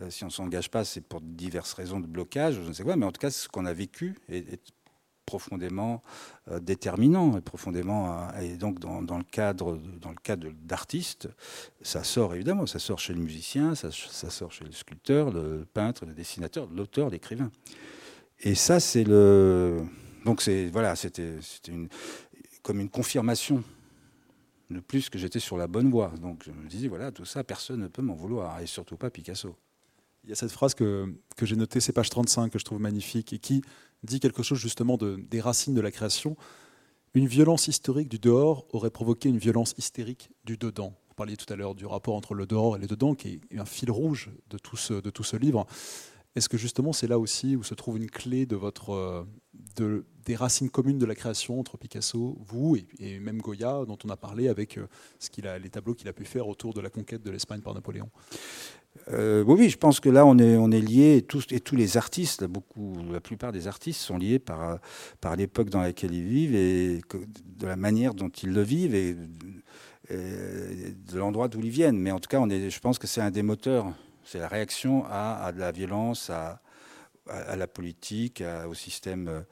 euh, 0.00 0.10
si 0.10 0.24
on 0.24 0.26
ne 0.26 0.32
s'engage 0.32 0.70
pas, 0.70 0.84
c'est 0.84 1.02
pour 1.02 1.20
diverses 1.20 1.72
raisons 1.72 2.00
de 2.00 2.06
blocage, 2.06 2.54
je 2.54 2.68
ne 2.68 2.72
sais 2.72 2.82
quoi, 2.82 2.96
mais 2.96 3.06
en 3.06 3.12
tout 3.12 3.20
cas, 3.20 3.30
ce 3.30 3.48
qu'on 3.48 3.64
a 3.64 3.72
vécu 3.72 4.16
est, 4.28 4.60
profondément 5.26 6.02
euh, 6.50 6.60
déterminant 6.60 7.36
et 7.36 7.40
profondément 7.40 8.18
euh, 8.34 8.40
et 8.40 8.56
donc 8.56 8.78
dans, 8.78 9.00
le 9.00 9.24
cadre 9.24 9.78
dans 10.00 10.10
le 10.10 10.20
cadre 10.22 10.48
d'artistes 10.62 11.28
ça 11.82 12.04
sort 12.04 12.34
évidemment 12.34 12.66
ça 12.66 12.78
sort 12.78 12.98
chez 12.98 13.12
le 13.12 13.20
musicien 13.20 13.74
ça, 13.74 13.90
sort 13.90 14.52
chez 14.52 14.64
le 14.64 14.72
sculpteur 14.72 15.30
le 15.30 15.66
peintre 15.74 16.06
le 16.06 16.14
dessinateur 16.14 16.68
l'auteur 16.74 17.10
l'écrivain. 17.10 17.50
Et 18.40 18.54
ça 18.54 18.80
c'est 18.80 19.04
le 19.04 19.82
donc 20.24 20.40
c'est 20.40 20.68
voilà 20.68 20.96
c'était 20.96 21.38
une 21.68 21.88
comme 22.62 22.80
une 22.80 22.90
confirmation 22.90 23.62
de 24.70 24.80
plus 24.80 25.08
que 25.08 25.18
j'étais 25.18 25.38
sur 25.38 25.56
la 25.56 25.68
bonne 25.68 25.90
voie. 25.90 26.12
Donc 26.20 26.42
je 26.44 26.50
me 26.50 26.68
disais 26.68 26.88
voilà 26.88 27.12
tout 27.12 27.24
ça 27.24 27.44
personne 27.44 27.80
ne 27.80 27.88
peut 27.88 28.02
m'en 28.02 28.14
vouloir 28.14 28.60
et 28.60 28.66
surtout 28.66 28.96
pas 28.96 29.10
Picasso. 29.10 29.56
Il 30.26 30.30
y 30.30 30.32
a 30.32 30.34
cette 30.36 30.50
phrase 30.50 30.74
que, 30.74 31.06
que 31.36 31.46
j'ai 31.46 31.54
notée, 31.54 31.78
c'est 31.78 31.92
page 31.92 32.10
35, 32.10 32.50
que 32.50 32.58
je 32.58 32.64
trouve 32.64 32.80
magnifique, 32.80 33.32
et 33.32 33.38
qui 33.38 33.62
dit 34.02 34.20
quelque 34.20 34.42
chose 34.42 34.58
justement 34.58 34.96
de, 34.96 35.16
des 35.16 35.40
racines 35.40 35.74
de 35.74 35.80
la 35.80 35.90
création. 35.90 36.36
Une 37.14 37.26
violence 37.26 37.68
historique 37.68 38.08
du 38.08 38.18
dehors 38.18 38.66
aurait 38.72 38.90
provoqué 38.90 39.28
une 39.28 39.38
violence 39.38 39.74
hystérique 39.78 40.30
du 40.44 40.56
dedans. 40.56 40.94
Vous 41.08 41.14
parliez 41.14 41.36
tout 41.36 41.50
à 41.50 41.56
l'heure 41.56 41.74
du 41.74 41.86
rapport 41.86 42.14
entre 42.14 42.34
le 42.34 42.46
dehors 42.46 42.76
et 42.76 42.78
le 42.78 42.86
dedans, 42.86 43.14
qui 43.14 43.40
est 43.50 43.58
un 43.58 43.64
fil 43.64 43.90
rouge 43.90 44.30
de 44.50 44.58
tout 44.58 44.76
ce, 44.76 45.36
livre. 45.36 45.66
Est-ce 46.34 46.50
que 46.50 46.58
justement 46.58 46.92
c'est 46.92 47.06
là 47.06 47.18
aussi 47.18 47.56
où 47.56 47.62
se 47.62 47.72
trouve 47.72 47.96
une 47.96 48.10
clé 48.10 48.44
de 48.44 48.54
votre, 48.54 49.26
de, 49.76 50.04
des 50.26 50.36
racines 50.36 50.68
communes 50.68 50.98
de 50.98 51.06
la 51.06 51.14
création 51.14 51.58
entre 51.58 51.78
Picasso, 51.78 52.36
vous 52.46 52.76
et, 52.98 53.18
même 53.18 53.40
Goya, 53.40 53.84
dont 53.86 53.96
on 54.04 54.10
a 54.10 54.16
parlé 54.16 54.48
avec 54.48 54.76
euh, 54.76 54.86
ce 55.18 55.30
a, 55.46 55.58
les 55.58 55.70
tableaux 55.70 55.94
qu'il 55.94 56.08
a 56.08 56.12
pu 56.12 56.24
faire 56.24 56.48
autour 56.48 56.74
de 56.74 56.82
la 56.82 56.90
conquête 56.90 57.22
de 57.22 57.30
l'Espagne 57.30 57.62
par 57.62 57.72
Napoléon? 57.72 58.10
Euh, 59.12 59.44
oui, 59.46 59.68
je 59.68 59.78
pense 59.78 60.00
que 60.00 60.08
là, 60.08 60.26
on 60.26 60.38
est, 60.38 60.56
on 60.56 60.70
tous, 61.22 61.46
et 61.50 61.60
tous 61.60 61.76
les 61.76 61.96
artistes, 61.96 62.44
beaucoup, 62.44 62.94
la 63.10 63.20
plupart 63.20 63.52
des 63.52 63.68
artistes 63.68 64.00
sont 64.00 64.18
liés 64.18 64.38
par, 64.38 64.78
l'époque 65.36 65.70
dans 65.70 65.80
laquelle 65.80 66.14
ils 66.14 66.26
vivent 66.26 66.54
et 66.54 67.00
de 67.58 67.66
la 67.66 67.76
manière 67.76 68.14
dont 68.14 68.28
ils 68.28 68.52
le 68.52 68.62
vivent 68.62 68.94
et, 68.94 69.16
de 70.08 71.18
l'endroit 71.18 71.48
d'où 71.48 71.60
ils 71.60 71.70
viennent. 71.70 71.98
Mais 71.98 72.12
en 72.12 72.20
tout 72.20 72.28
cas, 72.28 72.40
je 72.48 72.78
pense 72.78 72.98
que 72.98 73.06
c'est 73.06 73.20
un 73.20 73.30
des 73.30 73.42
moteurs, 73.42 73.92
c'est 74.24 74.38
la 74.38 74.48
réaction 74.48 75.04
à, 75.10 75.50
de 75.52 75.58
la 75.58 75.72
violence, 75.72 76.30
à, 76.30 76.60
la 77.56 77.66
politique, 77.66 78.40
au 78.68 78.74
système 78.74 79.44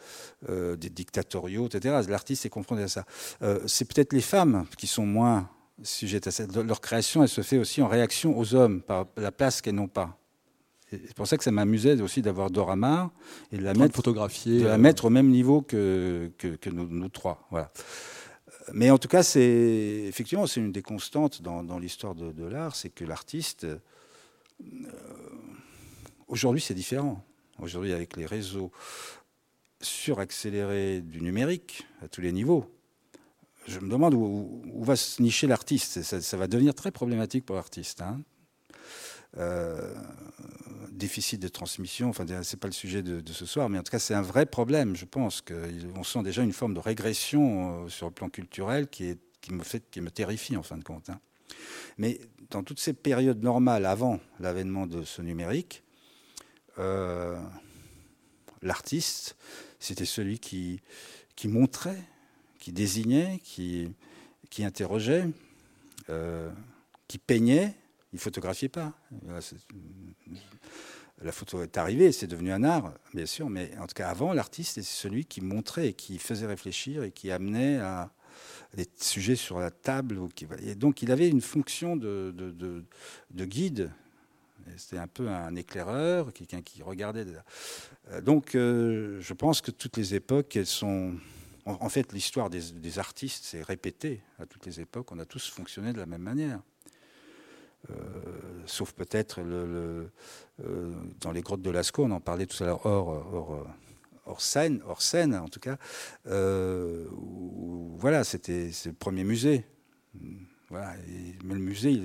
euh, 0.49 0.77
des 0.77 0.91
dictatoriaux, 0.91 1.67
etc. 1.67 2.03
L'artiste 2.09 2.47
est 2.47 2.51
confronté 2.51 2.85
à 2.85 2.89
ça. 2.89 3.05
Euh, 3.43 3.59
c'est 3.67 3.85
peut-être 3.85 4.13
les 4.13 4.21
femmes 4.21 4.65
qui 4.79 4.87
sont 4.87 5.07
moins 5.07 5.51
à. 5.83 6.63
Leur 6.63 6.81
création, 6.81 7.23
elle 7.23 7.29
se 7.29 7.41
fait 7.41 7.59
aussi 7.59 7.83
en 7.83 7.89
réaction 7.89 8.39
aux 8.39 8.55
hommes, 8.55 8.83
par 8.83 9.07
la 9.17 9.33
place 9.33 9.61
qu'elles 9.61 9.75
n'ont 9.75 9.89
pas. 9.89 10.19
C'est 10.91 11.15
pour 11.15 11.27
ça 11.27 11.37
que 11.37 11.43
ça 11.43 11.51
m'amusait 11.51 12.01
aussi 12.01 12.23
d'avoir 12.23 12.51
Dora 12.51 12.77
Maar 12.77 13.11
et 13.51 13.59
de 13.59 13.63
la 13.63 13.75
mettre, 13.75 13.97
photographier, 13.97 14.61
de 14.61 14.67
la 14.67 14.75
euh, 14.75 14.79
mettre 14.79 15.07
au 15.07 15.11
même 15.11 15.29
niveau 15.29 15.61
que, 15.61 16.31
que, 16.39 16.71
nous, 16.71 17.09
trois. 17.09 17.47
Voilà. 17.51 17.73
Mais 18.73 18.91
en 18.91 18.99
tout 18.99 19.09
cas, 19.09 19.23
c'est 19.23 20.05
effectivement 20.07 20.47
c'est 20.47 20.61
une 20.61 20.73
des 20.73 20.83
constantes 20.83 21.43
dans, 21.43 21.65
dans 21.65 21.79
l'histoire 21.79 22.15
de, 22.15 22.31
de 22.31 22.45
l'art, 22.45 22.77
c'est 22.77 22.91
que 22.91 23.05
l'artiste 23.05 23.67
aujourd'hui 26.29 26.61
c'est 26.61 26.75
différent. 26.75 27.25
Aujourd'hui, 27.61 27.93
avec 27.93 28.17
les 28.17 28.27
réseaux 28.27 28.73
suraccélérés 29.81 31.01
du 31.01 31.21
numérique 31.21 31.87
à 32.03 32.09
tous 32.09 32.21
les 32.21 32.33
niveaux, 32.33 32.67
je 33.67 33.79
me 33.81 33.89
demande 33.89 34.15
où, 34.15 34.63
va 34.83 34.97
se 34.97 35.23
nicher 35.23 35.47
l'artiste. 35.47 36.03
Ça, 36.03 36.37
va 36.37 36.47
devenir 36.47 36.75
très 36.75 36.91
problématique 36.91 37.47
pour 37.47 37.57
l'artiste. 37.57 38.03
Hein. 38.03 38.21
Euh, 39.39 39.95
déficit 40.91 41.41
de 41.41 41.49
transmission, 41.49 42.09
enfin, 42.09 42.25
c'est 42.45 42.61
pas 42.61 42.69
le 42.69 42.73
sujet 42.73 43.03
de, 43.03 43.33
ce 43.33 43.47
soir, 43.47 43.69
mais 43.69 43.79
en 43.79 43.83
tout 43.83 43.91
cas, 43.91 43.99
c'est 43.99 44.15
un 44.15 44.23
vrai 44.23 44.47
problème. 44.47 44.95
Je 44.95 45.07
pense 45.07 45.41
qu'on 45.41 46.05
sent 46.05 46.23
déjà 46.23 46.43
une 46.43 46.53
forme 46.53 46.75
de 46.75 46.79
régression 46.79 47.85
euh, 47.85 47.89
sur 47.89 48.07
le 48.07 48.13
plan 48.13 48.29
culturel 48.29 48.89
qui, 48.89 49.17
me, 49.51 49.63
fait, 49.63 49.83
qui 49.91 50.01
me 50.01 50.11
terrifie 50.11 50.57
en 50.57 50.63
fin 50.63 50.77
de 50.77 50.85
compte. 50.85 51.11
Hein. 51.11 51.21
Mais 51.99 52.21
dans 52.51 52.63
toutes 52.63 52.81
ces 52.81 52.93
périodes 52.93 53.43
normales 53.43 53.87
avant 53.87 54.21
l'avènement 54.39 54.87
de 54.87 55.03
ce 55.03 55.21
numérique, 55.21 55.83
euh, 56.79 57.41
l'artiste, 58.63 59.37
c'était 59.81 60.05
celui 60.05 60.39
qui 60.39 60.81
montrait, 61.45 62.03
qui 62.65 62.73
désignait, 62.73 63.41
qui, 63.45 63.93
qui 64.49 64.65
interrogeait, 64.65 65.27
euh, 66.09 66.51
qui 67.09 67.19
peignait. 67.19 67.75
Il 68.15 68.19
photographiait 68.19 68.71
pas. 68.71 68.95
La 71.21 71.31
photo 71.31 71.63
est 71.63 71.77
arrivée, 71.77 72.11
c'est 72.11 72.27
devenu 72.27 72.53
un 72.53 72.65
art, 72.65 72.95
bien 73.13 73.27
sûr, 73.27 73.51
mais 73.51 73.71
en 73.77 73.87
tout 73.87 73.93
cas 73.95 74.09
avant, 74.09 74.33
l'artiste, 74.33 74.77
c'est 74.77 74.83
celui 74.83 75.27
qui 75.27 75.43
montrait 75.43 75.93
qui 75.93 76.19
faisait 76.19 76.47
réfléchir 76.47 77.03
et 77.03 77.11
qui 77.11 77.31
amenait 77.31 77.81
à 77.81 78.11
des 78.75 78.89
sujets 78.97 79.37
sur 79.37 79.59
la 79.61 79.71
table. 79.71 80.19
Et 80.63 80.75
donc 80.75 81.03
il 81.03 81.13
avait 81.13 81.29
une 81.29 81.43
fonction 81.43 81.97
de, 81.97 82.33
de, 82.35 82.83
de 83.31 83.45
guide 83.45 83.91
c'était 84.77 84.99
un 84.99 85.07
peu 85.07 85.29
un 85.29 85.55
éclaireur, 85.57 86.33
quelqu'un 86.33 86.63
qui 86.63 86.83
regardait. 86.83 87.27
Euh, 88.11 88.21
donc, 88.21 88.55
euh, 88.55 89.21
je 89.21 89.35
pense 89.35 89.61
que 89.61 89.71
toutes 89.71 89.97
les 89.97 90.15
époques, 90.15 90.57
elles 90.57 90.67
sont. 90.67 91.15
En, 91.67 91.89
fait, 91.89 92.13
l'histoire 92.13 92.51
des, 92.51 92.99
artistes 92.99 93.45
s'est 93.45 93.63
répétée 93.63 94.21
à 94.39 94.45
toutes 94.45 94.67
les 94.67 94.81
époques. 94.81 95.11
On 95.13 95.19
a 95.19 95.25
tous 95.25 95.49
fonctionné 95.49 95.95
de 95.95 95.99
la 95.99 96.05
même 96.05 96.21
manière. 96.21 96.61
Euh, 97.91 97.95
sauf 98.67 98.93
peut-être 98.93 99.41
le, 99.41 100.11
dans 101.21 101.33
les 101.33 101.41
grottes 101.41 101.63
de 101.63 101.71
Lascaux, 101.71 102.05
on 102.05 102.11
en 102.11 102.21
parlait 102.21 102.47
tout 102.47 102.63
à 102.63 102.67
l'heure 102.67 102.85
hors, 102.85 103.67
hors, 104.27 104.41
scène, 104.41 104.81
hors 104.87 105.03
scène 105.03 105.35
en 105.35 105.49
tout 105.49 105.61
cas. 105.61 105.79
voilà, 106.25 108.25
c'était 108.25 108.71
le 108.85 108.93
premier 108.93 109.25
musée 109.25 109.65
Voilà. 110.69 110.95
mais 111.45 111.55
le 111.55 111.61
musée, 111.61 111.99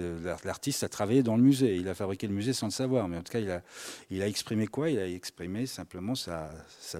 l'artiste 0.45 0.83
a 0.83 0.89
travaillé 0.89 1.21
dans 1.21 1.35
le 1.35 1.43
musée. 1.43 1.75
Il 1.75 1.89
a 1.89 1.95
fabriqué 1.95 2.27
le 2.27 2.33
musée 2.33 2.53
sans 2.53 2.67
le 2.67 2.71
savoir. 2.71 3.09
Mais 3.09 3.17
en 3.17 3.23
tout 3.23 3.33
cas, 3.33 3.61
il 4.09 4.21
a, 4.21 4.27
exprimé 4.27 4.67
quoi? 4.67 4.89
Il 4.89 4.99
a 4.99 5.07
exprimé 5.07 5.65
simplement 5.65 6.15
sa 6.15 6.49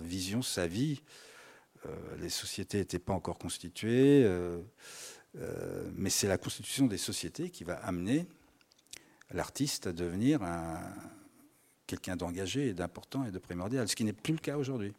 vision, 0.02 0.42
sa 0.42 0.68
vie. 0.68 1.02
Euh, 1.86 2.18
les 2.20 2.30
sociétés 2.30 2.80
n'étaient 2.80 3.00
pas 3.00 3.14
encore 3.14 3.38
constituées. 3.38 4.24
Euh, 4.26 4.60
euh, 5.38 5.90
mais 5.96 6.10
c'est 6.10 6.28
la 6.28 6.38
constitution 6.38 6.88
des 6.88 6.98
sociétés 6.98 7.50
qui 7.50 7.64
va 7.64 7.76
amener 7.86 8.26
l'artiste 9.32 9.88
à 9.88 9.94
devenir 9.94 10.40
quelqu'un 11.86 12.16
d'engagé 12.16 12.70
et 12.70 12.74
d'important 12.74 13.26
et 13.26 13.32
de 13.32 13.38
primordial, 13.38 13.88
ce 13.88 13.96
qui 13.96 14.04
n'est 14.04 14.14
plus 14.14 14.34
le 14.34 14.40
cas 14.40 14.58
aujourd'hui. 14.58 14.94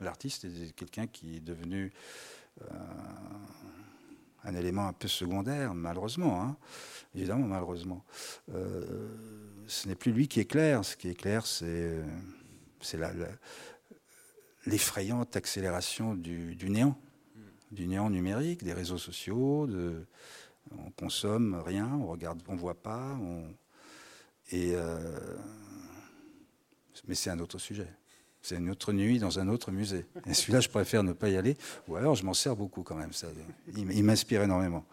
L'artiste 0.00 0.44
est 0.44 0.72
quelqu'un 0.74 1.08
qui 1.08 1.36
est 1.36 1.40
devenu 1.40 1.92
un 4.44 4.54
élément 4.54 4.86
un 4.86 4.92
peu 4.92 5.08
secondaire, 5.08 5.74
malheureusement, 5.74 6.40
hein. 6.42 6.56
évidemment, 7.12 7.48
malheureusement. 7.48 8.04
Ce 9.66 9.88
n'est 9.88 9.96
plus 9.96 10.12
lui 10.12 10.28
qui 10.28 10.38
est 10.38 10.44
clair. 10.44 10.84
Ce 10.84 10.96
qui 10.96 11.08
est 11.08 11.16
clair, 11.16 11.44
c'est 11.44 12.04
l'effrayante 14.66 15.36
accélération 15.36 16.14
du, 16.14 16.56
néant, 16.68 16.98
du 17.70 17.86
néant 17.86 18.10
numérique, 18.10 18.62
des 18.64 18.72
réseaux 18.72 18.98
sociaux. 18.98 19.68
On 20.76 20.90
consomme 20.90 21.62
rien, 21.64 21.88
on 21.94 22.06
regarde, 22.06 22.42
voit 22.56 22.74
pas. 22.74 23.16
euh, 24.74 25.36
mais 27.06 27.14
c'est 27.14 27.30
un 27.30 27.38
autre 27.38 27.58
sujet. 27.58 27.88
C'est 28.42 28.56
une 28.56 28.70
autre 28.70 28.92
nuit 28.92 29.18
dans 29.18 29.38
un 29.38 29.48
autre 29.48 29.72
musée. 29.72 30.06
Et 30.26 30.34
celui-là, 30.34 30.60
je 30.60 30.68
préfère 30.68 31.02
ne 31.02 31.12
pas 31.12 31.28
y 31.28 31.36
aller. 31.36 31.56
Ou 31.88 31.96
alors, 31.96 32.14
je 32.14 32.24
m'en 32.24 32.34
sers 32.34 32.54
beaucoup 32.54 32.82
quand 32.82 32.94
même. 32.94 33.12
Ça, 33.12 33.26
il 33.76 34.04
m'inspire 34.04 34.42
énormément. 34.42 34.84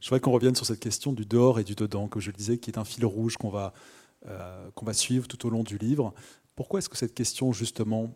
Je 0.00 0.08
voudrais 0.08 0.20
qu'on 0.20 0.32
revienne 0.32 0.54
sur 0.54 0.66
cette 0.66 0.80
question 0.80 1.12
du 1.12 1.26
dehors 1.26 1.58
et 1.58 1.64
du 1.64 1.74
dedans, 1.74 2.08
comme 2.08 2.22
je 2.22 2.30
le 2.30 2.36
disais, 2.36 2.58
qui 2.58 2.70
est 2.70 2.78
un 2.78 2.84
fil 2.84 3.04
rouge 3.04 3.36
qu'on 3.36 3.50
va, 3.50 3.74
euh, 4.26 4.70
qu'on 4.74 4.86
va 4.86 4.94
suivre 4.94 5.28
tout 5.28 5.46
au 5.46 5.50
long 5.50 5.62
du 5.62 5.78
livre. 5.78 6.14
Pourquoi 6.56 6.78
est-ce 6.78 6.88
que 6.88 6.96
cette 6.96 7.14
question, 7.14 7.52
justement, 7.52 8.14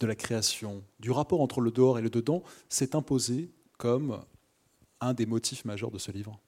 de 0.00 0.06
la 0.06 0.14
création, 0.14 0.82
du 1.00 1.10
rapport 1.10 1.40
entre 1.40 1.60
le 1.60 1.70
dehors 1.70 1.98
et 1.98 2.02
le 2.02 2.10
dedans, 2.10 2.42
s'est 2.68 2.96
imposée 2.96 3.50
comme 3.78 4.22
un 5.00 5.14
des 5.14 5.26
motifs 5.26 5.64
majeurs 5.64 5.90
de 5.90 5.98
ce 5.98 6.10
livre 6.10 6.40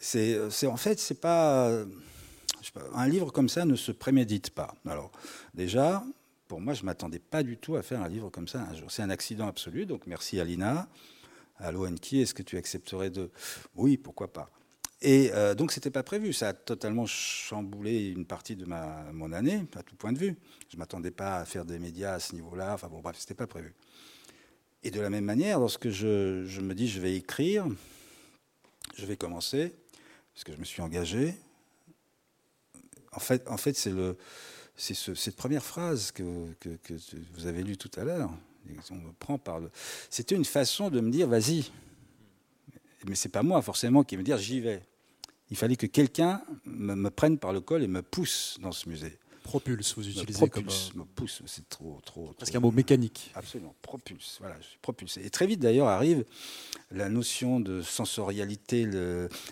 C'est 0.00 0.66
en 0.66 0.76
fait, 0.76 0.98
c'est 0.98 1.20
pas 1.20 1.84
un 2.94 3.08
livre 3.08 3.30
comme 3.30 3.48
ça 3.48 3.64
ne 3.64 3.76
se 3.76 3.92
prémédite 3.92 4.50
pas. 4.50 4.74
Alors, 4.86 5.10
déjà, 5.54 6.04
pour 6.46 6.60
moi, 6.60 6.74
je 6.74 6.84
m'attendais 6.84 7.18
pas 7.18 7.42
du 7.42 7.56
tout 7.56 7.76
à 7.76 7.82
faire 7.82 8.02
un 8.02 8.08
livre 8.08 8.30
comme 8.30 8.48
ça 8.48 8.62
un 8.62 8.74
jour. 8.74 8.90
C'est 8.90 9.02
un 9.02 9.10
accident 9.10 9.46
absolu, 9.46 9.86
donc 9.86 10.06
merci 10.06 10.40
Alina. 10.40 10.88
Allô 11.58 11.86
Enki, 11.86 12.20
est-ce 12.20 12.34
que 12.34 12.42
tu 12.42 12.56
accepterais 12.56 13.10
de... 13.10 13.30
Oui, 13.74 13.96
pourquoi 13.96 14.32
pas. 14.32 14.50
Et 15.00 15.30
euh, 15.32 15.54
donc, 15.54 15.70
ce 15.70 15.78
n'était 15.78 15.90
pas 15.90 16.02
prévu. 16.02 16.32
Ça 16.32 16.48
a 16.48 16.52
totalement 16.52 17.06
chamboulé 17.06 18.08
une 18.08 18.26
partie 18.26 18.56
de 18.56 18.64
ma, 18.64 19.04
mon 19.12 19.32
année, 19.32 19.64
à 19.76 19.82
tout 19.82 19.94
point 19.94 20.12
de 20.12 20.18
vue. 20.18 20.36
Je 20.68 20.76
ne 20.76 20.80
m'attendais 20.80 21.12
pas 21.12 21.36
à 21.36 21.44
faire 21.44 21.64
des 21.64 21.78
médias 21.78 22.14
à 22.14 22.20
ce 22.20 22.34
niveau-là. 22.34 22.74
Enfin 22.74 22.88
bon, 22.88 23.00
bref, 23.00 23.16
ce 23.16 23.22
n'était 23.22 23.34
pas 23.34 23.46
prévu. 23.46 23.74
Et 24.82 24.90
de 24.90 25.00
la 25.00 25.10
même 25.10 25.24
manière, 25.24 25.58
lorsque 25.58 25.90
je, 25.90 26.60
me 26.60 26.74
dis 26.74 26.88
je 26.88 27.00
vais 27.00 27.14
écrire, 27.14 27.66
je 28.96 29.06
vais 29.06 29.16
commencer, 29.16 29.74
parce 30.34 30.44
que 30.44 30.52
je 30.52 30.58
me 30.58 30.64
suis 30.64 30.82
engagé, 30.82 31.34
en 33.12 33.20
fait, 33.20 33.48
en 33.48 33.56
fait 33.56 33.76
c'est 33.76 33.92
c'est 34.76 34.94
cette 34.94 35.34
première 35.34 35.64
phrase 35.64 36.12
que, 36.12 36.22
vous 37.32 37.46
avez 37.46 37.64
lue 37.64 37.76
tout 37.76 37.90
à 37.96 38.04
l'heure. 38.04 38.30
On 38.90 38.94
me 38.94 39.12
prend 39.12 39.36
par. 39.36 39.60
C'était 40.08 40.36
une 40.36 40.44
façon 40.44 40.90
de 40.90 41.00
me 41.00 41.10
dire 41.10 41.26
vas-y. 41.26 41.70
Mais 43.06 43.16
c'est 43.16 43.28
pas 43.28 43.42
moi 43.42 43.60
forcément 43.62 44.04
qui 44.04 44.16
me 44.16 44.22
dire 44.22 44.38
j'y 44.38 44.60
vais. 44.60 44.82
Il 45.50 45.56
fallait 45.56 45.76
que 45.76 45.86
quelqu'un 45.86 46.42
me, 46.66 47.08
prenne 47.08 47.38
par 47.38 47.52
le 47.52 47.60
col 47.60 47.82
et 47.82 47.88
me 47.88 48.02
pousse 48.02 48.58
dans 48.60 48.72
ce 48.72 48.88
musée. 48.88 49.18
Propulse, 49.42 49.94
vous 49.94 50.06
utilisez 50.06 50.46
propulse, 50.46 50.90
comme... 50.90 51.00
me 51.00 51.04
pousse, 51.06 51.40
c'est 51.46 51.66
trop, 51.70 51.98
trop. 52.04 52.34
Parce 52.38 52.50
qu'un 52.50 52.60
mot 52.60 52.70
mécanique. 52.70 53.30
Absolument, 53.34 53.74
propulse. 53.80 54.36
Voilà, 54.40 54.56
je 54.60 54.66
suis 54.66 54.78
propulsé. 54.82 55.24
Et 55.24 55.30
très 55.30 55.46
vite 55.46 55.60
d'ailleurs 55.60 55.86
arrive 55.86 56.26
la 56.90 57.08
notion 57.08 57.58
de 57.58 57.80
sensorialité, 57.80 58.86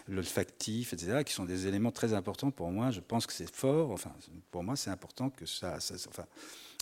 l'olfactif, 0.06 0.92
etc., 0.92 1.24
qui 1.24 1.32
sont 1.32 1.46
des 1.46 1.66
éléments 1.66 1.92
très 1.92 2.12
importants 2.12 2.50
pour 2.50 2.70
moi. 2.70 2.90
Je 2.90 3.00
pense 3.00 3.26
que 3.26 3.32
c'est 3.32 3.50
fort. 3.50 3.90
Enfin, 3.90 4.12
pour 4.50 4.62
moi, 4.62 4.76
c'est 4.76 4.90
important 4.90 5.30
que 5.30 5.46
ça, 5.46 5.78
enfin, 6.09 6.26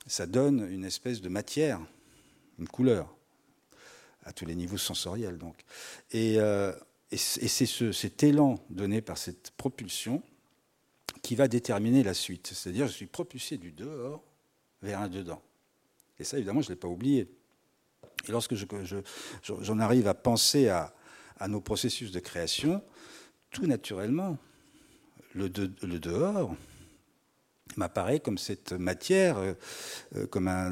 ça 0.09 0.27
donne 0.27 0.69
une 0.69 0.85
espèce 0.85 1.21
de 1.21 1.29
matière, 1.29 1.81
une 2.59 2.69
couleur 2.69 3.15
à 4.25 4.33
tous 4.33 4.45
les 4.45 4.57
niveaux 4.57 4.79
sensoriels. 4.79 5.39
Donc, 5.39 5.57
et, 6.11 6.41
euh, 6.41 6.73
et 7.15 7.17
c'est 7.17 7.67
ce, 7.67 7.93
cet 7.93 8.25
élan 8.25 8.59
donné 8.71 9.01
par 9.01 9.19
cette 9.19 9.53
propulsion 9.53 10.21
qui 11.23 11.37
va 11.37 11.47
déterminer 11.47 12.03
la 12.03 12.13
suite. 12.13 12.49
C'est-à-dire, 12.53 12.89
je 12.89 12.93
suis 12.93 13.07
propulsé 13.07 13.57
du 13.57 13.71
dehors 13.71 14.21
vers 14.83 15.01
un 15.01 15.09
dedans. 15.09 15.41
Et 16.19 16.25
ça, 16.25 16.39
évidemment, 16.39 16.61
je 16.61 16.71
ne 16.71 16.75
l'ai 16.75 16.81
pas 16.81 16.89
oublié. 16.89 17.29
Et 18.27 18.33
lorsque 18.33 18.57
j'en 18.57 18.67
je, 18.83 18.97
je, 19.43 19.73
arrive 19.79 20.09
à 20.09 20.15
penser 20.15 20.69
à, 20.69 20.93
nos 21.47 21.61
processus 21.61 22.11
de 22.11 22.19
création, 22.19 22.83
tout 23.51 23.67
naturellement, 23.67 24.37
le, 25.35 25.49
dehors 25.49 26.57
m'apparaît 27.77 28.19
comme 28.19 28.39
cette 28.39 28.73
matière, 28.73 29.39
euh, 29.39 29.53
euh, 30.17 30.27
comme 30.27 30.49
un, 30.49 30.71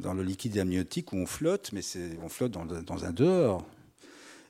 dans 0.00 0.14
le 0.14 0.24
liquide 0.24 0.58
amniotique 0.58 1.12
où 1.12 1.16
on 1.16 1.26
flotte, 1.26 1.70
mais 1.72 1.82
on 2.22 2.28
flotte 2.28 2.52
dans, 2.52 3.04
un 3.04 3.12
dehors. 3.12 3.64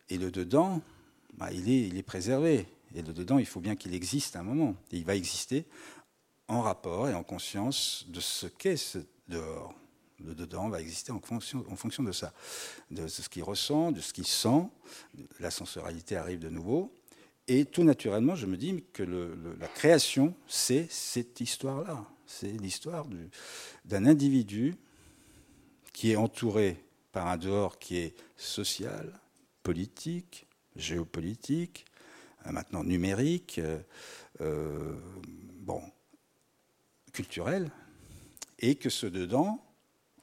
Et 0.08 0.16
le 0.16 0.30
dedans, 0.30 0.82
bah, 1.36 1.52
il, 1.52 1.96
est, 1.96 2.02
préservé. 2.02 2.66
Et 2.94 3.02
le 3.02 3.12
dedans, 3.12 3.38
il 3.38 3.46
faut 3.46 3.60
bien 3.60 3.76
qu'il 3.76 3.94
existe 3.94 4.36
à 4.36 4.40
un 4.40 4.42
moment. 4.42 4.74
Et 4.92 4.96
il 4.96 5.04
va 5.04 5.16
exister 5.16 5.66
en 6.48 6.62
rapport 6.62 7.08
et 7.08 7.14
en 7.14 7.22
conscience 7.22 8.06
de 8.08 8.20
ce 8.20 8.46
qu'est 8.46 8.76
ce 8.76 8.98
dehors. 9.28 9.74
Le 10.24 10.34
dedans 10.34 10.68
va 10.70 10.80
exister 10.80 11.12
en 11.12 11.20
fonction, 11.20 11.64
en 11.70 11.76
fonction 11.76 12.02
de 12.02 12.12
ça, 12.12 12.32
de 12.90 13.06
ce 13.06 13.28
qu'il 13.28 13.42
ressent, 13.42 13.92
de 13.92 14.00
ce 14.00 14.12
qu'il 14.12 14.26
sent. 14.26 14.62
La 15.40 15.50
sensorialité 15.50 16.16
arrive 16.16 16.38
de 16.38 16.48
nouveau. 16.48 16.92
Et 17.48 17.64
tout 17.64 17.84
naturellement, 17.84 18.34
je 18.34 18.46
me 18.46 18.56
dis 18.56 18.82
que 18.92 19.02
la 19.02 19.68
création, 19.68 20.34
c'est 20.48 20.90
cette 20.90 21.40
histoire-là. 21.40 22.04
C'est 22.26 22.50
l'histoire 22.50 23.06
d'un 23.84 24.06
individu 24.06 24.74
qui 25.92 26.10
est 26.10 26.16
entouré 26.16 26.82
par 27.12 27.28
un 27.28 27.36
dehors 27.36 27.78
qui 27.78 27.98
est 27.98 28.14
social, 28.36 29.12
politique, 29.62 30.46
géopolitique, 30.76 31.86
euh, 32.46 32.52
maintenant 32.52 32.84
numérique, 32.84 33.58
euh, 33.58 33.78
euh, 34.40 34.94
bon, 35.60 35.82
culturel, 37.12 37.70
et 38.58 38.74
que 38.74 38.90
ce 38.90 39.06
dedans, 39.06 39.64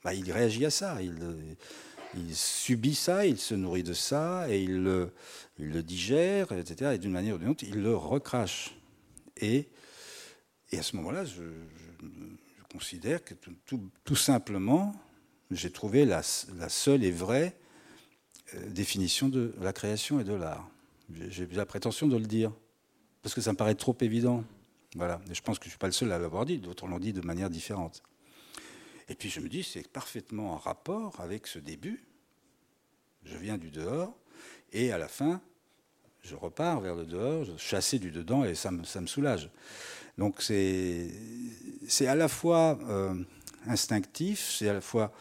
bah, 0.03 0.13
il 0.13 0.31
réagit 0.31 0.65
à 0.65 0.69
ça, 0.69 0.99
il, 1.01 2.35
subit 2.35 2.95
ça, 2.95 3.25
il 3.25 3.37
se 3.37 3.55
nourrit 3.55 3.83
de 3.83 3.93
ça, 3.93 4.49
et 4.49 4.61
il 4.61 4.83
le, 4.83 5.83
digère, 5.83 6.51
etc. 6.51 6.91
Et 6.95 6.97
d'une 6.97 7.11
manière 7.11 7.35
ou 7.35 7.37
d'une 7.39 7.49
autre, 7.49 7.63
il 7.63 7.81
le 7.81 7.95
recrache. 7.95 8.75
Et, 9.37 9.69
à 10.71 10.81
ce 10.81 10.95
moment-là, 10.95 11.23
je, 11.25 11.43
considère 12.71 13.23
que 13.23 13.35
tout, 14.03 14.15
simplement, 14.15 14.95
j'ai 15.51 15.71
trouvé 15.71 16.05
la, 16.05 16.23
seule 16.23 17.03
et 17.03 17.11
vraie 17.11 17.55
définition 18.69 19.29
de 19.29 19.53
la 19.61 19.73
création 19.73 20.19
et 20.19 20.23
de 20.23 20.33
l'art. 20.33 20.69
J'ai 21.29 21.45
la 21.47 21.65
prétention 21.65 22.07
de 22.07 22.17
le 22.17 22.25
dire, 22.25 22.51
parce 23.21 23.35
que 23.35 23.41
ça 23.41 23.51
me 23.51 23.57
paraît 23.57 23.75
trop 23.75 23.97
évident. 24.01 24.43
Voilà. 24.95 25.21
Je 25.31 25.41
pense 25.41 25.57
que 25.57 25.65
je 25.65 25.69
ne 25.69 25.71
suis 25.71 25.79
pas 25.79 25.87
le 25.87 25.93
seul 25.93 26.11
à 26.11 26.19
l'avoir 26.19 26.45
dit, 26.45 26.59
d'autres 26.59 26.87
l'ont 26.87 26.99
dit 26.99 27.13
de 27.13 27.21
manière 27.21 27.49
différente. 27.49 28.03
Et 29.09 29.15
puis 29.15 29.29
je 29.29 29.39
me 29.39 29.49
dis, 29.49 29.63
c'est 29.63 29.87
parfaitement 29.87 30.53
en 30.53 30.57
rapport 30.57 31.19
avec 31.19 31.47
ce 31.47 31.59
début. 31.59 32.03
Je 33.25 33.37
viens 33.37 33.57
du 33.57 33.71
dehors, 33.71 34.15
et 34.71 34.91
à 34.91 34.97
la 34.97 35.07
fin, 35.07 35.41
je 36.21 36.35
repars 36.35 36.79
vers 36.81 36.95
le 36.95 37.05
dehors, 37.05 37.45
je 37.45 37.57
chassé 37.57 37.99
du 37.99 38.11
dedans, 38.11 38.43
et 38.43 38.55
ça 38.55 38.71
me, 38.71 38.83
ça 38.83 39.01
me 39.01 39.07
soulage. 39.07 39.49
Donc 40.17 40.41
c'est 40.41 41.09
à 42.07 42.15
la 42.15 42.27
fois 42.27 42.77
euh, 42.83 43.15
instinctif, 43.67 44.55
c'est 44.57 44.69
à 44.69 44.73
la 44.73 44.81
fois 44.81 45.11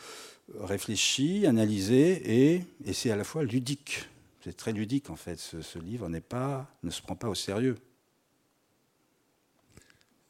réfléchi, 0.58 1.46
analysé, 1.46 2.54
et, 2.54 2.64
et 2.84 2.92
c'est 2.92 3.10
à 3.10 3.16
la 3.16 3.24
fois 3.24 3.44
ludique. 3.44 4.08
C'est 4.44 4.56
très 4.56 4.72
ludique 4.72 5.10
en 5.10 5.16
fait. 5.16 5.38
Ce, 5.38 5.78
livre 5.78 6.08
n'est 6.08 6.20
pas, 6.20 6.66
ne 6.82 6.90
se 6.90 7.00
prend 7.00 7.14
pas 7.14 7.28
au 7.28 7.34
sérieux. 7.34 7.76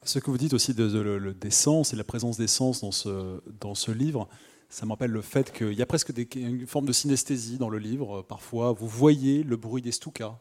Ce 0.04 0.18
que 0.18 0.30
vous 0.30 0.38
dites 0.38 0.52
aussi 0.52 0.74
de, 0.74 0.84
le, 0.84 1.32
des 1.32 1.50
sens 1.50 1.92
et 1.92 1.96
la 1.96 2.04
présence 2.04 2.36
des 2.36 2.48
sens 2.48 2.80
dans 2.80 2.90
ce, 2.90 3.40
dans 3.60 3.74
ce 3.74 3.92
livre, 3.92 4.28
ça 4.68 4.84
m'appelle 4.84 5.12
le 5.12 5.22
fait 5.22 5.52
qu'il 5.52 5.74
y 5.74 5.82
a 5.82 5.86
presque 5.86 6.12
des, 6.12 6.28
une 6.34 6.66
forme 6.66 6.86
de 6.86 6.92
synesthésie 6.92 7.56
dans 7.56 7.68
le 7.68 7.78
livre. 7.78 8.22
Parfois, 8.22 8.72
vous 8.72 8.88
voyez 8.88 9.44
le 9.44 9.56
bruit 9.56 9.82
des 9.82 9.92
stukas. 9.92 10.38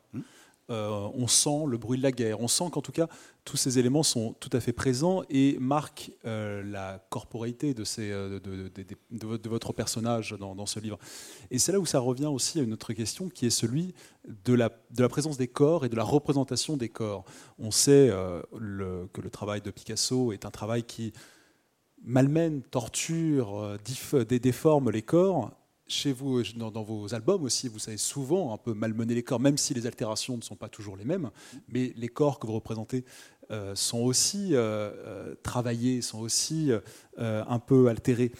Hmm. 0.71 1.11
on 1.15 1.27
sent 1.27 1.65
le 1.67 1.77
bruit 1.77 1.97
de 1.97 2.03
la 2.03 2.11
guerre, 2.11 2.39
on 2.39 2.47
sent 2.47 2.65
qu'en 2.71 2.81
tout 2.81 2.93
cas 2.93 3.07
tous 3.43 3.57
ces 3.57 3.77
éléments 3.77 4.03
sont 4.03 4.33
tout 4.39 4.49
à 4.53 4.59
fait 4.59 4.71
présents 4.71 5.23
et 5.29 5.57
marquent 5.59 6.11
la 6.23 7.03
corporéité 7.09 7.73
de, 7.73 7.83
ces, 7.83 8.09
de, 8.09 9.49
votre 9.49 9.73
personnage 9.73 10.35
dans, 10.39 10.65
ce 10.65 10.79
livre. 10.79 10.99
Et 11.49 11.57
c'est 11.57 11.71
là 11.71 11.79
où 11.79 11.85
ça 11.85 11.99
revient 11.99 12.27
aussi 12.27 12.59
à 12.59 12.63
une 12.63 12.73
autre 12.73 12.93
question 12.93 13.29
qui 13.29 13.47
est 13.47 13.51
celui 13.51 13.95
de 14.45 14.53
la, 14.53 14.69
présence 15.09 15.37
des 15.37 15.47
corps 15.47 15.85
et 15.85 15.89
de 15.89 15.95
la 15.95 16.03
représentation 16.03 16.77
des 16.77 16.89
corps. 16.89 17.25
On 17.57 17.71
sait 17.71 18.09
que 18.51 19.21
le 19.21 19.29
travail 19.31 19.61
de 19.61 19.71
Picasso 19.71 20.31
est 20.31 20.45
un 20.45 20.51
travail 20.51 20.83
qui 20.83 21.11
malmène, 22.03 22.61
torture, 22.61 23.77
déforme 24.29 24.91
les 24.91 25.01
corps 25.01 25.51
chez 25.91 26.11
vous, 26.11 26.41
dans, 26.55 26.83
vos 26.83 27.13
albums 27.13 27.43
aussi, 27.43 27.67
vous 27.67 27.79
savez 27.79 27.97
souvent 27.97 28.53
un 28.53 28.57
peu 28.57 28.73
malmener 28.73 29.13
les 29.13 29.23
corps, 29.23 29.39
même 29.39 29.57
si 29.57 29.73
les 29.73 29.85
altérations 29.85 30.37
ne 30.37 30.41
sont 30.41 30.55
pas 30.55 30.69
toujours 30.69 30.95
les 30.95 31.05
mêmes, 31.05 31.29
mais 31.67 31.93
les 31.95 32.07
corps 32.07 32.39
que 32.39 32.47
vous 32.47 32.53
représentez 32.53 33.05
euh, 33.51 33.75
sont 33.75 33.99
aussi 33.99 34.55
euh, 34.55 34.91
euh, 35.05 35.35
travaillés, 35.43 36.01
sont 36.01 36.19
aussi 36.19 36.71
un 37.17 37.59
peu 37.59 37.87
altérés. 37.87 38.31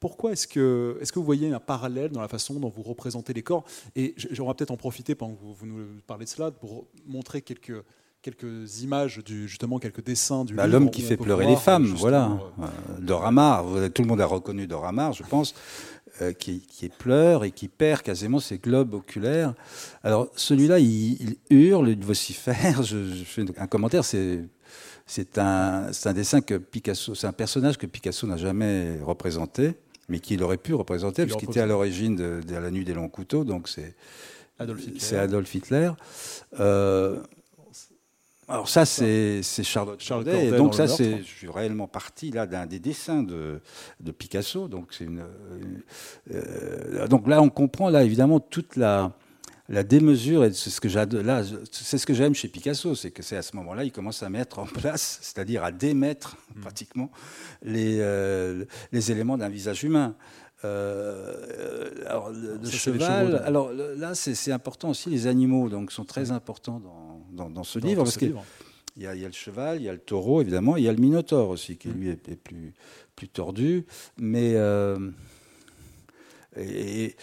Pourquoi 0.00 0.32
est-ce 0.32 0.46
que, 0.46 0.96
est 1.00 1.10
que 1.10 1.18
vous 1.18 1.24
voyez 1.24 1.52
un 1.52 1.58
parallèle 1.58 2.12
dans 2.12 2.20
la 2.20 2.28
façon 2.28 2.60
dont 2.60 2.68
vous 2.68 2.82
représentez 2.82 3.32
les 3.32 3.42
corps? 3.42 3.64
Et 3.96 4.14
j'aimerais 4.16 4.54
peut-être 4.54 4.70
en 4.70 4.76
profiter 4.76 5.14
pendant 5.14 5.34
que 5.34 5.42
vous, 5.42 5.66
nous 5.66 6.00
parlez 6.06 6.24
de 6.24 6.30
cela 6.30 6.52
pour 6.52 6.86
montrer 7.06 7.42
quelques, 7.42 7.82
quelques 8.22 8.82
images, 8.82 9.18
du, 9.24 9.48
justement 9.48 9.78
quelques 9.78 10.04
dessins 10.04 10.44
du 10.44 10.54
bah, 10.54 10.66
L'homme 10.66 10.90
qui 10.90 11.02
fait 11.02 11.16
pleurer 11.16 11.46
les 11.46 11.56
femmes, 11.56 11.86
voilà. 11.86 12.38
Euh, 12.60 13.88
tout 13.88 14.02
le 14.02 14.08
monde 14.08 14.20
a 14.20 14.26
reconnu 14.26 14.66
Doramar, 14.66 15.12
je 15.12 15.22
pense. 15.22 15.54
Euh, 16.20 16.32
qui, 16.32 16.60
qui, 16.60 16.88
pleure 16.88 17.44
et 17.44 17.52
qui 17.52 17.68
perd 17.68 18.02
quasiment 18.02 18.40
ses 18.40 18.58
globes 18.58 18.94
oculaires. 18.94 19.54
Alors 20.02 20.28
celui-là, 20.34 20.80
il, 20.80 21.36
hurle, 21.50 21.90
il 21.90 22.04
vocifère. 22.04 22.82
Je, 22.82 22.96
fais 23.24 23.44
un 23.56 23.66
commentaire, 23.66 24.04
c'est 24.04 24.40
c'est 25.06 25.38
un, 25.38 25.90
un, 26.04 26.12
dessin 26.12 26.40
que 26.40 26.54
Picasso, 26.54 27.14
c'est 27.14 27.26
un 27.26 27.32
personnage 27.32 27.78
que 27.78 27.86
Picasso 27.86 28.26
n'a 28.26 28.36
jamais 28.36 28.98
représenté, 29.02 29.74
mais 30.08 30.18
qu'il 30.18 30.42
aurait 30.42 30.58
pu 30.58 30.74
représenter, 30.74 31.24
parce 31.24 31.38
qu'il 31.38 31.48
était 31.48 31.60
à 31.60 31.66
l'origine 31.66 32.16
de, 32.16 32.42
La 32.48 32.70
Nuit 32.70 32.84
des 32.84 32.94
Longs 32.94 33.08
Couteaux, 33.08 33.44
donc 33.44 33.68
c'est 33.68 33.94
Adolf 34.58 34.86
Hitler. 34.86 35.16
Adolf 35.18 35.54
Hitler. 35.54 35.90
Euh, 36.58 37.22
alors 38.48 38.68
ça, 38.68 38.86
c'est 38.86 39.42
Charlotte, 39.62 40.00
Charlotte 40.00 40.26
Corday, 40.26 40.46
et 40.48 40.50
donc 40.50 40.74
ça, 40.74 40.88
c'est, 40.88 41.18
je 41.18 41.22
suis 41.22 41.50
réellement 41.50 41.86
parti 41.86 42.30
là 42.30 42.46
d'un 42.46 42.64
des 42.64 42.78
dessins 42.78 43.22
de, 43.22 43.60
de 44.00 44.10
Picasso. 44.10 44.68
Donc 44.68 44.88
c'est 44.92 45.04
une, 45.04 45.22
euh, 46.32 47.06
donc 47.08 47.28
là, 47.28 47.42
on 47.42 47.50
comprend 47.50 47.90
là 47.90 48.04
évidemment 48.04 48.40
toute 48.40 48.76
la, 48.76 49.12
la 49.68 49.82
démesure 49.82 50.44
et 50.44 50.52
c'est 50.52 50.70
ce 50.70 50.80
que 50.80 50.88
là, 50.88 51.42
c'est 51.70 51.98
ce 51.98 52.06
que 52.06 52.14
j'aime 52.14 52.34
chez 52.34 52.48
Picasso, 52.48 52.94
c'est 52.94 53.10
que 53.10 53.22
c'est 53.22 53.36
à 53.36 53.42
ce 53.42 53.54
moment-là, 53.56 53.84
il 53.84 53.92
commence 53.92 54.22
à 54.22 54.30
mettre 54.30 54.58
en 54.60 54.64
place, 54.66 55.18
c'est-à-dire 55.20 55.62
à 55.62 55.70
démettre 55.70 56.38
mm. 56.56 56.60
pratiquement 56.62 57.10
les, 57.62 57.98
euh, 58.00 58.64
les 58.92 59.12
éléments 59.12 59.36
d'un 59.36 59.50
visage 59.50 59.84
humain. 59.84 60.14
Euh, 60.64 61.90
alors, 62.06 62.30
le, 62.30 62.68
cheval. 62.68 63.42
alors 63.44 63.72
là, 63.72 64.14
c'est 64.14 64.52
important 64.52 64.90
aussi. 64.90 65.10
Les 65.10 65.26
animaux, 65.26 65.68
donc, 65.68 65.92
sont 65.92 66.04
très 66.04 66.30
importants 66.30 66.80
dans, 67.30 67.50
dans, 67.50 67.64
ce 67.64 67.78
livre 67.78 68.02
parce 68.02 68.16
y, 68.20 69.06
a, 69.06 69.14
il 69.14 69.20
y 69.20 69.24
a 69.24 69.28
le 69.28 69.32
cheval, 69.32 69.80
il 69.80 69.84
y 69.84 69.88
a 69.88 69.92
le 69.92 69.98
taureau, 69.98 70.40
évidemment, 70.40 70.76
il 70.76 70.82
y 70.82 70.88
a 70.88 70.92
le 70.92 70.98
minotaure 70.98 71.50
aussi, 71.50 71.76
qui 71.76 71.88
lui 71.88 72.08
est, 72.08 72.36
plus, 72.36 72.74
plus 73.14 73.28
tordu. 73.28 73.86
Mais 74.16 74.54
euh, 74.56 75.10
et, 76.56 77.14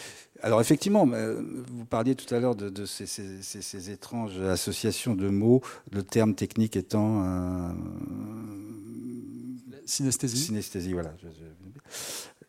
alors 0.41 0.62
effectivement, 0.62 1.06
euh, 1.12 1.41
vous 1.67 1.86
parliez 1.86 2.15
tout 2.15 2.34
à 2.34 2.39
l'heure 2.39 2.56
de, 2.56 2.86
ces, 2.86 3.06
ces, 3.06 3.89
étranges 3.89 4.39
associations 4.39 5.15
de 5.15 5.28
mots, 5.28 5.62
le 5.91 6.04
terme 6.04 6.36
technique 6.36 6.78
étant 6.78 7.76
synesthésie. 9.86 10.38
Synesthésie, 10.38 10.93
voilà. 10.93 11.13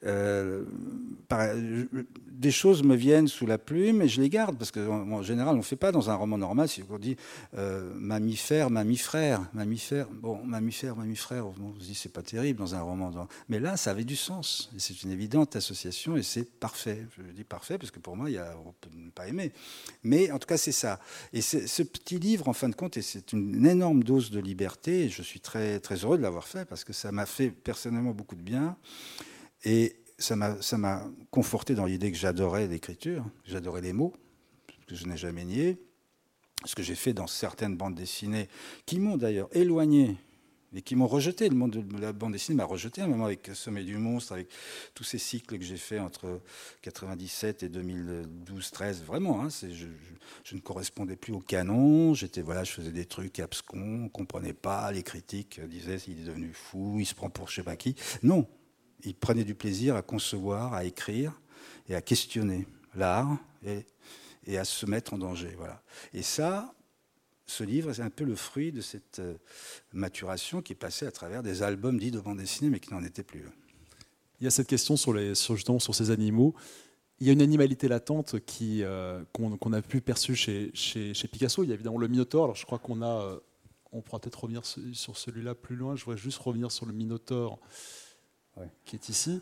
Euh, 0.04 0.64
des 2.30 2.50
choses 2.50 2.82
me 2.82 2.94
viennent 2.94 3.28
sous 3.28 3.46
la 3.46 3.58
plume 3.58 4.02
et 4.02 4.08
je 4.08 4.20
les 4.20 4.28
garde 4.28 4.56
parce 4.58 4.70
qu'en 4.70 5.22
général 5.22 5.54
on 5.54 5.58
ne 5.58 5.62
fait 5.62 5.74
pas 5.74 5.90
dans 5.90 6.10
un 6.10 6.14
roman 6.14 6.36
normal 6.38 6.68
si 6.68 6.82
on 6.88 6.98
dit 6.98 7.16
euh, 7.56 7.92
mammifère, 7.96 8.70
mammifère, 8.70 9.40
mammifère. 9.54 10.06
Bon, 10.10 10.42
mammifère, 10.44 10.96
mammifère, 10.96 11.46
on 11.46 11.74
se 11.80 11.84
dit 11.84 11.94
c'est 11.94 12.12
pas 12.12 12.22
terrible 12.22 12.58
dans 12.58 12.74
un 12.74 12.82
roman. 12.82 13.10
Mais 13.48 13.58
là, 13.58 13.76
ça 13.76 13.90
avait 13.90 14.04
du 14.04 14.16
sens 14.16 14.70
c'est 14.86 15.02
une 15.02 15.10
évidente 15.10 15.56
association 15.56 16.16
et 16.16 16.22
c'est 16.22 16.44
parfait. 16.44 17.06
Je 17.16 17.22
dis 17.32 17.44
parfait 17.44 17.78
parce 17.78 17.90
que 17.90 17.98
pour 17.98 18.16
moi, 18.16 18.30
il 18.30 18.34
y 18.34 18.38
a, 18.38 18.54
on 18.64 18.72
peut 18.72 18.90
ne 18.94 19.10
pas 19.10 19.26
aimer. 19.26 19.52
Mais 20.02 20.30
en 20.30 20.38
tout 20.38 20.46
cas, 20.46 20.56
c'est 20.56 20.72
ça. 20.72 21.00
Et 21.32 21.40
ce 21.40 21.82
petit 21.82 22.18
livre, 22.18 22.48
en 22.48 22.52
fin 22.52 22.68
de 22.68 22.74
compte, 22.74 23.00
c'est 23.00 23.32
une 23.32 23.66
énorme 23.66 24.04
dose 24.04 24.30
de 24.30 24.40
liberté 24.40 25.04
et 25.04 25.08
je 25.08 25.22
suis 25.22 25.40
très, 25.40 25.80
très 25.80 25.96
heureux 25.96 26.18
de 26.18 26.22
l'avoir 26.22 26.46
fait 26.46 26.64
parce 26.64 26.84
que 26.84 26.92
ça 26.92 27.12
m'a 27.12 27.26
fait 27.26 27.50
personnellement 27.50 28.12
beaucoup 28.12 28.36
de 28.36 28.42
bien. 28.42 28.76
Et 29.64 29.96
ça 30.18 30.36
m'a 30.36 31.04
conforté 31.30 31.74
dans 31.74 31.84
l'idée 31.84 32.10
que 32.10 32.18
j'adorais 32.18 32.66
l'écriture, 32.66 33.24
j'adorais 33.44 33.82
les 33.82 33.92
mots, 33.92 34.14
que 34.86 34.94
je 34.94 35.06
n'ai 35.06 35.16
jamais 35.16 35.44
nié. 35.44 35.78
Ce 36.64 36.74
que 36.74 36.82
j'ai 36.82 36.94
fait 36.94 37.12
dans 37.12 37.26
certaines 37.26 37.76
bandes 37.76 37.94
dessinées, 37.94 38.48
qui 38.86 38.98
m'ont 38.98 39.18
d'ailleurs 39.18 39.48
éloigné 39.52 40.16
et 40.76 40.82
qui 40.82 40.94
m'ont 40.94 41.06
rejeté. 41.06 41.48
Le 41.48 41.54
monde 41.54 41.70
de 41.70 42.00
la 42.00 42.12
bande 42.12 42.32
dessinée 42.32 42.56
m'a 42.56 42.64
rejeté, 42.64 43.00
même 43.06 43.22
avec 43.22 43.50
Sommet 43.54 43.84
du 43.84 43.96
monstre, 43.96 44.32
avec 44.32 44.48
tous 44.94 45.04
ces 45.04 45.18
cycles 45.18 45.58
que 45.58 45.64
j'ai 45.64 45.76
faits 45.76 46.00
entre 46.00 46.40
97 46.82 47.62
et 47.62 47.68
2012-13. 47.68 49.02
Vraiment, 49.04 49.42
hein, 49.42 49.48
je, 49.50 50.54
ne 50.54 50.60
correspondais 50.60 51.16
plus 51.16 51.32
au 51.32 51.40
canon. 51.40 52.14
Voilà, 52.44 52.64
je 52.64 52.72
faisais 52.72 52.90
des 52.90 53.06
trucs 53.06 53.40
abscons, 53.40 53.78
on 53.78 54.04
ne 54.04 54.08
comprenait 54.08 54.52
pas. 54.52 54.90
Les 54.92 55.02
critiques 55.02 55.60
disaient 55.66 55.98
il 56.08 56.20
est 56.20 56.24
devenu 56.24 56.52
fou, 56.52 56.96
il 56.98 57.06
se 57.06 57.14
prend 57.14 57.30
pour 57.30 57.48
je 57.48 57.56
sais 57.56 57.62
pas 57.62 57.76
qui. 57.76 57.94
Non, 58.22 58.46
il 59.06 59.14
prenait 59.14 59.44
du 59.44 59.54
plaisir 59.54 59.96
à 59.96 60.02
concevoir, 60.02 60.74
à 60.74 60.84
écrire 60.84 61.40
et 61.88 61.94
à 61.94 62.02
questionner 62.02 62.66
l'art 62.94 63.38
et, 63.64 64.58
à 64.58 64.64
se 64.64 64.84
mettre 64.86 65.14
en 65.14 65.18
danger. 65.18 65.54
Voilà. 65.56 65.82
Et 66.12 66.22
ça, 66.22 66.74
ce 67.46 67.64
livre, 67.64 67.92
c'est 67.92 68.02
un 68.02 68.10
peu 68.10 68.24
le 68.24 68.34
fruit 68.34 68.72
de 68.72 68.80
cette 68.80 69.20
euh, 69.20 69.34
maturation 69.92 70.60
qui 70.60 70.74
passée 70.74 71.06
à 71.06 71.12
travers 71.12 71.42
des 71.42 71.62
albums 71.62 71.98
dits 71.98 72.10
de 72.10 72.20
bande 72.20 72.38
dessinée, 72.38 72.70
mais 72.70 72.80
qui 72.80 72.92
n'en 72.92 73.02
étaient 73.02 73.22
plus. 73.22 73.44
Il 74.40 74.44
y 74.44 74.46
a 74.46 74.50
cette 74.50 74.68
question 74.68 74.96
sur, 74.96 75.12
les, 75.12 75.34
sur, 75.34 75.54
justement 75.54 75.78
sur 75.78 75.94
ces 75.94 76.10
animaux. 76.10 76.54
Il 77.20 77.26
y 77.26 77.30
a 77.30 77.32
une 77.32 77.42
animalité 77.42 77.88
latente 77.88 78.40
qui, 78.40 78.82
euh, 78.82 79.24
qu'on, 79.32 79.72
a 79.72 79.82
pu 79.82 80.00
perçue 80.00 80.34
chez, 80.34 80.70
chez, 80.74 81.14
chez, 81.14 81.28
Picasso. 81.28 81.62
Il 81.62 81.68
y 81.68 81.72
a 81.72 81.74
évidemment 81.74 81.98
le 81.98 82.08
Minotaure. 82.08 82.44
Alors 82.44 82.56
je 82.56 82.66
crois 82.66 82.78
qu'on 82.78 83.02
a, 83.02 83.22
euh, 83.22 83.40
on 83.92 84.02
pourra 84.02 84.20
peut-être 84.20 84.42
revenir 84.42 84.62
sur 84.64 85.16
celui-là 85.16 85.54
plus 85.54 85.76
loin. 85.76 85.96
Je 85.96 86.04
voudrais 86.04 86.20
juste 86.20 86.38
revenir 86.38 86.70
sur 86.70 86.86
le 86.86 86.92
Minotaure 86.92 87.58
qui 88.84 88.96
est 88.96 89.08
ici. 89.08 89.40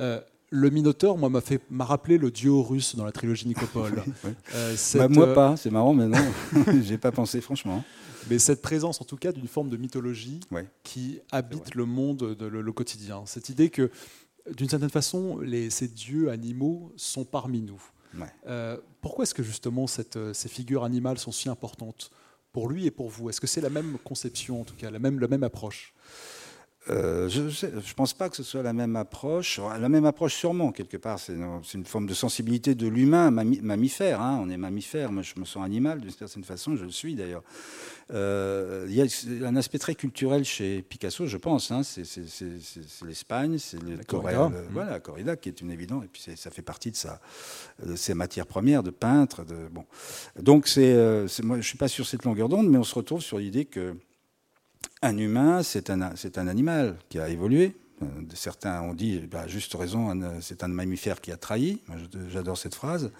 Euh, 0.00 0.20
le 0.50 0.70
Minotaure, 0.70 1.18
moi, 1.18 1.28
m'a 1.28 1.40
fait 1.40 1.60
m'a 1.70 1.84
rappelé 1.84 2.16
le 2.16 2.30
dieu 2.30 2.52
russe 2.52 2.96
dans 2.96 3.04
la 3.04 3.12
trilogie 3.12 3.48
Nicopole. 3.48 4.02
Euh, 4.54 4.76
bah, 4.94 5.08
moi 5.08 5.26
euh, 5.26 5.34
pas, 5.34 5.56
c'est 5.56 5.70
marrant, 5.70 5.94
mais 5.94 6.06
non, 6.06 6.24
j'ai 6.82 6.96
pas 6.96 7.10
pensé 7.10 7.40
franchement. 7.40 7.82
Mais 8.30 8.38
cette 8.38 8.62
présence, 8.62 9.00
en 9.00 9.04
tout 9.04 9.16
cas, 9.16 9.32
d'une 9.32 9.48
forme 9.48 9.68
de 9.68 9.76
mythologie 9.76 10.40
qui 10.84 11.18
habite 11.32 11.74
le 11.74 11.84
monde, 11.84 12.36
de, 12.36 12.46
le, 12.46 12.72
quotidien. 12.72 13.24
Cette 13.26 13.48
idée 13.48 13.68
que, 13.68 13.90
d'une 14.56 14.68
certaine 14.68 14.90
façon, 14.90 15.40
les, 15.40 15.70
ces 15.70 15.88
dieux 15.88 16.30
animaux 16.30 16.92
sont 16.96 17.24
parmi 17.24 17.62
nous. 17.62 17.82
pourquoi 19.00 19.24
est-ce 19.24 19.34
que 19.34 19.42
justement 19.42 19.86
cette, 19.86 20.18
ces 20.32 20.48
figures 20.48 20.84
animales 20.84 21.18
sont 21.18 21.32
si 21.32 21.48
importantes 21.48 22.10
pour 22.52 22.68
lui 22.68 22.86
et 22.86 22.90
pour 22.92 23.10
vous? 23.10 23.28
Est-ce 23.28 23.40
que 23.40 23.48
c'est 23.48 23.60
la 23.60 23.70
même 23.70 23.98
conception, 24.04 24.60
en 24.60 24.64
tout 24.64 24.76
cas, 24.76 24.90
la 24.90 25.00
même, 25.00 25.18
la 25.18 25.28
même 25.28 25.42
approche? 25.42 25.92
Euh, 26.90 27.30
je 27.30 27.40
ne 27.40 27.94
pense 27.96 28.12
pas 28.12 28.28
que 28.28 28.36
ce 28.36 28.42
soit 28.42 28.62
la 28.62 28.74
même 28.74 28.96
approche. 28.96 29.58
La 29.80 29.88
même 29.88 30.04
approche, 30.04 30.34
sûrement, 30.34 30.70
quelque 30.70 30.96
part. 30.96 31.18
C'est 31.18 31.32
une, 31.32 31.84
forme 31.86 32.06
de 32.06 32.14
sensibilité 32.14 32.74
de 32.74 32.86
l'humain, 32.86 33.30
mammifère. 33.30 34.20
Hein. 34.20 34.40
On 34.42 34.50
est 34.50 34.56
mammifère. 34.56 35.10
Moi, 35.10 35.22
je 35.22 35.40
me 35.40 35.44
sens 35.46 35.64
animal, 35.64 36.00
d'une 36.00 36.10
certaine 36.10 36.44
façon. 36.44 36.76
Je 36.76 36.84
le 36.84 36.90
suis, 36.90 37.14
d'ailleurs. 37.14 37.42
Euh, 38.12 38.86
il 38.88 38.94
y 38.94 39.00
a 39.00 39.48
un 39.48 39.56
aspect 39.56 39.78
très 39.78 39.94
culturel 39.94 40.44
chez 40.44 40.82
Picasso, 40.82 41.26
je 41.26 41.38
pense. 41.38 41.70
Hein. 41.70 41.82
C'est 41.82 42.04
l'Espagne, 43.06 43.56
c'est 43.58 43.82
le 43.82 44.04
corrida. 44.04 44.48
Mmh. 44.50 44.54
voilà, 44.72 45.00
corrida, 45.00 45.36
qui 45.36 45.48
est 45.48 45.60
une 45.62 45.70
évidence. 45.70 46.04
Et 46.04 46.08
puis, 46.08 46.22
ça 46.36 46.50
fait 46.50 46.62
partie 46.62 46.90
de, 46.90 46.96
sa, 46.96 47.20
de 47.82 47.96
ses 47.96 48.12
matières 48.12 48.46
premières, 48.46 48.82
de 48.82 48.90
peintre. 48.90 49.44
De, 49.44 49.68
bon. 49.70 49.86
Donc, 50.38 50.70
euh, 50.76 51.26
moi, 51.42 51.56
je 51.56 51.60
ne 51.60 51.62
suis 51.62 51.78
pas 51.78 51.88
sur 51.88 52.06
cette 52.06 52.24
longueur 52.24 52.50
d'onde, 52.50 52.68
mais 52.68 52.78
on 52.78 52.84
se 52.84 52.94
retrouve 52.94 53.22
sur 53.22 53.38
l'idée 53.38 53.64
que 53.64 53.96
un 55.04 55.18
humain, 55.18 55.62
c'est 55.62 55.90
un, 55.90 56.48
animal 56.48 56.96
qui 57.08 57.18
a 57.18 57.28
évolué. 57.28 57.76
Euh, 58.02 58.06
certains 58.34 58.80
ont 58.82 58.94
dit, 58.94 59.20
bah, 59.30 59.46
juste 59.46 59.74
raison, 59.74 60.18
c'est 60.40 60.64
un 60.64 60.68
mammifère 60.68 61.20
qui 61.20 61.30
a 61.30 61.36
trahi. 61.36 61.82
J'adore 62.30 62.56
cette 62.56 62.74
phrase. 62.74 63.12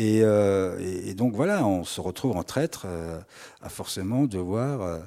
Euh, 0.00 0.78
et, 1.06 1.14
donc 1.14 1.34
voilà, 1.34 1.66
on 1.66 1.84
se 1.84 2.00
retrouve 2.00 2.36
en 2.36 2.42
traître 2.42 2.84
euh, 2.86 3.18
à 3.62 3.68
forcément 3.68 4.24
devoir 4.24 5.00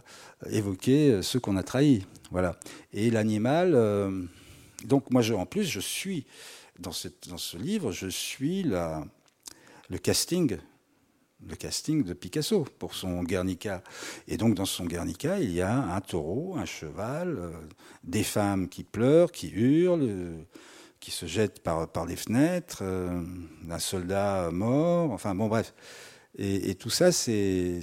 évoquer 0.49 1.21
ce 1.21 1.38
qu'on 1.38 1.56
a 1.56 1.63
trahi. 1.63 2.06
Voilà. 2.32 2.58
Et 2.93 3.12
l'animal, 3.12 3.77
donc 4.86 5.12
moi, 5.12 5.21
je, 5.21 5.34
en 5.36 5.45
plus, 5.45 5.65
je 5.65 5.80
suis 5.80 6.25
dans, 6.80 6.91
ce 6.91 7.58
livre, 7.58 7.91
je 7.91 8.08
suis 8.08 8.63
le 8.63 9.97
casting 10.01 10.58
le 11.45 11.56
casting 11.56 12.04
de 12.04 12.13
Picasso 12.13 12.65
pour 12.80 12.95
son 12.95 13.23
Guernica. 13.23 13.84
Et 14.28 14.38
donc 14.38 14.56
dans 14.56 14.65
son 14.65 14.86
Guernica, 14.86 15.39
il 15.39 15.52
y 15.52 15.62
a 15.62 15.73
un 15.73 16.02
taureau, 16.02 16.56
un 16.58 16.65
cheval, 16.65 17.38
euh, 17.38 17.52
des 18.04 18.23
femmes 18.23 18.69
qui 18.69 18.84
pleurent, 18.84 19.32
qui 19.32 19.50
hurlent, 19.50 20.04
euh, 20.04 20.38
qui 21.00 21.12
se 21.12 21.26
jettent 21.26 21.62
par, 21.62 22.06
les 22.06 22.15
fenêtres, 22.15 22.80
euh, 22.82 23.23
un 23.69 23.80
soldat 23.80 24.50
mort, 24.52 25.12
enfin 25.12 25.36
bon 25.36 25.47
bref. 25.47 25.73
Et, 26.39 26.76
tout 26.76 26.91
ça, 26.91 27.12
c'est 27.12 27.80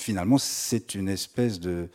finalement 0.00 0.36
c'est 0.36 0.94
une 0.94 1.08
espèce 1.08 1.58
de 1.58 1.88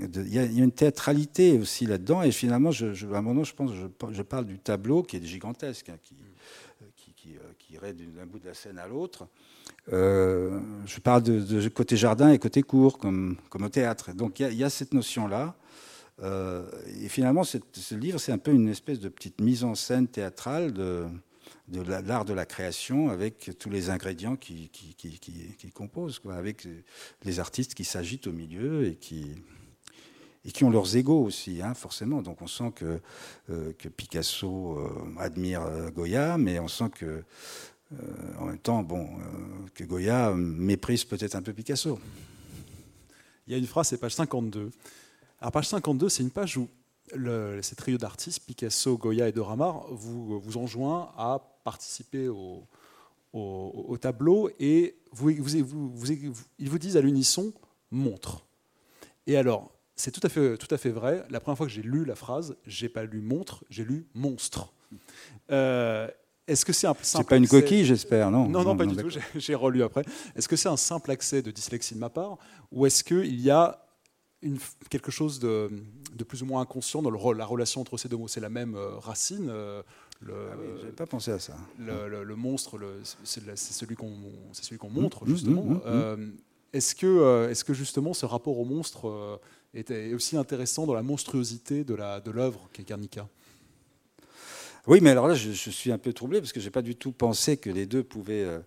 il 0.00 0.34
y, 0.34 0.38
a 0.38 0.44
une 0.44 0.72
théâtralité 0.72 1.52
aussi 1.58 1.86
là-dedans. 1.86 2.22
Et 2.22 2.32
finalement, 2.32 2.72
je, 2.72 2.86
à 3.12 3.18
un 3.18 3.22
moment, 3.22 3.44
je 3.44 3.54
pense, 3.54 3.72
je, 3.72 3.86
je, 4.12 4.22
parle 4.22 4.46
du 4.46 4.58
tableau 4.58 5.02
qui 5.02 5.16
est 5.16 5.24
gigantesque, 5.24 5.90
hein, 5.90 5.98
qui, 6.02 6.16
d'un 7.80 8.26
bout 8.26 8.38
de 8.38 8.46
la 8.46 8.54
scène 8.54 8.78
à 8.78 8.86
l'autre. 8.86 9.28
Euh, 9.92 10.58
je 10.86 10.98
parle 11.00 11.22
de, 11.22 11.68
côté 11.68 11.96
jardin 11.96 12.30
et 12.32 12.38
côté 12.38 12.62
court, 12.62 12.98
comme, 12.98 13.36
au 13.54 13.68
théâtre. 13.68 14.12
Donc 14.12 14.40
il 14.40 14.54
y, 14.54 14.64
a 14.64 14.70
cette 14.70 14.94
notion-là. 14.94 15.54
Euh, 16.22 16.64
et 17.02 17.08
finalement, 17.08 17.44
ce 17.44 17.94
livre, 17.94 18.18
c'est 18.18 18.32
un 18.32 18.38
peu 18.38 18.52
une 18.52 18.68
espèce 18.68 19.00
de 19.00 19.08
petite 19.08 19.40
mise 19.40 19.64
en 19.64 19.74
scène 19.74 20.08
théâtrale 20.08 20.72
de, 20.72 21.06
l'art 22.06 22.24
de 22.24 22.32
la 22.32 22.46
création 22.46 23.10
avec 23.10 23.50
tous 23.58 23.70
les 23.70 23.90
ingrédients 23.90 24.36
qui, 24.36 24.70
composent, 25.74 26.20
avec 26.30 26.66
les 27.24 27.40
artistes 27.40 27.74
qui 27.74 27.84
s'agitent 27.84 28.26
au 28.26 28.32
milieu 28.32 28.86
et 28.86 28.96
qui, 28.96 29.36
et 30.46 30.52
qui 30.52 30.62
ont 30.64 30.70
leurs 30.70 30.96
égaux 30.96 31.24
aussi, 31.24 31.60
hein, 31.60 31.74
forcément. 31.74 32.22
Donc 32.22 32.40
on 32.40 32.46
sent 32.46 32.72
que, 32.76 33.00
euh, 33.50 33.72
Picasso 33.96 34.78
euh, 34.78 34.88
admire 35.18 35.62
euh, 35.62 35.90
Goya, 35.90 36.38
mais 36.38 36.60
on 36.60 36.68
sent 36.68 36.90
que, 36.94 37.24
en 38.38 38.46
même 38.46 38.58
temps, 38.58 38.82
bon, 38.82 39.08
que 39.74 39.84
Goya 39.84 40.32
méprise 40.34 41.04
peut-être 41.04 41.36
un 41.36 41.42
peu 41.42 41.52
Picasso. 41.52 41.98
Il 43.46 43.52
y 43.52 43.54
a 43.54 43.58
une 43.58 43.66
phrase, 43.66 43.88
c'est 43.88 43.98
page 43.98 44.14
52. 44.14 44.70
Alors 45.40 45.52
page 45.52 45.68
52, 45.68 46.08
c'est 46.08 46.22
une 46.22 46.30
page 46.30 46.56
où 46.56 46.68
ces 47.62 47.76
trio 47.76 47.96
d'artistes, 47.96 48.40
Picasso, 48.44 48.96
Goya 48.98 49.28
et 49.28 49.32
Doramar, 49.32 49.86
vous, 49.90 50.40
vous 50.40 50.56
enjoint 50.56 51.12
à 51.16 51.40
participer 51.62 52.26
au, 52.28 52.64
au, 53.32 53.96
tableau 54.00 54.50
et 54.58 54.96
ils 55.22 55.40
vous 56.70 56.78
disent 56.78 56.96
à 56.96 57.00
l'unisson 57.00 57.52
montre. 57.92 58.44
Et 59.28 59.36
alors, 59.36 59.75
c'est 59.96 60.10
tout 60.10 60.20
à 60.22 60.28
fait, 60.28 60.58
tout 60.58 60.72
à 60.72 60.78
fait 60.78 60.90
vrai. 60.90 61.24
La 61.30 61.40
première 61.40 61.56
fois 61.56 61.66
que 61.66 61.72
j'ai 61.72 61.82
lu 61.82 62.04
la 62.04 62.14
phrase, 62.14 62.56
j'ai 62.66 62.90
pas 62.90 63.04
lu 63.04 63.22
montre, 63.22 63.64
j'ai 63.70 63.82
lu 63.82 64.06
monstre. 64.14 64.72
Euh, 65.50 66.08
est-ce 66.46 66.64
que 66.64 66.72
c'est 66.72 66.86
un 66.86 66.94
C'est 67.02 67.26
pas 67.26 67.38
une 67.38 67.48
coquille, 67.48 67.84
j'espère, 67.84 68.30
non? 68.30 68.46
Non, 68.46 68.62
non, 68.62 68.76
pas 68.76 68.86
du 68.86 68.94
tout. 68.94 69.08
J'ai 69.34 69.54
relu 69.54 69.82
après. 69.82 70.04
Est-ce 70.36 70.48
que 70.48 70.56
c'est 70.56 70.68
un 70.68 70.76
simple 70.76 71.10
accès 71.10 71.42
de 71.42 71.50
dyslexie 71.50 71.94
de 71.94 71.98
ma 71.98 72.10
part, 72.10 72.38
ou 72.70 72.86
est-ce 72.86 73.02
qu'il 73.02 73.40
y 73.40 73.50
a 73.50 73.82
une, 74.42 74.58
quelque 74.90 75.10
chose 75.10 75.40
de, 75.40 75.70
de, 76.14 76.24
plus 76.24 76.42
ou 76.42 76.46
moins 76.46 76.60
inconscient 76.60 77.00
dans 77.02 77.10
le, 77.10 77.18
la 77.34 77.46
relation 77.46 77.80
entre 77.80 77.96
ces 77.96 78.08
deux 78.08 78.18
mots? 78.18 78.28
C'est 78.28 78.40
la 78.40 78.50
même 78.50 78.74
euh, 78.76 78.96
racine. 78.98 79.48
Euh, 79.48 79.82
le, 80.20 80.34
ah 80.52 80.92
pas 80.96 81.06
pensé 81.06 81.30
à 81.30 81.38
ça. 81.38 81.56
Le, 81.78 82.36
monstre, 82.36 82.78
c'est 83.24 83.40
celui 83.72 83.96
qu'on 83.96 84.12
qu'on 84.78 84.90
montre 84.90 85.24
mmh, 85.24 85.28
mmh, 85.28 85.34
justement. 85.34 85.62
Mmh, 85.62 86.32
est-ce 86.72 86.94
que, 86.94 87.48
est 87.50 87.64
que 87.64 87.74
justement 87.74 88.12
ce 88.12 88.24
rapport 88.24 88.58
au 88.58 88.64
monstre 88.64 89.40
est 89.74 90.14
aussi 90.14 90.36
intéressant 90.36 90.86
dans 90.86 90.94
la 90.94 91.02
monstruosité 91.02 91.84
de 91.84 91.94
l'œuvre 91.94 92.60
de 92.60 92.72
qu'est 92.72 92.86
Guernica. 92.86 93.28
Oui, 94.86 95.00
mais 95.02 95.10
alors 95.10 95.26
là, 95.26 95.34
je, 95.34 95.50
suis 95.50 95.90
un 95.90 95.98
peu 95.98 96.12
troublé 96.12 96.40
parce 96.40 96.52
que 96.52 96.60
je 96.60 96.66
n'ai 96.66 96.70
pas 96.70 96.82
du 96.82 96.94
tout 96.94 97.10
pensé 97.10 97.56
que 97.56 97.70
les 97.70 97.86
deux 97.86 98.04
pouvaient. 98.04 98.44
Euh, 98.44 98.60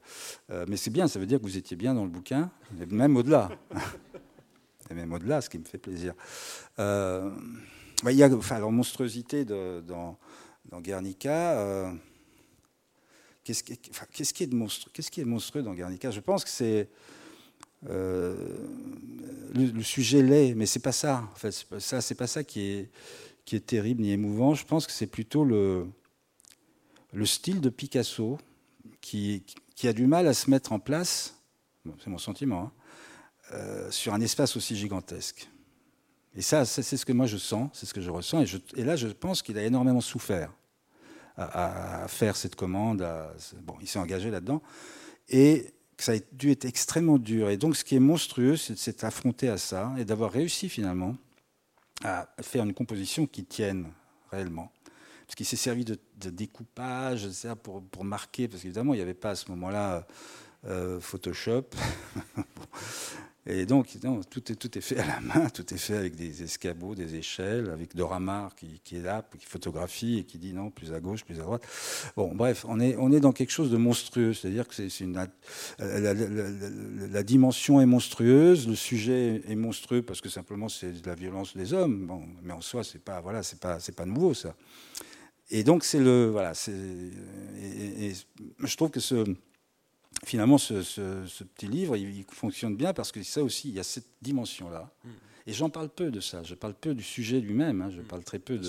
euh, 0.52 0.66
mais 0.68 0.76
c'est 0.76 0.90
bien, 0.90 1.08
ça 1.08 1.18
veut 1.18 1.26
dire 1.26 1.40
que 1.40 1.44
vous 1.44 1.58
étiez 1.58 1.78
bien 1.78 1.94
dans 1.94 2.04
le 2.04 2.10
bouquin, 2.10 2.52
même 2.90 3.16
au-delà. 3.16 3.50
Et 4.92 4.94
même 4.96 5.14
au-delà, 5.14 5.40
ce 5.40 5.50
qui 5.50 5.60
me 5.60 5.64
fait 5.64 5.78
plaisir. 5.78 6.14
Euh, 6.80 7.30
il 8.06 8.16
y 8.16 8.24
a 8.24 8.30
enfin, 8.34 8.58
alors, 8.58 8.72
monstruosité 8.72 9.46
dans, 9.46 10.18
Guernica. 10.82 11.94
Qu'est-ce 13.44 13.64
qui, 13.64 14.44
est 14.44 14.48
de 14.48 14.56
monstrueux, 14.56 14.92
qu'est-ce 14.94 15.12
qui 15.12 15.22
est 15.22 15.26
monstrueux 15.26 15.64
dans 15.64 15.74
Guernica? 15.74 16.12
Je 16.12 16.20
pense 16.20 16.44
que 16.44 16.50
c'est 16.50 16.90
euh, 17.88 18.36
le, 19.56 19.84
sujet 19.84 20.22
l'est, 20.22 20.54
mais 20.56 20.66
c'est 20.66 20.80
pas 20.80 20.92
ça. 20.92 21.30
En 21.32 21.36
fait, 21.36 21.66
pas 21.70 21.80
ça, 21.80 22.02
c'est 22.02 22.16
pas 22.16 22.28
ça 22.28 22.44
qui 22.44 22.62
est 22.62 22.90
qui 23.46 23.56
est 23.56 23.66
terrible 23.66 24.02
ni 24.02 24.12
émouvant. 24.12 24.54
Je 24.54 24.66
pense 24.66 24.86
que 24.86 24.92
c'est 24.94 25.08
plutôt 25.08 25.44
le 25.44 25.88
le 27.14 27.26
style 27.26 27.62
de 27.62 27.70
Picasso 27.70 28.38
qui, 29.02 29.44
qui 29.76 29.88
a 29.88 29.94
du 29.94 30.08
mal 30.08 30.28
à 30.28 30.34
se 30.34 30.50
mettre 30.50 30.72
en 30.72 30.80
place. 30.80 31.36
c'est 32.00 32.10
mon 32.10 32.18
sentiment 32.18 32.62
hein, 32.62 32.72
euh, 33.54 33.92
sur 33.92 34.14
un 34.14 34.22
espace 34.22 34.56
aussi 34.56 34.76
gigantesque. 34.76 35.50
Et 36.36 36.42
ça, 36.42 36.64
c'est 36.64 36.84
ce 36.84 37.06
que 37.06 37.14
moi 37.14 37.26
je 37.26 37.38
sens, 37.38 37.72
c'est 37.74 37.86
ce 37.86 37.94
que 37.94 38.02
je 38.02 38.12
ressens. 38.12 38.44
Et, 38.76 38.84
là, 38.84 38.96
je 38.96 39.08
pense 39.08 39.42
qu'il 39.42 39.58
a 39.58 39.64
énormément 39.64 40.00
souffert 40.00 40.54
à, 41.36 42.06
faire 42.08 42.36
cette 42.36 42.56
commande. 42.56 43.06
bon, 43.64 43.76
il 43.82 43.88
s'est 43.88 43.98
engagé 43.98 44.30
là-dedans. 44.30 44.62
Et 45.28 45.74
ça 46.04 46.14
a 46.14 46.18
dû 46.32 46.52
être 46.52 46.66
extrêmement 46.66 47.18
dur. 47.18 47.50
Et 47.50 47.58
donc, 47.58 47.76
ce 47.76 47.84
qui 47.84 47.96
est 47.96 48.00
monstrueux, 48.00 48.58
c'est 48.58 48.74
de 48.74 48.78
s'être 48.80 49.04
affronté 49.04 49.50
à 49.50 49.58
ça 49.58 49.94
et 49.98 50.06
d'avoir 50.06 50.32
réussi 50.32 50.70
finalement 50.70 51.16
à 52.04 52.30
faire 52.42 52.64
une 52.64 52.74
composition 52.74 53.28
qui 53.28 53.44
tienne 53.44 53.92
réellement. 54.32 54.72
Parce 55.26 55.36
qu'il 55.36 55.46
s'est 55.46 55.58
servi 55.58 55.86
de, 55.86 55.98
découpage 56.30 57.28
pour, 57.62 57.84
pour 57.84 58.04
marquer, 58.04 58.48
parce 58.48 58.62
qu'évidemment, 58.64 58.94
il 58.94 58.98
n'y 58.98 59.04
avait 59.04 59.14
pas 59.14 59.32
à 59.32 59.36
ce 59.36 59.50
moment-là 59.52 60.08
euh, 60.66 61.00
Photoshop. 61.00 61.70
Et 63.52 63.66
donc, 63.66 63.88
tout, 64.30 64.52
est, 64.52 64.56
tout 64.56 64.78
est 64.78 64.82
fait 64.82 64.98
à 64.98 65.08
la 65.08 65.20
main, 65.22 65.50
tout 65.50 65.74
est 65.74 65.78
fait 65.78 65.96
avec 65.96 66.16
des 66.16 66.44
escabeaux, 66.44 66.94
des 66.94 67.16
échelles, 67.16 67.72
avec 67.72 67.96
Doramar 67.96 68.54
qui, 68.54 68.80
qui 68.84 68.98
est 68.98 69.02
là, 69.02 69.26
qui 69.40 69.46
photographie 69.46 70.20
et 70.20 70.24
qui 70.24 70.38
dit 70.38 70.54
non, 70.54 70.70
plus 70.70 70.94
à 70.94 71.00
gauche, 71.00 71.24
plus 71.24 71.40
à 71.40 71.44
droite. 71.44 71.66
Bon, 72.16 72.36
bref, 72.36 72.64
on 72.68 72.80
est, 72.80 72.96
on 72.98 73.12
est 73.12 73.20
dans 73.20 73.32
quelque 73.32 73.50
chose 73.50 73.72
de 73.72 73.78
monstrueux, 73.78 74.36
c'est-à-dire 74.36 74.68
que 74.68 74.76
c'est 74.76 75.06
la, 75.80 77.24
dimension 77.24 77.82
est 77.82 77.88
monstrueuse, 77.88 78.68
le 78.68 78.76
sujet 78.76 79.42
est 79.48 79.56
monstrueux 79.56 80.04
parce 80.04 80.22
que 80.22 80.30
simplement 80.30 80.70
c'est 80.70 81.02
de 81.02 81.08
la 81.08 81.16
violence 81.16 81.58
des 81.58 81.74
hommes. 81.74 82.06
Bon, 82.06 82.22
mais 82.44 82.54
en 82.54 82.62
soi, 82.62 82.84
c'est 82.84 83.04
pas, 83.04 83.20
voilà, 83.20 83.42
c'est 83.42 83.60
pas, 83.60 83.80
c'est 83.80 83.96
pas 83.96 84.06
nouveau 84.06 84.36
ça. 84.36 84.54
Et 85.50 85.64
donc 85.64 85.86
c'est 85.86 86.00
le, 86.00 86.28
voilà, 86.28 86.54
c'est, 86.54 86.72
je 88.60 88.76
trouve 88.76 88.92
que 88.92 89.00
ce 89.00 89.26
finalement, 90.26 90.58
ce, 90.58 91.44
petit 91.44 91.68
livre, 91.68 91.96
il, 91.98 92.24
fonctionne 92.32 92.76
bien 92.76 92.94
parce 92.94 93.12
que 93.12 93.24
ça 93.24 93.44
aussi, 93.44 93.70
il 93.70 93.76
y 93.76 93.80
a 93.80 93.84
cette 93.84 94.10
dimension-là. 94.22 94.92
Mm. 95.04 95.10
Et 95.48 95.54
j'en 95.54 95.70
parle 95.70 95.90
peu 95.90 96.12
de 96.12 96.20
ça. 96.20 96.44
Je 96.44 96.56
parle 96.56 96.74
peu 96.74 96.94
du 96.94 97.04
sujet 97.04 97.40
lui-même. 97.40 97.82
Hein. 97.82 97.90
Je 97.90 98.02
mm. 98.02 98.06
parle 98.06 98.24
très 98.24 98.40
peu 98.40 98.60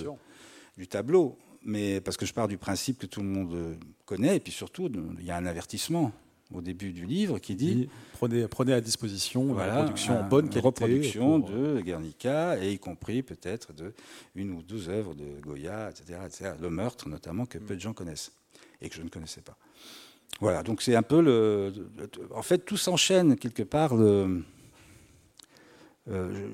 du 0.76 0.88
tableau. 0.88 1.37
Mais 1.62 2.00
parce 2.00 2.16
que 2.16 2.24
je 2.24 2.33
pars 2.33 2.48
du 2.48 2.57
principe 2.57 2.98
que 2.98 3.07
tout 3.07 3.20
le 3.20 3.26
monde 3.26 3.79
connaît. 4.07 4.37
Et 4.37 4.40
puis 4.40 4.53
surtout, 4.53 4.90
il 5.18 5.24
y 5.24 5.31
a 5.31 5.37
un 5.37 5.44
avertissement 5.44 6.12
au 6.53 6.61
début 6.61 6.92
du 6.92 7.05
livre 7.07 7.38
qui 7.38 7.55
dit 7.55 7.88
prenez, 8.14 8.48
prenez 8.48 8.72
à 8.72 8.81
disposition 8.81 9.55
la 9.55 9.68
production 9.68 10.18
en 10.18 10.29
bonne 10.29 10.48
qualité. 10.48 10.66
reproduction 10.66 11.38
de 11.38 11.81
Guernica, 11.81 12.59
et 12.62 12.72
y 12.72 12.79
compris 12.79 13.22
peut-être 13.22 13.72
de 13.72 13.92
une 14.35 14.50
ou 14.53 14.62
deux 14.62 14.88
œuvres 14.88 15.14
de 15.14 15.40
Goya, 15.40 15.90
etc., 15.90 16.18
etc. 16.26 16.50
Le 16.61 16.70
meurtre, 16.70 17.09
notamment, 17.09 17.46
que 17.46 17.59
mm. 17.59 17.62
peu 17.62 17.76
de 17.76 17.81
gens 17.81 17.92
connaissent 17.92 18.33
et 18.81 18.88
que 18.88 18.96
je 18.96 19.03
ne 19.03 19.09
connaissais 19.09 19.42
pas. 19.42 19.57
Voilà, 20.40 20.62
donc 20.62 20.83
c'est 20.83 20.95
un 20.95 21.03
peu 21.03 21.21
le. 21.21 21.73
En 22.35 22.43
fait, 22.43 22.59
tout 22.59 22.77
s'enchaîne 22.77 23.37
quelque 23.37 23.62
part. 23.62 23.95
Le, 23.95 24.43
euh, 26.09 26.49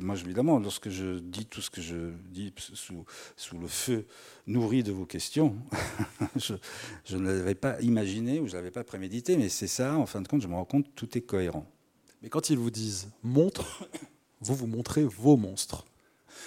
moi, 0.00 0.16
évidemment, 0.16 0.58
lorsque 0.58 0.88
je 0.88 1.18
dis 1.18 1.46
tout 1.46 1.60
ce 1.60 1.70
que 1.70 1.80
je 1.80 2.12
dis 2.30 2.52
sous, 2.56 3.04
sous 3.36 3.58
le 3.58 3.68
feu 3.68 4.06
nourri 4.46 4.82
de 4.82 4.92
vos 4.92 5.04
questions, 5.04 5.56
je, 6.36 6.54
je, 7.04 7.16
ne 7.16 7.26
l'avais 7.26 7.54
pas 7.54 7.80
imaginé 7.80 8.40
ou 8.40 8.46
je 8.46 8.52
ne 8.52 8.56
l'avais 8.56 8.70
pas 8.70 8.82
prémédité, 8.82 9.36
mais 9.36 9.50
c'est 9.50 9.66
ça, 9.66 9.96
en 9.96 10.06
fin 10.06 10.20
de 10.20 10.28
compte, 10.28 10.40
je 10.40 10.48
me 10.48 10.54
rends 10.54 10.64
compte, 10.64 10.86
tout 10.94 11.16
est 11.16 11.20
cohérent. 11.20 11.66
Mais 12.22 12.28
quand 12.28 12.50
ils 12.50 12.58
vous 12.58 12.70
disent 12.70 13.08
montre, 13.22 13.88
vous 14.40 14.54
vous 14.54 14.66
montrez 14.66 15.04
vos 15.04 15.36
monstres. 15.36 15.84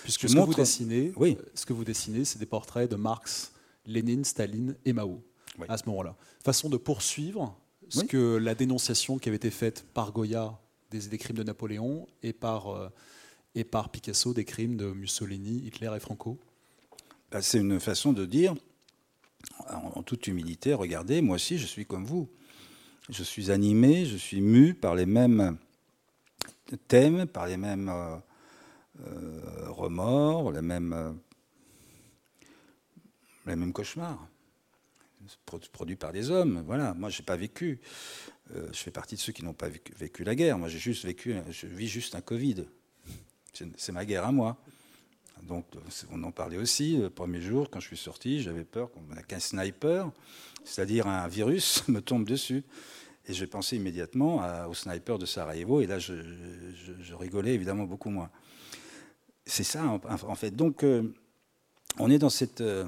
Puisque 0.04 0.28
ce, 0.28 0.36
que 0.36 0.40
vous 0.40 0.54
dessinez, 0.54 1.14
oui. 1.16 1.38
ce 1.54 1.66
que 1.66 1.74
vous 1.74 1.84
dessinez, 1.84 2.26
c'est 2.26 2.40
des 2.40 2.46
portraits 2.46 2.90
de 2.90 2.96
Marx, 2.96 3.54
Lénine, 3.86 4.24
Staline 4.24 4.76
et 4.86 4.94
Mao 4.94 5.24
à 5.68 5.78
ce 5.78 5.88
moment-là. 5.88 6.16
Façon 6.44 6.70
de 6.70 6.78
poursuivre 6.78 7.58
ce 7.90 8.04
que 8.04 8.38
la 8.38 8.56
dénonciation 8.56 9.18
qui 9.18 9.30
avait 9.30 9.38
été 9.38 9.52
faite 9.52 9.86
par 9.94 10.12
Goya 10.12 10.60
des, 10.92 11.18
crimes 11.18 11.38
de 11.38 11.44
Napoléon 11.44 12.08
et 12.24 12.34
par, 12.34 12.70
euh, 12.70 12.90
et 13.56 13.64
par 13.64 13.90
Picasso 13.90 14.34
des 14.34 14.46
crimes 14.46 14.78
de 14.78 14.92
Mussolini, 14.92 15.66
Hitler 15.66 15.92
et 15.96 16.00
Franco 16.00 16.40
bah, 17.32 17.42
C'est 17.42 17.60
une 17.60 17.80
façon 17.80 18.14
de 18.14 18.26
dire, 18.26 18.56
en, 19.70 20.04
toute 20.04 20.28
humilité, 20.28 20.74
regardez, 20.74 21.22
moi 21.22 21.36
aussi 21.36 21.58
je 21.58 21.66
suis 21.66 21.86
comme 21.86 22.06
vous. 22.06 22.28
Je 23.10 23.24
suis 23.24 23.50
animé, 23.50 24.06
je 24.06 24.18
suis 24.18 24.42
mu 24.42 24.76
par 24.76 24.94
les 24.94 25.08
mêmes 25.08 25.58
thèmes, 26.88 27.26
par 27.26 27.48
les 27.48 27.58
mêmes 27.58 27.90
euh, 27.90 28.18
euh, 29.08 29.70
remords, 29.70 30.52
les 30.52 30.62
mêmes, 30.62 31.20
les 33.48 33.56
mêmes 33.56 33.74
cauchemars 33.74 34.28
produit 35.72 35.96
par 35.96 36.12
des 36.12 36.32
hommes. 36.32 36.64
Voilà, 36.66 36.94
moi, 36.94 37.10
j'ai 37.10 37.24
pas 37.24 37.36
vécu. 37.36 37.80
Euh, 38.56 38.68
je 38.72 38.78
fais 38.78 38.92
partie 38.92 39.16
de 39.16 39.20
ceux 39.20 39.32
qui 39.32 39.44
n'ont 39.44 39.54
pas 39.54 39.70
vécu, 39.70 40.24
la 40.24 40.36
guerre. 40.36 40.58
Moi, 40.58 40.70
j'ai 40.70 40.80
juste 40.80 41.06
vécu, 41.06 41.36
je 41.50 41.68
vis 41.68 41.88
juste 41.88 42.16
un 42.16 42.22
Covid. 42.22 42.66
C'est 43.78 43.92
ma 43.92 44.06
guerre 44.06 44.26
à 44.26 44.32
moi. 44.32 44.58
Donc, 45.44 45.66
on 46.12 46.24
en 46.24 46.32
parlait 46.32 46.58
aussi. 46.58 46.98
Le 46.98 47.10
premier 47.10 47.42
jour, 47.42 47.70
quand 47.70 47.80
je 47.80 47.88
suis 47.88 47.98
sorti, 47.98 48.42
j'avais 48.42 48.64
peur 48.64 48.90
qu'un 49.28 49.40
sniper, 49.40 50.12
c'est-à-dire 50.64 51.08
un 51.08 51.28
virus, 51.28 51.86
me 51.88 52.02
tombe 52.02 52.26
dessus. 52.26 52.64
Et 53.28 53.34
j'ai 53.34 53.48
pensé 53.48 53.76
immédiatement 53.76 54.42
au 54.68 54.74
sniper 54.74 55.20
de 55.20 55.26
Sarajevo. 55.26 55.82
Et 55.82 55.88
là, 55.88 56.00
je, 56.00 56.14
rigolais 57.14 57.54
évidemment 57.54 57.84
beaucoup 57.84 58.10
moins. 58.10 58.30
C'est 59.46 59.64
ça, 59.64 59.84
en, 59.86 60.36
fait. 60.36 60.56
Donc, 60.56 60.84
euh, 60.84 61.14
on 61.98 62.10
est 62.10 62.20
dans 62.20 62.30
cette. 62.30 62.62
Euh, 62.62 62.86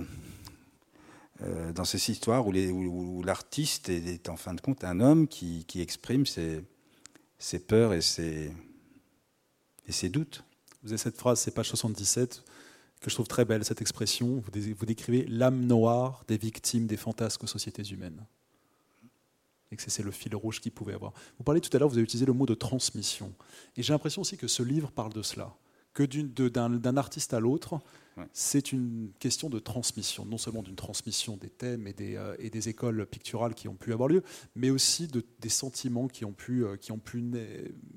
euh, 1.44 1.74
dans 1.74 1.86
cette 1.86 2.08
histoire 2.08 2.46
où, 2.46 3.24
l'artiste 3.24 3.90
est, 3.90 4.30
en 4.30 4.38
fin 4.38 4.54
de 4.54 4.62
compte 4.62 4.84
un 4.84 5.00
homme 5.00 5.28
qui, 5.28 5.66
exprime 5.76 6.26
ses, 6.26 6.64
peurs 7.68 7.94
et 7.94 8.02
ses, 8.02 8.50
doutes. 10.10 10.44
Vous 10.84 10.90
avez 10.90 10.98
cette 10.98 11.18
phrase, 11.18 11.40
c'est 11.40 11.52
page 11.52 11.70
77, 11.70 12.44
que 13.00 13.10
je 13.10 13.16
trouve 13.16 13.28
très 13.28 13.46
belle, 13.46 13.66
cette 13.66 13.82
expression. 13.82 14.44
Vous, 14.46 14.86
décrivez 14.86 15.26
l'âme 15.28 15.66
noire 15.66 16.24
des 16.28 16.38
victimes 16.38 16.86
des 16.86 16.98
fantasques 16.98 17.44
aux 17.44 17.48
sociétés 17.48 17.84
humaines. 17.84 18.24
Et 19.72 19.78
que 19.78 19.82
c'est 19.82 20.04
le 20.04 20.12
fil 20.12 20.36
rouge 20.36 20.60
qu'il 20.60 20.74
pouvait 20.74 20.94
avoir. 20.94 21.14
Vous 21.38 21.44
parlez 21.44 21.62
tout 21.62 21.76
à 21.76 21.80
l'heure, 21.80 21.88
vous 21.88 21.96
avez 21.96 22.04
utilisé 22.04 22.26
le 22.26 22.34
mot 22.34 22.46
de 22.46 22.54
transmission. 22.54 23.34
Et 23.78 23.84
j'ai 23.84 23.94
l'impression 23.94 24.22
aussi 24.22 24.38
que 24.38 24.48
ce 24.48 24.62
livre 24.62 24.92
parle 24.92 25.14
de 25.14 25.22
cela. 25.22 25.56
Que 25.94 26.04
d'un 26.04 26.98
artiste 26.98 27.34
à 27.34 27.40
l'autre, 27.40 27.82
c'est 28.34 28.72
une 28.72 29.12
question 29.20 29.50
de 29.50 29.60
transmission, 29.60 30.26
non 30.26 30.38
seulement 30.38 30.62
d'une 30.62 30.76
transmission 30.76 31.38
des 31.38 31.50
thèmes 31.50 31.88
et 31.88 31.94
des, 31.94 32.16
euh, 32.16 32.36
et 32.40 32.50
des, 32.50 32.70
écoles 32.70 33.06
picturales 33.06 33.56
qui 33.56 33.68
ont 33.68 33.76
pu 33.76 33.94
avoir 33.94 34.10
lieu, 34.10 34.24
mais 34.56 34.70
aussi 34.70 35.08
de, 35.08 35.24
des 35.40 35.50
sentiments 35.50 36.08
qui 36.08 36.26
ont 36.26 36.34
pu, 36.34 36.64
euh, 36.64 36.76
qui 36.78 36.92
ont 36.92 37.00
pu 37.00 37.24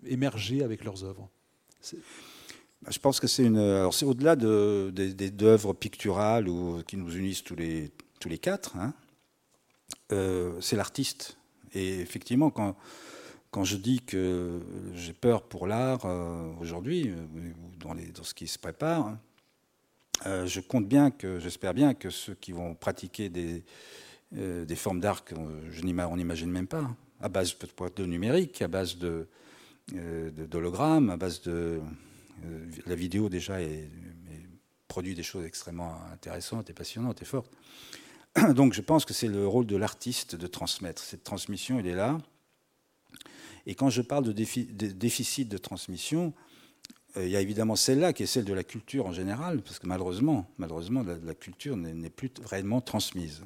émerger 0.07 0.63
avec 0.63 0.85
leurs 0.85 1.05
œuvres. 1.05 1.29
Bah, 2.83 2.91
je 2.91 2.99
pense 2.99 3.21
que 3.21 3.27
c'est 3.27 3.45
une. 3.45 3.59
Alors 3.59 3.95
c'est 3.95 4.07
au-delà 4.07 4.37
de, 4.37 4.91
des, 4.95 5.45
œuvres 5.45 5.73
picturales 5.73 6.49
ou, 6.49 6.83
qui 6.87 6.97
nous 6.97 7.17
unissent 7.17 7.45
tous 7.45 7.57
les, 7.57 7.91
tous 8.21 8.29
les 8.29 8.39
quatre. 8.39 8.77
Hein. 8.77 8.95
Euh, 10.13 10.61
c'est 10.61 10.77
l'artiste. 10.77 11.37
Et 11.73 12.01
effectivement, 12.01 12.51
quand, 12.51 12.77
quand 13.55 13.63
je 13.63 13.77
dis 13.77 14.01
que 14.01 14.61
j'ai 14.97 15.13
peur 15.13 15.45
pour 15.45 15.69
l'art 15.69 16.05
aujourd'hui, 16.61 17.13
dans, 17.79 17.95
dans, 17.95 18.25
ce 18.25 18.35
qui 18.35 18.49
se 18.49 18.59
prépare, 18.59 19.17
euh, 20.27 20.45
je 20.45 20.59
compte 20.59 20.89
bien 20.89 21.13
j'espère 21.39 21.73
bien 21.73 21.95
que 21.95 22.11
ceux 22.11 22.35
qui 22.35 22.51
vont 22.51 22.75
pratiquer 22.75 23.29
des, 23.29 23.63
euh, 24.37 24.67
formes 24.75 24.99
d'art 24.99 25.25
qu'on 25.25 26.17
n'imagine 26.17 26.51
même 26.51 26.67
pas, 26.67 26.91
à 27.21 27.29
base 27.29 27.57
de 27.95 28.05
numérique, 28.05 28.61
à 28.61 28.67
base 28.67 28.97
euh, 29.05 30.31
d'hologrammes, 30.33 31.11
à 31.11 31.17
base 31.17 31.41
de 31.43 31.81
la 32.87 32.97
vidéo 32.97 33.29
déjà 33.29 33.59
produit 34.89 35.15
des 35.15 35.23
choses 35.23 35.45
extrêmement 35.45 35.95
intéressantes 36.13 36.71
et 36.71 36.73
passionnantes 36.73 37.23
et 37.23 37.25
fortes. 37.25 37.53
Donc 38.57 38.73
je 38.73 38.81
pense 38.81 39.05
que 39.05 39.15
c'est 39.15 39.29
le 39.29 39.47
rôle 39.47 39.67
de 39.67 39.77
l'artiste 39.77 40.35
de 40.35 40.49
transmettre. 40.49 41.01
Cette 41.01 41.23
transmission, 41.23 41.79
elle 41.79 41.87
est 41.87 41.95
là. 41.95 42.19
Et 43.67 43.75
quand 43.75 43.91
je 43.91 44.03
parle 44.03 44.25
de, 44.25 44.33
déficit 44.33 45.49
de 45.49 45.59
transmission, 45.59 46.35
euh, 47.17 47.27
il 47.27 47.31
y 47.31 47.37
a 47.37 47.41
évidemment 47.41 47.77
celle-là 47.77 48.13
qui 48.13 48.23
est 48.23 48.27
celle 48.27 48.45
de 48.45 48.53
la 48.53 48.65
culture 48.65 49.07
en 49.07 49.13
général, 49.13 49.63
parce 49.63 49.79
que 49.79 49.87
malheureusement, 49.87 50.51
malheureusement 50.59 51.03
la, 51.03 51.35
culture 51.35 51.77
n'est 51.77 52.11
plus 52.11 52.31
réellement 52.45 52.81
transmise. 52.81 53.43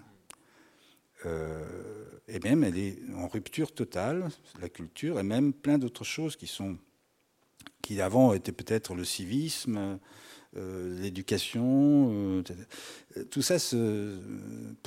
Euh, 1.27 1.65
et 2.29 2.39
même 2.41 2.65
elle 2.65 2.79
est 2.79 2.99
en 3.17 3.29
rupture 3.29 3.73
totale, 3.73 4.29
la 4.61 4.69
culture, 4.69 5.19
et 5.19 5.23
même 5.23 5.53
plein 5.53 5.79
d'autres 5.79 6.05
choses 6.05 6.37
qui 6.37 6.47
sont 6.47 6.77
qui 7.83 8.01
avant 8.01 8.35
étaient 8.35 8.53
peut-être 8.53 8.95
le 8.95 9.05
civisme, 9.05 9.99
euh, 10.57 11.01
l'éducation, 11.01 12.43
tout 13.31 13.43
ça 13.43 13.59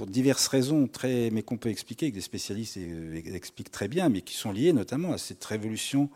pour 0.02 0.08
diverses 0.08 0.48
raisons 0.48 0.88
très, 0.88 1.30
mais 1.30 1.44
qu'on 1.44 1.60
peut 1.60 1.70
expliquer, 1.70 2.10
que 2.10 2.16
des 2.16 2.22
spécialistes 2.22 2.76
expliquent 3.28 3.70
très 3.70 3.88
bien, 3.88 4.10
mais 4.10 4.24
qui 4.24 4.34
sont 4.34 4.52
liées 4.52 4.74
notamment 4.74 5.14
à 5.14 5.20
cette 5.20 5.46
révolution 5.46 6.10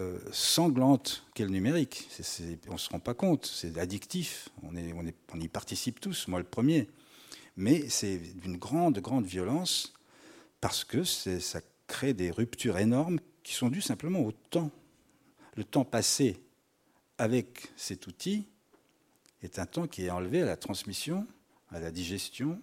euh, 0.00 0.18
sanglante 0.32 1.24
qu'est 1.32 1.44
le 1.44 1.50
numérique. 1.50 2.08
on 2.68 2.72
ne 2.72 2.78
se 2.78 2.90
rend 2.90 2.98
pas 2.98 3.14
compte, 3.14 3.46
c'est 3.46 3.78
addictif, 3.78 4.48
on, 4.64 4.74
est, 4.74 4.92
on, 4.92 5.04
on, 5.34 5.40
y 5.40 5.46
participe 5.46 6.00
tous, 6.00 6.26
moi 6.26 6.40
le 6.40 6.44
premier. 6.44 6.88
Mais 7.56 7.88
c'est 7.88 8.18
d'une 8.18 8.56
grande, 8.56 8.98
grande 8.98 9.24
violence 9.24 9.92
parce 10.60 10.82
que 10.82 11.04
ça 11.04 11.60
crée 11.86 12.14
des 12.14 12.32
ruptures 12.32 12.78
énormes 12.78 13.20
qui 13.44 13.54
sont 13.54 13.68
dues 13.68 13.82
simplement 13.82 14.18
au 14.18 14.32
temps. 14.32 14.72
Le 15.54 15.62
temps 15.62 15.84
passé 15.84 16.40
avec 17.18 17.68
cet 17.76 18.08
outil 18.08 18.48
est 19.44 19.60
un 19.60 19.66
temps 19.66 19.86
qui 19.86 20.06
est 20.06 20.10
enlevé 20.10 20.42
à 20.42 20.46
la 20.46 20.56
transmission, 20.56 21.24
à 21.70 21.78
la 21.78 21.92
digestion, 21.92 22.60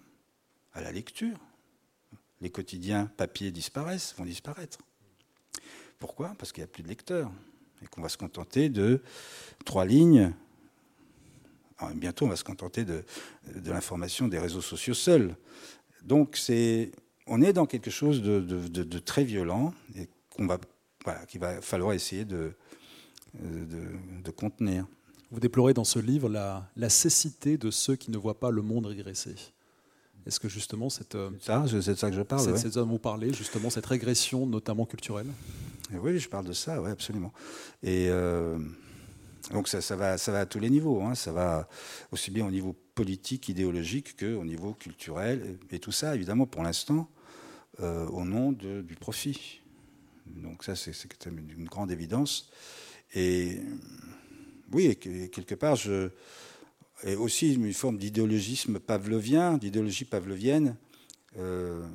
à 0.72 0.80
la 0.80 0.92
lecture. 0.92 1.36
Les 2.40 2.50
quotidiens 2.50 3.06
papier 3.16 3.50
disparaissent, 3.50 4.14
vont 4.16 4.24
disparaître. 4.24 4.78
Pourquoi? 5.98 6.34
Parce 6.38 6.52
qu'il 6.52 6.62
n'y 6.62 6.64
a 6.64 6.72
plus 6.72 6.82
de 6.82 6.88
lecteurs 6.88 7.30
et 7.82 7.86
qu'on 7.86 8.02
va 8.02 8.08
se 8.08 8.16
contenter 8.16 8.68
de 8.68 9.02
trois 9.64 9.84
lignes. 9.84 10.32
bientôt, 11.94 12.26
on 12.26 12.28
va 12.28 12.36
se 12.36 12.44
contenter 12.44 12.84
de, 12.84 13.04
l'information 13.66 14.28
des 14.28 14.38
réseaux 14.38 14.60
sociaux 14.60 14.94
seuls. 14.94 15.36
Donc, 16.02 16.38
on 17.26 17.42
est 17.42 17.52
dans 17.52 17.66
quelque 17.66 17.90
chose 17.90 18.22
de, 18.22 18.98
très 18.98 19.24
violent 19.24 19.74
et 19.96 20.08
va, 20.38 20.58
qu'il 21.28 21.40
va 21.40 21.60
falloir 21.60 21.92
essayer 21.92 22.24
de, 22.24 22.54
de, 23.34 24.30
contenir. 24.30 24.86
Vous 25.30 25.40
déplorez 25.40 25.74
dans 25.74 25.84
ce 25.84 25.98
livre 25.98 26.28
la, 26.28 26.68
la 26.76 26.88
cécité 26.88 27.58
de 27.58 27.70
ceux 27.70 27.96
qui 27.96 28.10
ne 28.10 28.16
voient 28.16 28.40
pas 28.40 28.50
le 28.50 28.62
monde 28.62 28.86
régresser. 28.86 29.34
Est-ce 30.26 30.38
que 30.38 30.48
justement 30.48 30.90
cette 30.90 31.14
euh, 31.14 31.30
c'est 31.40 31.82
ça, 31.82 31.96
ça 31.96 32.10
que 32.10 32.16
je 32.16 32.22
parle. 32.22 32.50
Ouais. 32.50 32.58
ça 32.58 32.82
vous 32.82 32.98
parlez 32.98 33.32
justement 33.32 33.70
cette 33.70 33.86
régression, 33.86 34.46
notamment 34.46 34.86
culturelle? 34.86 35.28
Oui, 35.92 36.18
je 36.18 36.28
parle 36.28 36.46
de 36.46 36.52
ça, 36.52 36.80
oui, 36.80 36.90
absolument. 36.90 37.32
Et 37.82 38.06
euh, 38.08 38.58
donc 39.50 39.66
ça, 39.66 39.80
ça, 39.80 39.96
va, 39.96 40.18
ça 40.18 40.30
va 40.30 40.40
à 40.40 40.46
tous 40.46 40.60
les 40.60 40.70
niveaux. 40.70 41.02
Hein. 41.02 41.14
Ça 41.14 41.32
va 41.32 41.68
aussi 42.12 42.30
bien 42.30 42.46
au 42.46 42.50
niveau 42.50 42.76
politique, 42.94 43.48
idéologique, 43.48 44.16
qu'au 44.16 44.44
niveau 44.44 44.74
culturel. 44.74 45.58
Et, 45.70 45.78
tout 45.78 45.92
ça, 45.92 46.14
évidemment, 46.14 46.46
pour 46.46 46.62
l'instant, 46.62 47.08
euh, 47.80 48.06
au 48.08 48.24
nom 48.24 48.52
du 48.52 48.96
profit. 49.00 49.60
Donc 50.26 50.62
ça, 50.64 50.76
c'est 50.76 50.94
une 51.26 51.64
grande 51.64 51.90
évidence. 51.90 52.50
Et 53.14 53.60
oui, 54.72 54.96
quelque 54.96 55.56
part, 55.56 55.74
je 55.74 56.10
et 57.04 57.16
aussi 57.16 57.54
une 57.54 57.72
forme 57.72 57.98
d'idéologisme 57.98 58.78
pavlovien, 58.78 59.58
d'idéologie 59.58 60.04
pavlovienne 60.04 60.76
euh, 61.38 61.86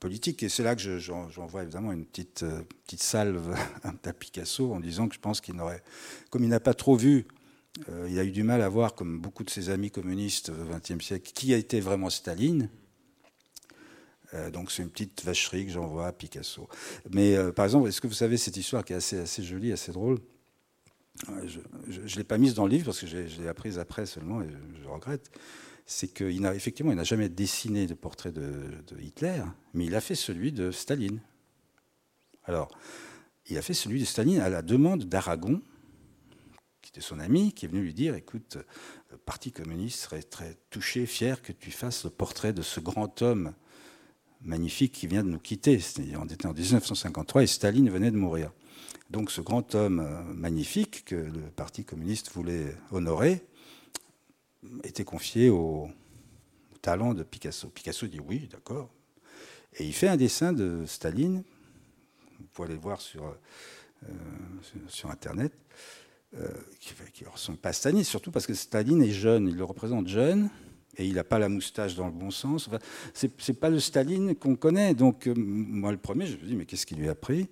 politique. 0.00 0.42
Et 0.42 0.48
c'est 0.48 0.62
là 0.62 0.76
que 0.76 0.98
j'envoie 0.98 1.62
évidemment 1.62 1.92
une 1.92 2.06
petite, 2.06 2.42
euh, 2.42 2.62
petite 2.84 3.02
salve 3.02 3.54
à 4.04 4.12
Picasso 4.12 4.72
en 4.72 4.80
disant 4.80 5.08
que 5.08 5.14
je 5.14 5.20
pense 5.20 5.40
qu'il 5.40 5.54
n'aurait, 5.54 5.82
comme 6.30 6.44
il 6.44 6.48
n'a 6.48 6.60
pas 6.60 6.74
trop 6.74 6.96
vu, 6.96 7.26
euh, 7.90 8.06
il 8.10 8.18
a 8.18 8.24
eu 8.24 8.30
du 8.30 8.42
mal 8.42 8.62
à 8.62 8.68
voir, 8.68 8.94
comme 8.94 9.20
beaucoup 9.20 9.44
de 9.44 9.50
ses 9.50 9.68
amis 9.68 9.90
communistes 9.90 10.50
au 10.50 10.74
XXe 10.74 11.04
siècle, 11.04 11.32
qui 11.34 11.52
a 11.52 11.56
été 11.56 11.80
vraiment 11.80 12.10
Staline. 12.10 12.70
donc 14.52 14.70
c'est 14.70 14.82
une 14.82 14.90
petite 14.90 15.24
vacherie 15.24 15.66
que 15.66 15.72
j'envoie 15.72 16.06
à 16.06 16.12
Picasso. 16.12 16.68
Mais 17.10 17.36
par 17.52 17.64
exemple, 17.64 17.88
est-ce 17.88 18.00
que 18.00 18.06
vous 18.06 18.14
savez 18.14 18.36
cette 18.36 18.56
histoire 18.56 18.84
qui 18.84 18.92
est 18.92 18.96
assez, 18.96 19.18
assez 19.18 19.42
jolie, 19.42 19.72
assez 19.72 19.92
drôle? 19.92 20.18
Je 21.88 22.00
ne 22.00 22.16
l'ai 22.16 22.24
pas 22.24 22.38
mise 22.38 22.54
dans 22.54 22.64
le 22.64 22.70
livre 22.70 22.86
parce 22.86 23.00
que 23.00 23.06
je 23.06 23.40
l'ai 23.40 23.48
apprise 23.48 23.78
après 23.78 24.06
seulement 24.06 24.42
et 24.42 24.48
je, 24.82 24.88
regrette, 24.88 25.30
c'est 25.86 26.08
qu'il 26.08 26.40
n'a 26.40 26.54
effectivement 26.54 26.92
il 26.92 26.96
n'a 26.96 27.04
jamais 27.04 27.28
dessiné 27.28 27.86
de 27.86 27.94
portrait 27.94 28.32
de, 28.32 28.52
Hitler, 29.00 29.42
mais 29.74 29.86
il 29.86 29.94
a 29.94 30.00
fait 30.00 30.14
celui 30.14 30.52
de 30.52 30.70
Staline. 30.70 31.20
Alors, 32.44 32.70
il 33.48 33.58
a 33.58 33.62
fait 33.62 33.74
celui 33.74 34.00
de 34.00 34.04
Staline 34.04 34.40
à 34.40 34.48
la 34.48 34.62
demande 34.62 35.04
d'Aragon, 35.04 35.60
qui 36.82 36.90
était 36.90 37.00
son 37.00 37.18
ami, 37.18 37.52
qui 37.52 37.66
est 37.66 37.68
venu 37.68 37.82
lui 37.82 37.94
dire 37.94 38.14
écoute, 38.14 38.58
le 39.10 39.16
Parti 39.18 39.52
communiste 39.52 40.00
serait 40.00 40.22
très 40.22 40.56
touché, 40.70 41.06
fier 41.06 41.42
que 41.42 41.52
tu 41.52 41.70
fasses 41.70 42.04
le 42.04 42.10
portrait 42.10 42.52
de 42.52 42.62
ce 42.62 42.80
grand 42.80 43.22
homme 43.22 43.52
magnifique 44.42 44.92
qui 44.92 45.06
vient 45.06 45.24
de 45.24 45.30
nous 45.30 45.38
quitter. 45.38 45.80
On 46.18 46.26
était 46.26 46.46
en 46.46 46.52
1953 46.52 47.42
et 47.42 47.46
Staline 47.46 47.90
venait 47.90 48.10
de 48.10 48.16
mourir. 48.16 48.52
Donc 49.10 49.30
ce 49.30 49.40
grand 49.40 49.74
homme 49.74 50.00
euh, 50.00 50.22
magnifique 50.34 51.04
que 51.04 51.14
le 51.14 51.42
Parti 51.54 51.84
communiste 51.84 52.32
voulait 52.32 52.74
honorer 52.90 53.44
était 54.82 55.04
confié 55.04 55.48
au 55.48 55.88
talent 56.82 57.14
de 57.14 57.22
Picasso. 57.22 57.68
Picasso 57.68 58.06
dit 58.06 58.20
oui, 58.20 58.48
d'accord. 58.50 58.90
Et 59.78 59.84
il 59.84 59.92
fait 59.92 60.08
un 60.08 60.16
dessin 60.16 60.52
de 60.52 60.84
Staline, 60.86 61.42
vous 62.38 62.46
pouvez 62.52 62.68
aller 62.68 62.78
voir 62.78 63.00
sur, 63.00 63.24
euh, 63.24 65.08
Internet, 65.08 65.52
euh, 66.36 66.48
qui 66.80 67.24
ne 67.24 67.28
ressemble 67.28 67.58
pas 67.58 67.68
à 67.68 67.72
Staline, 67.72 68.02
surtout 68.04 68.30
parce 68.30 68.46
que 68.46 68.54
Staline 68.54 69.02
est 69.02 69.10
jeune, 69.10 69.48
il 69.48 69.56
le 69.56 69.64
représente 69.64 70.08
jeune, 70.08 70.50
et 70.98 71.06
il 71.06 71.14
n'a 71.14 71.24
pas 71.24 71.38
la 71.38 71.48
moustache 71.48 71.94
dans 71.94 72.06
le 72.06 72.12
bon 72.12 72.30
sens. 72.30 72.68
Enfin, 72.68 72.78
c'est 73.14 73.60
pas 73.60 73.70
le 73.70 73.80
Staline 73.80 74.34
qu'on 74.34 74.56
connaît. 74.56 74.94
Donc, 74.94 75.26
euh, 75.26 75.34
moi, 75.36 75.92
le 75.92 75.98
premier, 75.98 76.26
je 76.26 76.36
me 76.36 76.46
dis, 76.46 76.56
mais 76.56 76.64
qu'est-ce 76.64 76.86
qu'il 76.86 76.98
lui 76.98 77.08
a 77.08 77.14
pris? 77.14 77.48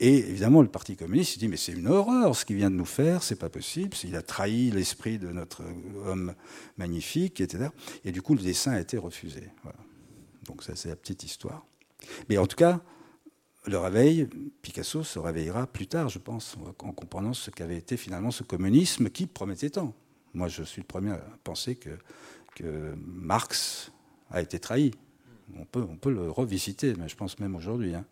Et 0.00 0.18
évidemment, 0.18 0.62
le 0.62 0.68
Parti 0.68 0.96
communiste, 0.96 1.36
il 1.36 1.38
dit, 1.40 1.48
mais 1.48 1.56
c'est 1.56 1.72
une 1.72 1.88
horreur 1.88 2.34
ce 2.36 2.44
qu'il 2.44 2.56
vient 2.56 2.70
de 2.70 2.76
nous 2.76 2.84
faire, 2.84 3.22
c'est 3.22 3.38
pas 3.38 3.48
possible. 3.48 3.96
Il 4.04 4.16
a 4.16 4.22
trahi 4.22 4.70
l'esprit 4.70 5.18
de 5.18 5.28
notre 5.28 5.62
homme 6.06 6.34
magnifique, 6.76 7.40
etc. 7.40 7.70
Et 8.04 8.12
du 8.12 8.22
coup, 8.22 8.34
le 8.34 8.42
dessin 8.42 8.72
a 8.72 8.80
été 8.80 8.98
refusé. 8.98 9.42
Donc, 10.46 10.62
ça, 10.62 10.76
c'est 10.76 10.88
la 10.88 10.96
petite 10.96 11.24
histoire. 11.24 11.64
Mais 12.28 12.38
en 12.38 12.46
tout 12.46 12.56
cas, 12.56 12.80
le 13.66 13.78
réveil, 13.78 14.28
Picasso 14.62 15.02
se 15.02 15.18
réveillera 15.18 15.66
plus 15.66 15.86
tard, 15.86 16.08
je 16.08 16.18
pense, 16.18 16.56
en 16.78 16.92
comprenant 16.92 17.32
ce 17.32 17.50
qu'avait 17.50 17.78
été 17.78 17.96
finalement 17.96 18.30
ce 18.30 18.42
communisme 18.42 19.08
qui 19.08 19.26
promettait 19.26 19.70
tant. 19.70 19.94
Moi, 20.34 20.48
je 20.48 20.62
suis 20.64 20.82
le 20.82 20.86
premier 20.86 21.12
à 21.12 21.24
penser 21.44 21.76
que 21.76 21.90
que 22.54 22.94
Marx 22.96 23.92
a 24.30 24.40
été 24.40 24.58
trahi. 24.58 24.92
On 25.56 25.64
peut, 25.96 26.10
le 26.10 26.30
revisiter, 26.30 26.94
mais 26.94 27.08
je 27.08 27.16
pense 27.16 27.38
même 27.38 27.54
aujourd'hui. 27.54 27.94
Hein. 27.94 28.04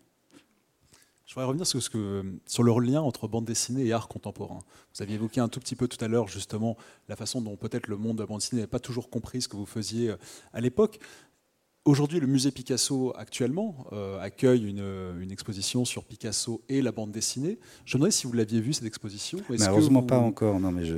Je 1.26 1.34
voudrais 1.34 1.46
revenir 1.46 1.66
sur, 1.66 1.80
sur 1.82 2.62
le 2.62 2.78
lien 2.80 3.00
entre 3.00 3.26
bande 3.26 3.46
dessinée 3.46 3.86
et 3.86 3.92
art 3.92 4.06
contemporain. 4.06 4.58
Vous 4.94 5.02
aviez 5.02 5.14
évoqué 5.14 5.40
un 5.40 5.48
tout 5.48 5.60
petit 5.60 5.76
peu 5.76 5.88
tout 5.88 6.02
à 6.04 6.08
l'heure 6.08 6.28
justement 6.28 6.76
la 7.08 7.16
façon 7.16 7.40
dont 7.40 7.56
peut-être 7.56 7.86
le 7.86 7.96
monde 7.96 8.18
de 8.18 8.22
la 8.22 8.26
bande 8.26 8.40
dessinée 8.40 8.60
n'avait 8.60 8.70
pas 8.70 8.80
toujours 8.80 9.08
compris 9.08 9.40
ce 9.40 9.48
que 9.48 9.56
vous 9.56 9.64
faisiez 9.64 10.10
euh, 10.10 10.16
à 10.52 10.60
l'époque. 10.60 10.98
Aujourd'hui, 11.84 12.20
le 12.20 12.28
musée 12.28 12.52
Picasso 12.52 13.12
actuellement 13.16 13.88
euh, 13.92 14.20
accueille 14.20 14.68
une, 14.68 15.32
exposition 15.32 15.84
sur 15.84 16.04
Picasso 16.04 16.62
et 16.68 16.80
la 16.80 16.92
bande 16.92 17.10
dessinée. 17.10 17.58
Je 17.84 17.96
me 17.96 18.00
demandais 18.00 18.12
si 18.12 18.28
vous 18.28 18.32
l'aviez 18.34 18.60
vu 18.60 18.72
cette 18.72 18.84
exposition. 18.84 19.40
Malheureusement 19.48 20.04
pas 20.04 20.18
encore. 20.18 20.60
Non, 20.60 20.70
mais 20.70 20.84
je. 20.84 20.94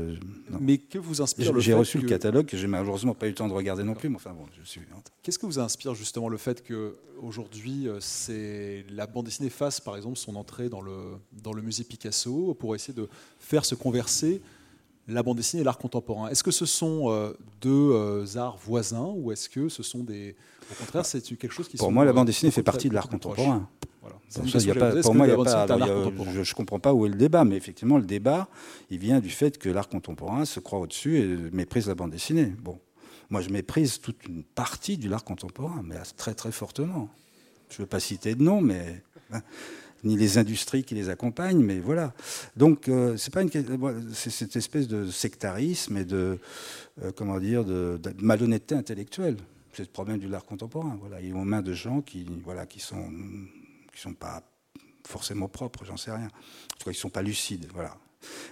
Mais 0.61 0.76
que 0.76 0.99
vous 0.99 1.22
inspire 1.22 1.59
J'ai 1.59 1.72
reçu 1.72 1.99
le 1.99 2.07
catalogue 2.07 2.45
que 2.45 2.59
j'ai 2.59 2.66
malheureusement 2.66 3.14
pas 3.14 3.26
eu 3.26 3.30
le 3.30 3.35
temps 3.35 3.49
de 3.49 3.55
regarder 3.55 3.82
non 3.82 3.95
plus. 3.95 4.11
Mais 4.11 4.16
enfin 4.16 4.35
bon, 4.35 4.45
je 4.61 4.68
suis. 4.68 4.82
Qu'est-ce 5.22 5.39
que 5.39 5.47
vous 5.47 5.59
inspire 5.59 5.95
justement 5.95 6.28
le 6.28 6.37
fait 6.37 6.62
que 6.62 6.97
aujourd'hui, 7.22 7.89
euh, 7.89 7.99
c'est 8.01 8.85
la 8.91 9.07
bande 9.07 9.24
dessinée 9.24 9.49
fasse 9.49 9.80
par 9.80 9.97
exemple 9.97 10.18
son 10.18 10.37
entrée 10.37 10.68
dans 10.68 10.82
le 10.82 11.16
dans 11.32 11.55
le 11.55 11.62
musée 11.62 11.85
Picasso 11.85 12.55
pour 12.59 12.74
essayer 12.74 12.93
de 12.93 13.09
faire 13.39 13.64
se 13.64 13.74
converser 13.74 14.43
la 15.09 15.23
bande 15.23 15.37
dessinée 15.37 15.61
et 15.61 15.65
l'art 15.65 15.79
contemporain. 15.79 16.29
Est-ce 16.29 16.43
que 16.43 16.51
ce 16.51 16.67
sont 16.67 17.11
euh, 17.11 17.33
deux 17.61 18.37
arts 18.37 18.57
voisins 18.57 19.13
ou 19.17 19.33
est-ce 19.33 19.49
que 19.49 19.69
ce 19.69 19.83
sont 19.83 20.05
des 20.05 20.37
au 20.71 20.75
contraire, 20.75 21.07
c'est 21.07 21.23
quelque 21.37 21.53
chose 21.53 21.69
qui. 21.69 21.77
Pour 21.77 21.93
moi, 21.93 22.05
la 22.05 22.13
bande 22.13 22.27
dessinée 22.27 22.51
fait 22.51 22.63
partie 22.63 22.89
de 22.89 22.95
l'art 22.95 23.09
contemporain. 23.09 23.69
pour 25.03 25.15
moi, 25.15 25.29
je 26.33 26.39
ne 26.41 26.55
comprends 26.55 26.81
pas 26.81 26.95
où 26.95 27.07
est 27.07 27.09
le 27.09 27.15
débat, 27.15 27.45
mais 27.45 27.57
effectivement, 27.57 27.99
le 27.99 28.05
débat, 28.05 28.49
il 28.91 28.99
vient 28.99 29.21
du 29.21 29.31
fait 29.31 29.59
que 29.59 29.69
l'art 29.69 29.89
contemporain 29.89 30.45
se 30.45 30.61
croit 30.61 30.79
au-dessus 30.79 31.19
et 31.19 31.27
méprise 31.53 31.89
la 31.89 31.95
bande 31.95 32.11
dessinée. 32.11 32.53
Bon, 32.63 32.79
moi, 33.31 33.41
je 33.41 33.51
méprise 33.51 34.01
toute 34.01 34.27
une 34.27 34.43
partie 34.43 34.97
du 34.97 35.09
l'art 35.09 35.25
contemporain, 35.25 35.83
mais 35.85 35.97
très 36.17 36.35
très 36.35 36.53
fortement. 36.53 37.09
Je 37.71 37.77
ne 37.77 37.79
veux 37.85 37.89
pas 37.89 38.01
citer 38.01 38.35
de 38.35 38.43
nom, 38.43 38.61
mais 38.61 39.03
hein, 39.33 39.41
ni 40.05 40.17
les 40.17 40.39
industries 40.39 40.85
qui 40.85 40.95
les 40.95 41.09
accompagnent, 41.09 41.63
mais 41.63 41.81
voilà. 41.81 42.13
Donc, 42.57 42.89
euh, 42.89 43.17
c'est 43.17 43.33
pas 43.33 43.43
une, 43.43 43.51
c'est 44.13 44.31
cette 44.31 44.57
espèce 44.57 44.87
de 44.87 45.11
sectarisme 45.11 45.97
et 45.97 46.05
de, 46.05 46.39
euh, 47.03 47.13
comment 47.17 47.39
dire, 47.39 47.65
de 47.65 47.99
malhonnêteté 48.21 48.75
intellectuelle 48.75 49.37
c'est 49.75 49.83
le 49.83 49.89
problème 49.89 50.19
du 50.19 50.29
l'art 50.29 50.45
contemporain. 50.45 50.97
Voilà, 51.01 51.21
il 51.21 51.31
est 51.31 51.33
aux 51.33 51.45
mains 51.45 51.63
de 51.63 51.73
gens 51.73 52.01
qui, 52.01 52.27
voilà, 52.45 52.67
qui 52.67 52.81
sont, 52.81 53.11
pas 54.19 54.43
forcément 55.07 55.49
propres, 55.49 55.85
j'en 55.85 55.97
sais 55.97 56.13
rien. 56.13 56.27
En 56.27 56.79
tout 56.79 56.85
cas, 56.85 56.91
ils 56.91 56.95
sont 56.95 57.11
pas 57.11 57.23
lucides, 57.23 57.69
voilà. 57.73 57.97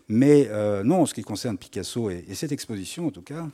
Mais 0.08 0.48
euh, 0.48 0.82
non, 0.82 1.02
en 1.02 1.06
ce 1.06 1.14
qui 1.14 1.22
concerne 1.22 1.56
Picasso 1.56 2.10
et, 2.10 2.26
cette 2.34 2.52
exposition, 2.52 3.06
en 3.06 3.10
tout 3.10 3.22
cas, 3.22 3.48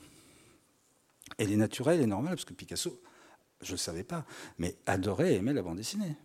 elle 1.36 1.52
est 1.52 1.56
naturelle 1.56 2.00
et 2.00 2.06
normale 2.06 2.34
parce 2.34 2.44
que 2.44 2.54
Picasso, 2.54 3.00
je 3.60 3.68
ne 3.68 3.72
le 3.72 3.78
savais 3.78 4.02
pas, 4.02 4.24
mais 4.58 4.76
adorait 4.86 5.34
et 5.34 5.36
aimait 5.36 5.52
la 5.52 5.62
bande 5.62 5.76
dessinée. 5.76 6.16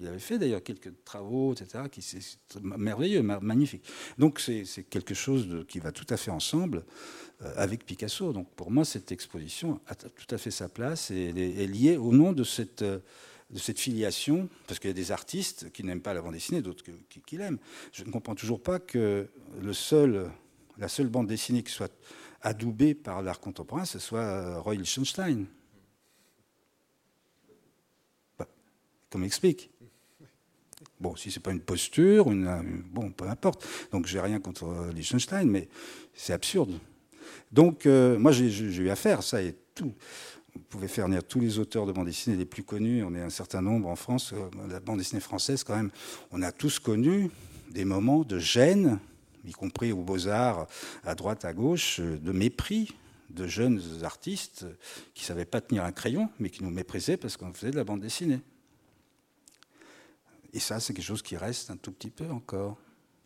Il 0.00 0.06
avait 0.06 0.18
fait 0.18 0.38
d'ailleurs 0.38 0.62
quelques 0.62 1.04
travaux, 1.04 1.52
etc., 1.52 1.84
qui 1.92 2.00
c'est 2.00 2.20
merveilleux, 2.62 3.22
magnifique. 3.22 3.84
Donc 4.16 4.40
c'est 4.40 4.64
quelque 4.88 5.14
chose 5.14 5.66
qui 5.68 5.78
va 5.78 5.92
tout 5.92 6.06
à 6.08 6.16
fait 6.16 6.30
ensemble 6.30 6.84
euh, 7.42 7.52
avec 7.56 7.84
Picasso. 7.84 8.32
Donc 8.32 8.50
pour 8.54 8.70
moi, 8.70 8.86
cette 8.86 9.12
exposition 9.12 9.78
a 9.86 9.94
tout 9.94 10.34
à 10.34 10.38
fait 10.38 10.50
sa 10.50 10.70
place 10.70 11.10
et 11.10 11.28
est, 11.28 11.66
liée 11.66 11.98
au 11.98 12.12
nom 12.12 12.32
de 12.32 12.44
cette, 12.44 12.80
euh, 12.80 13.00
de 13.50 13.58
cette 13.58 13.78
filiation, 13.78 14.48
parce 14.66 14.80
qu'il 14.80 14.88
y 14.88 14.92
a 14.92 14.94
des 14.94 15.12
artistes 15.12 15.70
qui 15.70 15.84
n'aiment 15.84 16.00
pas 16.00 16.14
la 16.14 16.22
bande 16.22 16.32
dessinée, 16.32 16.62
d'autres 16.62 16.82
qui, 16.82 17.20
qui 17.20 17.36
l'aiment. 17.36 17.58
Je 17.92 18.02
ne 18.04 18.10
comprends 18.10 18.34
toujours 18.34 18.62
pas 18.62 18.78
que 18.78 19.28
le 19.60 19.72
seul, 19.74 20.30
la 20.78 20.88
seule 20.88 21.08
bande 21.08 21.26
dessinée 21.26 21.62
qui 21.62 21.72
soit 21.72 21.92
adoubée 22.40 22.94
par 22.94 23.20
l'art 23.20 23.40
contemporain, 23.40 23.84
ce 23.84 23.98
soit 23.98 24.20
euh, 24.20 24.60
Roy 24.60 24.76
Lichtenstein. 24.76 25.44
Bah, 28.38 28.48
comme 29.10 29.24
explique 29.24 29.69
Bon, 31.00 31.16
si 31.16 31.30
c'est 31.30 31.40
pas 31.40 31.52
une 31.52 31.60
posture, 31.60 32.30
une, 32.30 32.84
bon, 32.92 33.10
peu 33.10 33.26
importe. 33.26 33.66
Donc 33.90 34.06
j'ai 34.06 34.20
rien 34.20 34.38
contre 34.38 34.64
euh, 34.64 34.92
Liechtenstein, 34.92 35.48
mais 35.48 35.68
c'est 36.14 36.34
absurde. 36.34 36.72
Donc 37.52 37.86
euh, 37.86 38.18
moi 38.18 38.32
j'ai 38.32 38.50
eu 38.50 38.90
affaire, 38.90 39.22
ça 39.22 39.42
et 39.42 39.56
tout. 39.74 39.94
Vous 40.54 40.60
pouvez 40.68 40.88
faire 40.88 41.06
venir 41.06 41.24
tous 41.24 41.40
les 41.40 41.58
auteurs 41.58 41.86
de 41.86 41.92
bande 41.92 42.06
dessinée 42.06 42.36
les 42.36 42.44
plus 42.44 42.64
connus. 42.64 43.02
On 43.02 43.14
est 43.14 43.22
un 43.22 43.30
certain 43.30 43.62
nombre 43.62 43.88
en 43.88 43.96
France. 43.96 44.34
Euh, 44.34 44.68
la 44.68 44.80
bande 44.80 44.98
dessinée 44.98 45.20
française, 45.20 45.64
quand 45.64 45.76
même, 45.76 45.90
on 46.32 46.42
a 46.42 46.52
tous 46.52 46.78
connu 46.78 47.30
des 47.70 47.86
moments 47.86 48.22
de 48.22 48.38
gêne, 48.38 48.98
y 49.46 49.52
compris 49.52 49.92
aux 49.92 50.02
Beaux-Arts, 50.02 50.66
à 51.04 51.14
droite, 51.14 51.46
à 51.46 51.54
gauche, 51.54 52.00
de 52.00 52.32
mépris 52.32 52.94
de 53.30 53.46
jeunes 53.46 53.80
artistes 54.02 54.66
qui 55.14 55.22
ne 55.22 55.26
savaient 55.26 55.44
pas 55.44 55.60
tenir 55.60 55.84
un 55.84 55.92
crayon, 55.92 56.28
mais 56.40 56.50
qui 56.50 56.62
nous 56.62 56.70
méprisaient 56.70 57.16
parce 57.16 57.36
qu'on 57.36 57.54
faisait 57.54 57.70
de 57.70 57.76
la 57.76 57.84
bande 57.84 58.00
dessinée. 58.00 58.40
Et 60.52 60.60
ça, 60.60 60.80
c'est 60.80 60.94
quelque 60.94 61.04
chose 61.04 61.22
qui 61.22 61.36
reste 61.36 61.70
un 61.70 61.76
tout 61.76 61.92
petit 61.92 62.10
peu 62.10 62.28
encore. 62.30 62.78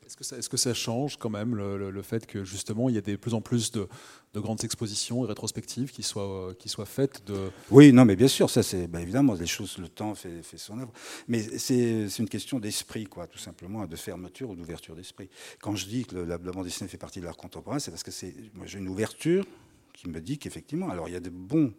Est-ce 0.06 0.16
que, 0.16 0.24
ça, 0.24 0.36
est-ce 0.36 0.48
que 0.48 0.56
ça 0.56 0.74
change 0.74 1.16
quand 1.16 1.30
même 1.30 1.54
le, 1.54 2.02
fait 2.02 2.26
que 2.26 2.44
justement 2.44 2.88
il 2.88 2.94
y 2.94 2.98
a 2.98 3.00
de 3.00 3.16
plus 3.16 3.32
en 3.32 3.40
plus 3.40 3.72
de, 3.72 3.88
grandes 4.34 4.62
expositions 4.64 5.24
et 5.24 5.28
rétrospectives 5.28 5.92
qui 5.92 6.02
soient, 6.02 6.52
qui 6.58 6.68
soient 6.68 6.84
faites 6.84 7.24
de... 7.26 7.50
Oui, 7.70 7.92
non, 7.92 8.04
mais 8.04 8.16
bien 8.16 8.28
sûr, 8.28 8.50
ça 8.50 8.62
c'est 8.62 8.86
bah, 8.86 9.00
évidemment 9.00 9.34
les 9.34 9.46
choses, 9.46 9.78
le 9.78 9.88
temps 9.88 10.14
fait, 10.14 10.42
fait 10.42 10.58
son 10.58 10.78
œuvre. 10.78 10.92
Mais 11.28 11.40
c'est, 11.58 12.06
une 12.18 12.28
question 12.28 12.58
d'esprit, 12.58 13.04
quoi, 13.04 13.26
tout 13.26 13.38
simplement, 13.38 13.86
de 13.86 13.96
fermeture 13.96 14.50
ou 14.50 14.56
d'ouverture 14.56 14.94
d'esprit. 14.94 15.30
Quand 15.60 15.74
je 15.74 15.86
dis 15.86 16.04
que 16.04 16.16
le, 16.16 16.24
la, 16.24 16.38
bande 16.38 16.64
dessinée 16.64 16.88
fait 16.88 16.98
partie 16.98 17.20
de 17.20 17.24
l'art 17.24 17.36
contemporain, 17.36 17.78
c'est 17.78 17.90
parce 17.90 18.02
que 18.02 18.10
j'ai 18.10 18.78
une 18.78 18.88
ouverture 18.88 19.46
qui 19.94 20.08
me 20.08 20.20
dit 20.20 20.38
qu'effectivement, 20.38 20.90
alors 20.90 21.08
il 21.08 21.12
y 21.12 21.16
a 21.16 21.20
de 21.20 21.30
bons, 21.30 21.72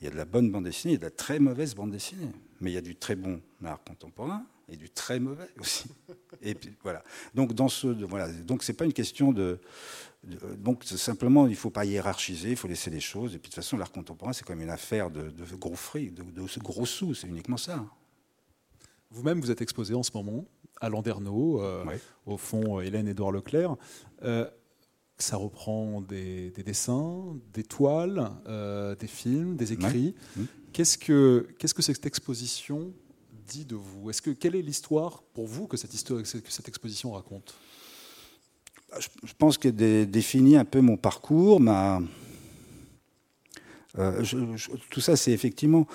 il 0.00 0.04
y 0.04 0.08
a 0.08 0.10
de 0.10 0.16
la 0.16 0.24
bonne 0.24 0.50
bande 0.50 0.64
dessinée, 0.64 0.94
il 0.94 0.96
y 0.96 0.98
a 0.98 1.00
de 1.00 1.04
la 1.04 1.10
très 1.10 1.38
mauvaise 1.38 1.74
bande 1.74 1.92
dessinée, 1.92 2.32
mais 2.60 2.72
il 2.72 2.74
y 2.74 2.78
a 2.78 2.82
du 2.82 2.96
très 2.96 3.14
bon 3.14 3.40
art 3.64 3.82
contemporain 3.84 4.44
et 4.70 4.76
du 4.76 4.90
très 4.90 5.20
mauvais 5.20 5.48
aussi. 5.60 5.88
Et 6.42 6.54
puis, 6.54 6.72
voilà. 6.82 7.02
Donc, 7.34 7.52
dans 7.52 7.68
ce, 7.68 7.86
voilà. 7.86 8.28
Donc, 8.28 8.62
c'est 8.62 8.72
pas 8.72 8.84
une 8.84 8.92
question 8.92 9.32
de, 9.32 9.60
donc, 10.58 10.84
simplement, 10.84 11.46
il 11.46 11.56
faut 11.56 11.70
pas 11.70 11.84
hiérarchiser, 11.84 12.50
il 12.50 12.56
faut 12.56 12.68
laisser 12.68 12.90
les 12.90 13.00
choses. 13.00 13.34
Et 13.34 13.38
puis, 13.38 13.50
de 13.50 13.54
toute 13.54 13.62
façon, 13.62 13.76
l'art 13.76 13.92
contemporain, 13.92 14.32
c'est 14.32 14.44
quand 14.44 14.54
même 14.54 14.62
une 14.62 14.70
affaire 14.70 15.10
de, 15.10 15.32
gros 15.56 15.74
fric, 15.74 16.14
de, 16.14 16.22
de, 16.22 16.60
gros 16.60 16.86
sous. 16.86 17.14
C'est 17.14 17.26
uniquement 17.26 17.56
ça. 17.56 17.84
Vous-même, 19.10 19.40
vous 19.40 19.50
êtes 19.50 19.60
exposé 19.60 19.94
en 19.94 20.02
ce 20.02 20.10
moment 20.14 20.46
à 20.80 20.88
Landerneau, 20.88 21.62
euh, 21.62 21.84
au 22.26 22.36
fond 22.36 22.78
euh, 22.78 22.82
Hélène 22.82 23.06
Édouard 23.06 23.32
Leclerc. 23.32 23.76
Euh, 24.22 24.48
ça 25.18 25.36
reprend 25.36 26.00
des, 26.00 26.50
dessins, 26.50 27.36
des 27.52 27.62
toiles, 27.62 28.30
des 28.98 29.06
films, 29.06 29.54
des 29.56 29.74
écrits. 29.74 30.14
Qu'est-ce 30.72 30.96
que 30.96 31.46
qu'est-ce 31.58 31.74
que 31.74 31.82
cette 31.82 32.06
exposition 32.06 32.94
de 33.58 33.76
vous 33.76 34.10
Est-ce 34.10 34.22
que 34.22 34.30
quelle 34.30 34.54
est 34.54 34.62
l'histoire 34.62 35.22
pour 35.34 35.46
vous 35.46 35.66
que 35.66 35.76
cette, 35.76 35.94
exposition 36.68 37.12
raconte? 37.12 37.54
Je, 38.98 39.32
pense 39.38 39.58
qu'elle 39.58 40.10
définit 40.10 40.56
un 40.56 40.64
peu 40.64 40.80
mon 40.80 40.96
parcours, 40.96 41.60
euh, 43.98 44.24
tout 44.90 45.00
ça, 45.00 45.16
c'est 45.16 45.32
effectivement, 45.32 45.86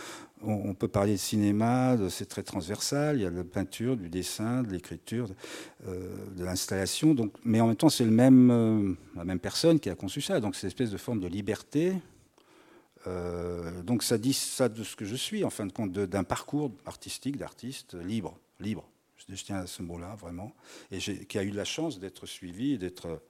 on, 0.41 0.73
peut 0.73 0.87
parler 0.87 1.13
de 1.13 1.17
cinéma, 1.17 1.97
c'est 2.09 2.27
très 2.27 2.43
transversal. 2.43 3.17
Il 3.17 3.23
y 3.23 3.25
a 3.25 3.29
de 3.29 3.37
la 3.37 3.43
peinture, 3.43 3.97
du 3.97 4.09
dessin, 4.09 4.63
de 4.63 4.71
l'écriture, 4.71 5.29
euh, 5.87 6.13
de 6.35 6.43
l'installation. 6.43 7.15
Mais 7.43 7.61
en 7.61 7.67
même 7.67 7.75
temps, 7.75 7.89
c'est 7.89 8.05
euh, 8.05 8.93
la 9.15 9.23
même 9.23 9.39
personne 9.39 9.79
qui 9.79 9.89
a 9.89 9.95
conçu 9.95 10.21
ça. 10.21 10.39
Donc, 10.39 10.55
c'est 10.55 10.63
une 10.63 10.67
espèce 10.67 10.91
de 10.91 10.97
forme 10.97 11.19
de 11.19 11.27
liberté 11.27 11.93
euh, 13.07 13.81
donc 13.83 14.03
ça 14.03 14.17
dit 14.17 14.33
ça 14.33 14.69
de 14.69 14.83
ce 14.83 14.95
que 14.95 15.05
je 15.05 15.15
suis, 15.15 15.43
en 15.43 15.49
fin 15.49 15.65
de 15.65 15.71
compte, 15.71 15.91
d'un 15.91 16.23
parcours 16.23 16.71
artistique, 16.85 17.37
d'artiste 17.37 17.95
libre, 17.95 18.37
libre. 18.59 18.87
Je, 19.27 19.35
tiens 19.43 19.57
à 19.57 19.67
ce 19.67 19.81
mot-là, 19.81 20.15
vraiment, 20.15 20.53
et 20.91 20.99
qui 20.99 21.37
a 21.37 21.43
eu 21.43 21.51
la 21.51 21.65
chance 21.65 21.99
d'être 21.99 22.25
suivi 22.25 22.73
et 22.73 22.77
d'être 22.77 23.21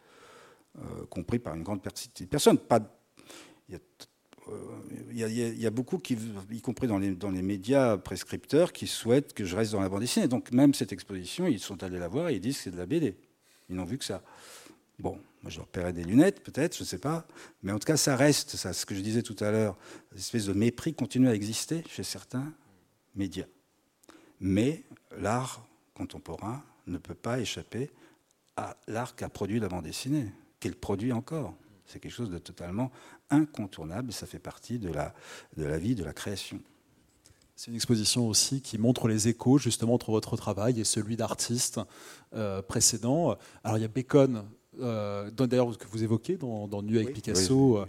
euh, 0.77 1.05
compris 1.09 1.39
par 1.39 1.55
une 1.55 1.63
grande 1.63 1.81
personne. 2.29 2.57
Pas, 2.57 2.81
il, 3.69 3.79
y 5.13 5.23
a, 5.23 5.27
il, 5.27 5.59
y 5.59 5.65
a, 5.65 5.71
beaucoup, 5.71 5.97
qui, 5.97 6.17
y 6.51 6.61
compris 6.61 6.87
dans 6.87 6.99
les, 6.99 7.11
dans 7.11 7.31
les 7.31 7.41
médias 7.41 7.97
prescripteurs, 7.97 8.73
qui 8.73 8.87
souhaitent 8.87 9.33
que 9.33 9.45
je 9.45 9.55
reste 9.55 9.71
dans 9.71 9.81
la 9.81 9.89
bande 9.89 10.01
dessinée. 10.01 10.27
Donc 10.27 10.51
même 10.51 10.73
cette 10.73 10.91
exposition, 10.91 11.47
ils 11.47 11.59
sont 11.59 11.81
allés 11.83 11.99
la 11.99 12.07
voir 12.07 12.29
et 12.29 12.35
ils 12.35 12.41
disent 12.41 12.57
que 12.57 12.63
c'est 12.63 12.71
de 12.71 12.77
la 12.77 12.85
BD. 12.85 13.15
Ils 13.69 13.75
n'ont 13.75 13.85
vu 13.85 13.97
que 13.97 14.05
ça. 14.05 14.21
Bon, 14.99 15.19
moi 15.43 15.51
je 15.51 15.59
leur 15.59 15.93
des 15.93 16.03
lunettes, 16.03 16.43
peut-être, 16.43 16.75
je 16.75 16.83
ne 16.83 16.87
sais 16.87 16.97
pas. 16.97 17.27
Mais 17.63 17.71
en 17.71 17.79
tout 17.79 17.85
cas, 17.85 17.97
ça 17.97 18.15
reste, 18.15 18.55
ce 18.55 18.85
que 18.85 18.95
je 18.95 19.01
disais 19.01 19.21
tout 19.21 19.35
à 19.39 19.51
l'heure, 19.51 19.77
une 20.11 20.17
espèce 20.17 20.45
de 20.45 20.53
mépris 20.53 20.93
continue 20.93 21.27
à 21.27 21.35
exister 21.35 21.83
chez 21.89 22.03
certains 22.03 22.53
médias. 23.15 23.45
Mais 24.39 24.83
l'art 25.17 25.65
contemporain 25.93 26.63
ne 26.87 26.97
peut 26.97 27.15
pas 27.15 27.39
échapper 27.39 27.91
à 28.57 28.77
l'art 28.87 29.15
qu'a 29.15 29.29
produit 29.29 29.59
la 29.59 29.67
bande 29.67 29.83
dessinée, 29.83 30.31
qu'elle 30.59 30.75
produit 30.75 31.11
encore. 31.11 31.55
C'est 31.85 31.99
quelque 31.99 32.11
chose 32.11 32.31
de 32.31 32.37
totalement 32.37 32.91
incontournable 33.29 34.11
ça 34.11 34.25
fait 34.25 34.39
partie 34.39 34.79
de 34.79 34.89
la, 34.89 35.13
de 35.57 35.65
la 35.65 35.77
vie, 35.77 35.95
de 35.95 36.03
la 36.03 36.13
création. 36.13 36.59
C'est 37.55 37.71
une 37.71 37.75
exposition 37.75 38.27
aussi 38.27 38.61
qui 38.61 38.77
montre 38.77 39.07
les 39.07 39.29
échos 39.29 39.57
justement 39.57 39.93
entre 39.93 40.11
votre 40.11 40.35
travail 40.35 40.79
et 40.79 40.83
celui 40.83 41.15
d'artistes 41.15 41.79
euh, 42.33 42.61
précédents. 42.61 43.37
Alors 43.63 43.77
il 43.77 43.81
y 43.81 43.85
a 43.85 43.87
Bacon, 43.87 44.45
euh, 44.81 45.29
d'ailleurs 45.31 45.77
que 45.77 45.87
vous 45.87 46.03
évoquez 46.03 46.37
dans, 46.37 46.81
Nu 46.81 46.97
avec 46.97 47.13
Picasso, 47.13 47.85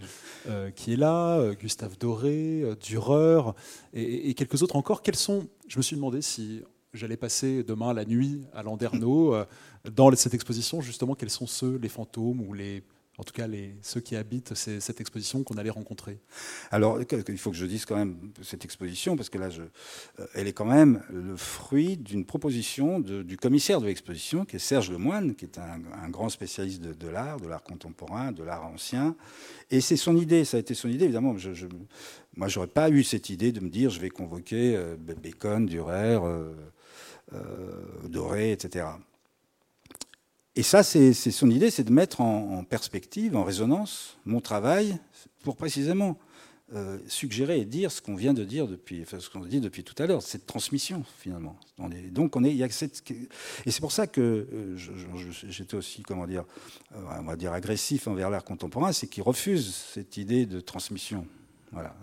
euh, 0.47 0.71
qui 0.71 0.93
est 0.93 0.97
là, 0.97 1.53
Gustave 1.55 1.97
Doré, 1.97 2.63
Dürer 2.81 3.53
et, 3.93 4.29
et, 4.29 4.33
quelques 4.33 4.61
autres 4.63 4.75
encore. 4.75 5.01
Quels 5.01 5.15
sont 5.15 5.47
Je 5.67 5.77
me 5.77 5.83
suis 5.83 5.95
demandé 5.95 6.21
si 6.21 6.63
j'allais 6.93 7.17
passer 7.17 7.63
demain 7.63 7.93
la 7.93 8.05
nuit 8.05 8.41
à 8.53 8.63
Landerneau 8.63 9.35
dans 9.93 10.15
cette 10.15 10.33
exposition 10.33 10.81
justement 10.81 11.15
quels 11.15 11.29
sont 11.29 11.45
ceux 11.45 11.75
les 11.75 11.89
fantômes 11.89 12.41
ou 12.41 12.53
les 12.53 12.81
en 13.17 13.23
tout 13.23 13.33
cas 13.33 13.47
ceux 13.81 13.99
qui 13.99 14.15
habitent 14.15 14.53
cette 14.53 15.01
exposition 15.01 15.43
qu'on 15.43 15.57
allait 15.57 15.71
rencontrer 15.71 16.19
Alors, 16.69 16.99
il 17.01 17.37
faut 17.37 17.49
que 17.49 17.57
je 17.57 17.65
dise 17.65 17.85
quand 17.85 17.95
même 17.95 18.31
cette 18.43 18.63
exposition, 18.63 19.15
parce 19.15 19.29
que 19.29 19.39
là, 19.39 19.49
je, 19.49 19.63
euh, 20.19 20.27
elle 20.35 20.47
est 20.47 20.53
quand 20.53 20.65
même 20.65 21.01
le 21.09 21.35
fruit 21.35 21.97
d'une 21.97 22.25
proposition 22.25 22.99
du 22.99 23.37
commissaire 23.37 23.81
de 23.81 23.87
l'exposition, 23.87 24.45
qui 24.45 24.57
est 24.57 24.59
Serge 24.59 24.91
Lemoine, 24.91 25.35
qui 25.35 25.45
est 25.45 25.57
un, 25.57 26.09
grand 26.09 26.29
spécialiste 26.29 26.81
de, 26.81 27.07
l'art, 27.07 27.39
de 27.39 27.47
l'art 27.47 27.63
contemporain, 27.63 28.31
de 28.31 28.43
l'art 28.43 28.65
ancien. 28.65 29.15
Et 29.71 29.81
c'est 29.81 29.97
son 29.97 30.15
idée, 30.15 30.45
ça 30.45 30.57
a 30.57 30.59
été 30.59 30.73
son 30.73 30.89
idée, 30.89 31.05
évidemment. 31.05 31.37
Je, 31.37 31.53
je, 31.53 31.65
moi, 32.35 32.47
pas 32.67 32.89
eu 32.89 33.03
cette 33.03 33.29
idée 33.29 33.51
de 33.51 33.59
me 33.59 33.69
dire, 33.69 33.89
je 33.89 33.99
vais 33.99 34.09
convoquer 34.09 34.75
euh, 34.75 34.95
Bacon, 34.95 35.65
Durer, 35.65 36.19
euh, 36.23 36.53
Doré, 38.07 38.51
etc. 38.51 38.85
Et 40.57 40.63
ça, 40.63 40.81
c'est 40.81 41.13
son 41.13 41.51
idée, 41.51 41.69
c'est 41.69 41.83
de 41.83 41.93
mettre 41.93 42.19
en, 42.19 42.63
perspective, 42.63 43.37
en 43.37 43.43
résonance, 43.43 44.17
mon 44.25 44.41
travail 44.41 44.97
pour 45.43 45.55
précisément 45.55 46.17
euh, 46.73 46.97
suggérer 47.07 47.59
et 47.59 47.65
dire 47.65 47.91
ce 47.91 48.01
qu'on 48.01 48.15
vient 48.15 48.33
de 48.33 48.43
dire 48.43 48.67
depuis, 48.67 49.05
tout 49.05 50.03
à 50.03 50.07
l'heure, 50.07 50.23
cette 50.23 50.47
transmission 50.47 51.05
finalement. 51.19 51.59
donc 52.09 52.33
il 52.41 52.55
y 52.55 52.63
a 52.63 52.69
cette, 52.69 53.03
et 53.65 53.71
c'est 53.71 53.81
pour 53.81 53.91
ça 53.91 54.07
que 54.07 54.47
euh, 54.51 54.75
j'étais 55.47 55.75
aussi, 55.75 56.01
comment 56.01 56.25
dire, 56.25 56.43
euh, 56.95 57.19
on 57.19 57.23
va 57.23 57.35
dire 57.35 57.53
agressif 57.53 58.07
envers 58.07 58.31
l'art 58.31 58.43
contemporain, 58.43 58.91
c'est 58.93 59.07
qu'il 59.07 59.21
refuse 59.21 59.75
cette 59.93 60.17
idée 60.17 60.47
de 60.47 60.59
transmission. 60.59 61.27
Voilà. 61.71 61.95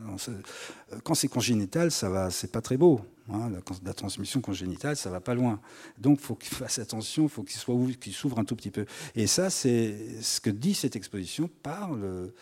Quand 1.03 1.15
c'est 1.15 1.29
congénital, 1.29 1.91
ça 1.91 2.09
va, 2.09 2.31
c'est 2.31 2.53
pas 2.53 2.61
très 2.61 2.77
beau. 2.77 3.01
Hein, 3.33 3.51
la, 3.85 3.95
transmission 3.95 4.43
congénitale, 4.43 4.97
ça 4.97 5.09
va 5.09 5.21
pas 5.21 5.35
loin. 5.35 5.59
Donc, 5.97 6.21
faut 6.21 6.35
qu'il 6.35 6.55
fasse 6.55 6.79
attention, 6.79 7.27
faut 7.27 7.43
qu'il 7.43 7.57
soit, 7.57 7.75
qu'il 7.99 8.13
s'ouvre 8.13 8.39
un 8.39 8.45
tout 8.45 8.55
petit 8.55 8.71
peu. 8.71 8.85
Et 9.15 9.27
ça, 9.27 9.49
c'est 9.49 10.21
ce 10.21 10.43
que 10.43 10.51
dit 10.51 10.75
cette 10.75 10.95
exposition 10.95 11.49
par 11.63 11.95
euh, 11.95 12.35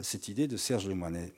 cette 0.00 0.28
idée 0.28 0.48
de 0.48 0.56
Serge 0.56 0.88
Lemoyne. 0.88 1.28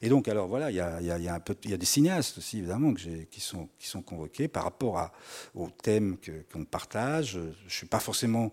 Et 0.00 0.08
donc, 0.08 0.28
alors 0.28 0.46
voilà, 0.46 0.70
il 0.70 0.76
y 0.76 0.80
a, 0.80 1.76
des 1.76 1.86
cinéastes 1.86 2.38
aussi 2.38 2.58
évidemment 2.58 2.94
qui 2.94 3.40
sont 3.40 4.02
convoqués 4.02 4.46
par 4.46 4.62
rapport 4.62 4.98
à, 4.98 5.12
aux 5.54 5.68
thèmes 5.70 6.16
qu'on 6.52 6.64
partage. 6.64 7.40
Je 7.66 7.74
suis 7.74 7.86
pas 7.88 7.98
forcément 7.98 8.52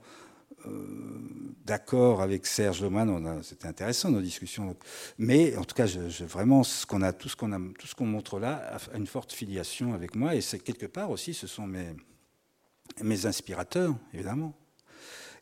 d'accord 1.65 2.21
avec 2.21 2.47
Serge 2.47 2.81
Lemoine, 2.81 3.43
c'était 3.43 3.67
intéressant 3.67 4.09
nos 4.09 4.21
discussions. 4.21 4.75
Mais 5.17 5.55
en 5.55 5.63
tout 5.63 5.75
cas, 5.75 5.85
vraiment, 6.21 6.63
ce 6.63 6.85
qu'on 6.85 7.01
a, 7.01 7.13
tout 7.13 7.29
ce 7.29 7.35
qu'on 7.35 8.05
montre 8.05 8.39
là, 8.39 8.75
a 8.75 8.97
une 8.97 9.07
forte 9.07 9.31
filiation 9.31 9.93
avec 9.93 10.15
moi. 10.15 10.35
Et 10.35 10.41
c'est 10.41 10.59
quelque 10.59 10.87
part 10.87 11.11
aussi, 11.11 11.33
ce 11.33 11.47
sont 11.47 11.67
mes, 11.67 13.25
inspirateurs, 13.25 13.95
évidemment. 14.13 14.53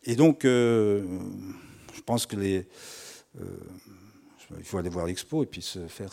Et 0.03 0.15
donc, 0.15 0.45
euh, 0.45 1.19
je 1.93 2.01
pense 2.01 2.25
que 2.25 2.35
les, 2.35 2.67
euh, 3.39 3.45
il 4.57 4.63
faut 4.63 4.77
aller 4.77 4.89
voir 4.89 5.05
l'expo 5.05 5.43
et 5.43 5.47
puis 5.47 5.61
se 5.61 5.87
faire 5.87 6.11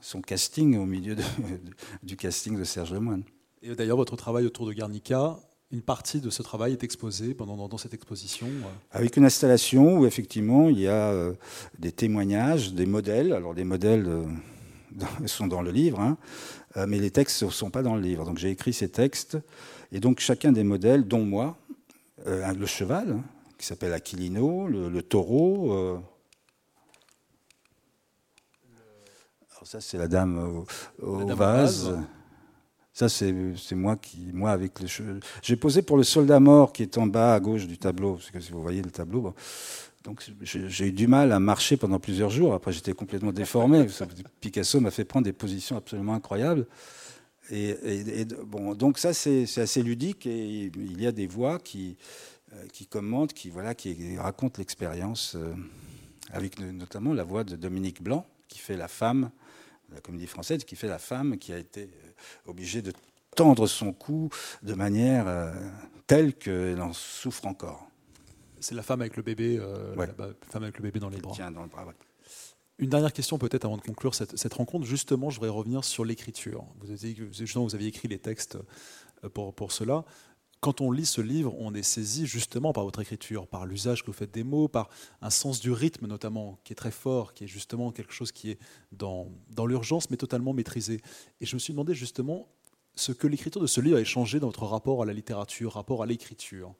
son 0.00 0.22
casting 0.22 0.76
au 0.78 0.86
milieu 0.86 1.16
du 2.02 2.16
casting 2.16 2.56
de 2.56 2.64
Serge 2.64 2.92
Lemoine. 2.92 3.24
Et 3.62 3.74
d'ailleurs, 3.74 3.96
votre 3.96 4.16
travail 4.16 4.46
autour 4.46 4.66
de 4.66 4.72
Guernica, 4.72 5.38
une 5.72 5.82
partie 5.82 6.20
de 6.20 6.30
ce 6.30 6.42
travail 6.42 6.72
est 6.72 6.82
exposée 6.82 7.32
pendant 7.32 7.68
dans 7.68 7.78
cette 7.78 7.94
exposition 7.94 8.46
euh. 8.48 8.68
Avec 8.90 9.16
une 9.16 9.24
installation 9.24 9.98
où 9.98 10.06
effectivement 10.06 10.68
il 10.68 10.80
y 10.80 10.88
a 10.88 11.10
euh, 11.10 11.32
des 11.78 11.92
témoignages, 11.92 12.72
des 12.72 12.86
modèles. 12.86 13.32
Alors 13.32 13.54
les 13.54 13.64
modèles 13.64 14.06
euh, 14.08 14.24
sont 15.26 15.46
dans 15.46 15.62
le 15.62 15.70
livre, 15.70 16.00
hein, 16.00 16.16
mais 16.88 16.98
les 16.98 17.10
textes 17.10 17.42
ne 17.44 17.50
sont 17.50 17.70
pas 17.70 17.82
dans 17.82 17.94
le 17.94 18.00
livre. 18.00 18.24
Donc 18.24 18.38
j'ai 18.38 18.50
écrit 18.50 18.72
ces 18.72 18.88
textes 18.88 19.38
et 19.92 20.00
donc 20.00 20.20
chacun 20.20 20.50
des 20.52 20.64
modèles, 20.64 21.06
dont 21.06 21.24
moi, 21.24 21.56
le 22.26 22.66
cheval 22.66 23.10
hein, 23.10 23.22
qui 23.58 23.66
s'appelle 23.66 23.92
Aquilino, 23.92 24.66
le, 24.66 25.02
taureau. 25.02 25.72
alors 29.50 29.66
ça 29.66 29.80
c'est 29.80 29.98
la 29.98 30.08
dame 30.08 30.64
au, 31.00 31.26
vase. 31.34 31.96
Ça, 33.00 33.08
c'est 33.08 33.74
moi 33.74 33.96
qui, 33.96 34.18
moi, 34.34 34.50
avec 34.50 34.78
les 34.78 34.86
cheveux. 34.86 35.20
J'ai 35.40 35.56
posé 35.56 35.80
pour 35.80 35.96
le 35.96 36.02
soldat 36.02 36.38
mort 36.38 36.70
qui 36.70 36.82
est 36.82 36.98
en 36.98 37.06
bas 37.06 37.32
à 37.32 37.40
gauche 37.40 37.66
du 37.66 37.78
tableau, 37.78 38.16
parce 38.16 38.30
que 38.30 38.40
si 38.40 38.52
vous 38.52 38.60
voyez 38.60 38.82
le 38.82 38.90
tableau. 38.90 39.32
Donc, 40.04 40.22
j'ai 40.42 40.86
eu 40.86 40.92
du 40.92 41.06
mal 41.06 41.32
à 41.32 41.40
marcher 41.40 41.78
pendant 41.78 41.98
plusieurs 41.98 42.28
jours. 42.28 42.52
Après, 42.52 42.72
j'étais 42.72 42.92
complètement 42.92 43.32
déformé. 43.32 43.86
Picasso 44.42 44.80
m'a 44.80 44.90
fait 44.90 45.06
prendre 45.06 45.24
des 45.24 45.32
positions 45.32 45.78
absolument 45.78 46.12
incroyables. 46.12 46.66
Et, 47.50 48.26
bon, 48.44 48.74
donc 48.74 48.98
ça, 48.98 49.14
c'est 49.14 49.46
assez 49.56 49.82
ludique. 49.82 50.26
Et 50.26 50.70
il 50.76 51.00
y 51.00 51.06
a 51.06 51.12
des 51.12 51.26
voix 51.26 51.58
qui, 51.58 51.96
euh, 52.52 52.66
qui 52.70 52.86
commentent, 52.86 53.32
qui, 53.32 53.48
voilà, 53.48 53.74
qui 53.74 54.18
racontent 54.18 54.58
l'expérience, 54.58 55.36
euh, 55.36 55.54
avec 56.32 56.60
notamment 56.60 57.14
la 57.14 57.24
voix 57.24 57.44
de 57.44 57.56
Dominique 57.56 58.02
Blanc, 58.02 58.26
qui 58.46 58.58
fait 58.58 58.76
la 58.76 58.88
femme, 58.88 59.30
la 59.90 60.02
comédie 60.02 60.26
française, 60.26 60.64
qui 60.64 60.76
fait 60.76 60.86
la 60.86 60.98
femme 60.98 61.38
qui 61.38 61.54
a 61.54 61.58
été 61.58 61.88
obligé 62.46 62.82
de 62.82 62.92
tendre 63.36 63.66
son 63.66 63.92
cou 63.92 64.30
de 64.62 64.74
manière 64.74 65.26
euh, 65.28 65.52
telle 66.06 66.34
qu'elle 66.34 66.80
en 66.80 66.92
souffre 66.92 67.46
encore. 67.46 67.86
C'est 68.60 68.74
la 68.74 68.82
femme 68.82 69.00
avec 69.00 69.16
le 69.16 69.22
bébé, 69.22 69.58
euh, 69.58 69.94
la 69.96 70.06
femme 70.50 70.64
avec 70.64 70.76
le 70.78 70.82
bébé 70.82 71.00
dans 71.00 71.08
les 71.08 71.18
bras. 71.18 71.50
dans 71.50 71.62
le 71.62 71.68
bras 71.68 71.86
Une 72.78 72.90
dernière 72.90 73.12
question 73.12 73.38
peut-être 73.38 73.64
avant 73.64 73.78
de 73.78 73.82
conclure 73.82 74.14
cette, 74.14 74.54
rencontre. 74.54 74.84
Justement, 74.84 75.30
je 75.30 75.36
voudrais 75.36 75.50
revenir 75.50 75.84
sur 75.84 76.04
l'écriture. 76.04 76.64
Vous 76.80 76.90
avez, 76.90 77.16
justement, 77.32 77.64
vous 77.64 77.74
aviez 77.74 77.88
écrit 77.88 78.08
les 78.08 78.18
textes 78.18 78.58
euh, 79.24 79.28
pour, 79.30 79.54
pour 79.54 79.72
cela. 79.72 80.04
Quand 80.60 80.82
on 80.82 80.92
lit 80.92 81.06
ce 81.06 81.22
livre, 81.22 81.54
on 81.58 81.72
est 81.72 81.82
saisi 81.82 82.26
justement 82.26 82.74
par 82.74 82.84
votre 82.84 83.00
écriture, 83.00 83.46
par 83.46 83.64
l'usage 83.64 84.02
que 84.02 84.08
vous 84.08 84.12
faites 84.12 84.30
des 84.30 84.44
mots, 84.44 84.68
par 84.68 84.90
un 85.22 85.30
sens 85.30 85.58
du 85.58 85.72
rythme 85.72 86.06
notamment, 86.06 86.58
qui 86.64 86.74
est 86.74 86.76
très 86.76 86.90
fort, 86.90 87.32
qui 87.32 87.44
est 87.44 87.46
justement 87.46 87.92
quelque 87.92 88.12
chose 88.12 88.30
qui 88.30 88.50
est 88.50 88.58
dans, 88.92 89.26
l'urgence, 89.66 90.10
mais 90.10 90.18
totalement 90.18 90.52
maîtrisé. 90.52 91.00
Et 91.40 91.46
je 91.46 91.56
me 91.56 91.58
suis 91.58 91.72
demandé 91.72 91.94
justement 91.94 92.46
ce 92.94 93.12
que 93.12 93.26
l'écriture 93.26 93.62
de 93.62 93.66
ce 93.66 93.80
livre 93.80 93.98
a 93.98 94.04
changé 94.04 94.38
dans 94.38 94.48
votre 94.48 94.66
rapport 94.66 95.02
à 95.02 95.06
la 95.06 95.14
littérature, 95.14 95.72
rapport 95.72 96.02
à 96.02 96.06
l'écriture. 96.06 96.74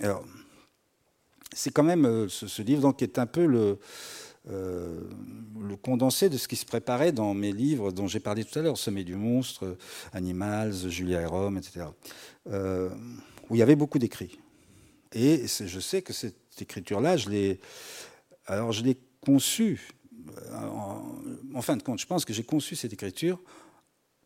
Alors, 0.00 0.22
c'est 1.54 1.70
quand 1.70 1.82
même 1.82 2.04
euh, 2.04 2.28
ce, 2.28 2.60
livre 2.60 2.82
donc, 2.82 2.98
qui 2.98 3.04
est 3.04 3.18
un 3.18 3.26
peu 3.26 3.46
le, 3.46 3.78
euh, 4.50 5.00
le 5.60 5.76
condensé 5.76 6.28
de 6.28 6.38
ce 6.38 6.46
qui 6.46 6.56
se 6.56 6.64
préparait 6.64 7.12
dans 7.12 7.34
mes 7.34 7.52
livres 7.52 7.90
dont 7.92 8.06
j'ai 8.06 8.20
parlé 8.20 8.44
tout 8.44 8.58
à 8.58 8.62
l'heure, 8.62 8.78
Sommet 8.78 9.04
du 9.04 9.16
monstre, 9.16 9.76
Animals, 10.12 10.88
Julia 10.88 11.22
et 11.22 11.26
Rome, 11.26 11.58
etc., 11.58 11.86
euh, 12.48 12.90
où 13.48 13.56
il 13.56 13.58
y 13.58 13.62
avait 13.62 13.76
beaucoup 13.76 13.98
d'écrits. 13.98 14.38
Et 15.12 15.46
je 15.46 15.80
sais 15.80 16.02
que 16.02 16.12
cette 16.12 16.36
écriture-là, 16.60 17.16
je 17.16 17.30
l'ai, 17.30 17.60
alors 18.46 18.72
je 18.72 18.82
l'ai 18.82 18.98
conçue. 19.20 19.88
En, 20.52 21.02
en, 21.54 21.62
fin 21.62 21.76
de 21.76 21.82
compte, 21.82 22.00
je 22.00 22.06
pense 22.06 22.24
que 22.24 22.32
j'ai 22.32 22.42
conçu 22.42 22.76
cette 22.76 22.92
écriture 22.92 23.40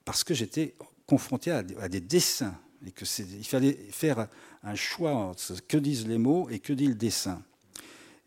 parce 0.04 0.24
que 0.24 0.34
j'étais 0.34 0.74
confronté 1.06 1.50
à, 1.50 1.62
des 1.62 2.00
dessins 2.00 2.56
et 2.86 2.92
que 2.92 3.04
il 3.20 3.44
fallait 3.44 3.76
faire 3.90 4.28
un 4.62 4.74
choix 4.76 5.12
entre 5.12 5.56
que 5.66 5.76
disent 5.76 6.06
les 6.06 6.18
mots 6.18 6.48
et 6.50 6.60
que 6.60 6.72
dit 6.72 6.86
le 6.86 6.94
dessin. 6.94 7.42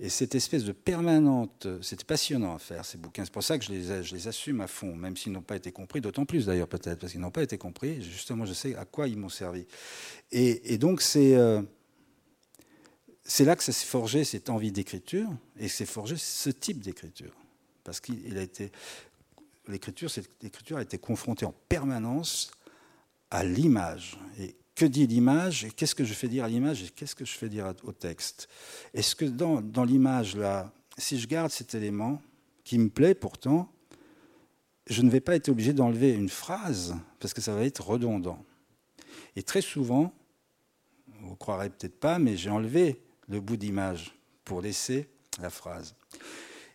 Et 0.04 0.10
cette 0.10 0.36
espèce 0.36 0.66
de 0.66 0.74
permanente, 0.74 1.66
c'était 1.82 2.04
passionnant 2.04 2.56
à 2.56 2.60
faire 2.60 2.84
ces 2.84 2.97
bouquins. 2.97 3.24
C'est 3.24 3.32
pour 3.32 3.41
ça 3.41 3.58
que 3.58 3.64
je 3.64 3.72
les, 3.72 4.28
assume 4.28 4.60
à 4.60 4.68
fond, 4.68 4.93
même 4.93 5.16
s'ils 5.16 5.32
n'ont 5.32 5.41
pas 5.41 5.56
été 5.56 5.72
compris, 5.72 6.01
d'autant 6.01 6.26
plus 6.26 6.45
d'ailleurs 6.45 6.68
peut-être, 6.68 6.99
parce 6.99 7.14
qu'ils 7.14 7.22
n'ont 7.22 7.32
pas 7.32 7.41
été 7.41 7.58
compris. 7.58 8.01
Justement, 8.01 8.45
je 8.45 8.51
sais 8.51 8.76
à 8.76 8.84
quoi 8.84 9.08
ils 9.08 9.16
m'ont 9.18 9.30
servi. 9.30 9.66
Et, 10.34 10.78
donc 10.78 11.01
c'est 11.01 11.38
euh, 11.38 11.62
c'est 13.24 13.45
là 13.45 13.56
que 13.56 13.64
ça 13.64 13.72
s'est 13.72 13.86
forgé 13.86 14.26
cette 14.26 14.49
envie 14.49 14.74
d'écriture, 14.74 15.30
et 15.58 15.70
s'est 15.70 15.86
forgé 15.86 16.18
ce 16.18 16.49
type 16.49 16.82
d'écriture, 16.82 17.34
parce 17.86 18.01
qu'il 18.01 18.38
a 18.38 18.41
été 18.41 18.74
l'écriture, 19.70 20.10
a 20.76 20.82
été 20.82 20.97
confrontée 20.97 21.45
en 21.45 21.56
permanence 21.70 22.51
à 23.32 23.45
l'image. 23.45 24.20
Que 24.76 24.86
dit 24.86 25.07
l'image 25.07 25.65
et 25.65 25.71
qu'est-ce 25.71 25.95
que 25.95 26.03
je 26.03 26.13
fais 26.13 26.28
dire 26.28 26.43
à 26.43 26.47
l'image 26.47 26.84
et 26.84 26.89
qu'est-ce 26.89 27.15
que 27.15 27.26
je 27.26 27.34
fais 27.34 27.49
dire 27.49 27.74
au 27.84 27.91
texte? 27.91 28.47
Est-ce 28.93 29.15
que 29.15 29.26
dans, 29.26 29.84
l'image, 29.84 30.36
là, 30.36 30.71
si 30.97 31.19
je 31.19 31.28
garde 31.28 31.51
cet 31.51 31.76
élément 31.76 32.21
qui 32.63 32.78
me 32.78 32.89
plaît 32.89 33.15
pourtant, 33.15 33.71
je 34.88 35.01
ne 35.01 35.09
vais 35.09 35.21
pas 35.21 35.36
être 35.36 35.49
obligé 35.49 35.74
d'enlever 35.74 36.11
une 36.11 36.30
phrase 36.30 36.95
parce 37.19 37.34
que 37.34 37.41
ça 37.41 37.53
va 37.53 37.63
être 37.65 37.86
redondant? 37.86 38.43
Et 39.36 39.43
très 39.43 39.61
souvent, 39.61 40.13
vous 41.19 41.32
ne 41.32 41.36
croirez 41.36 41.69
peut-être 41.69 41.99
pas, 41.99 42.19
mais 42.19 42.36
j'ai 42.36 42.49
enlevé 42.49 43.01
le 43.30 43.39
bout 43.39 43.57
d'image 43.57 44.15
pour 44.43 44.61
laisser 44.61 45.07
la 45.39 45.49
phrase. 45.49 45.95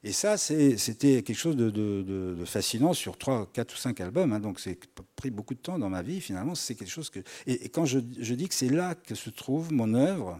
Et 0.05 0.13
ça, 0.13 0.37
c'était 0.37 1.23
quelque 1.23 1.35
chose 1.35 1.57
de, 1.57 2.37
fascinant 2.45 2.93
sur 2.93 3.19
3, 3.19 3.51
4 3.53 3.75
ou 3.75 3.77
5 3.77 4.01
albums. 4.01 4.33
Hein, 4.33 4.41
donc, 4.41 4.61
c'est 4.61 4.79
pris 5.17 5.31
beaucoup 5.31 5.55
de 5.55 5.59
temps 5.59 5.79
dans 5.79 5.89
ma 5.89 6.03
vie, 6.03 6.21
finalement. 6.21 6.55
C'est 6.55 6.75
quelque 6.75 6.91
chose 6.91 7.11
que. 7.11 7.21
Et, 7.47 7.69
quand 7.69 7.85
je, 7.85 7.99
je, 8.21 8.35
dis 8.35 8.49
que 8.49 8.55
c'est 8.55 8.69
là 8.69 8.95
que 8.95 9.15
se 9.15 9.31
trouve 9.31 9.73
mon 9.73 9.95
œuvre 9.95 10.39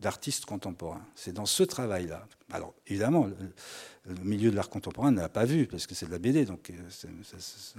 d'artiste 0.00 0.44
contemporain, 0.44 1.04
c'est 1.16 1.32
dans 1.32 1.46
ce 1.46 1.64
travail-là. 1.64 2.26
Alors, 2.52 2.72
évidemment, 2.86 3.26
le, 3.26 4.14
milieu 4.22 4.50
de 4.50 4.56
l'art 4.56 4.70
contemporain 4.70 5.10
ne 5.10 5.20
l'a 5.20 5.28
pas 5.28 5.44
vu, 5.44 5.66
parce 5.66 5.86
que 5.86 5.94
c'est 5.94 6.06
de 6.06 6.12
la 6.12 6.18
BD, 6.18 6.44
donc 6.44 6.70
euh, 6.70 7.08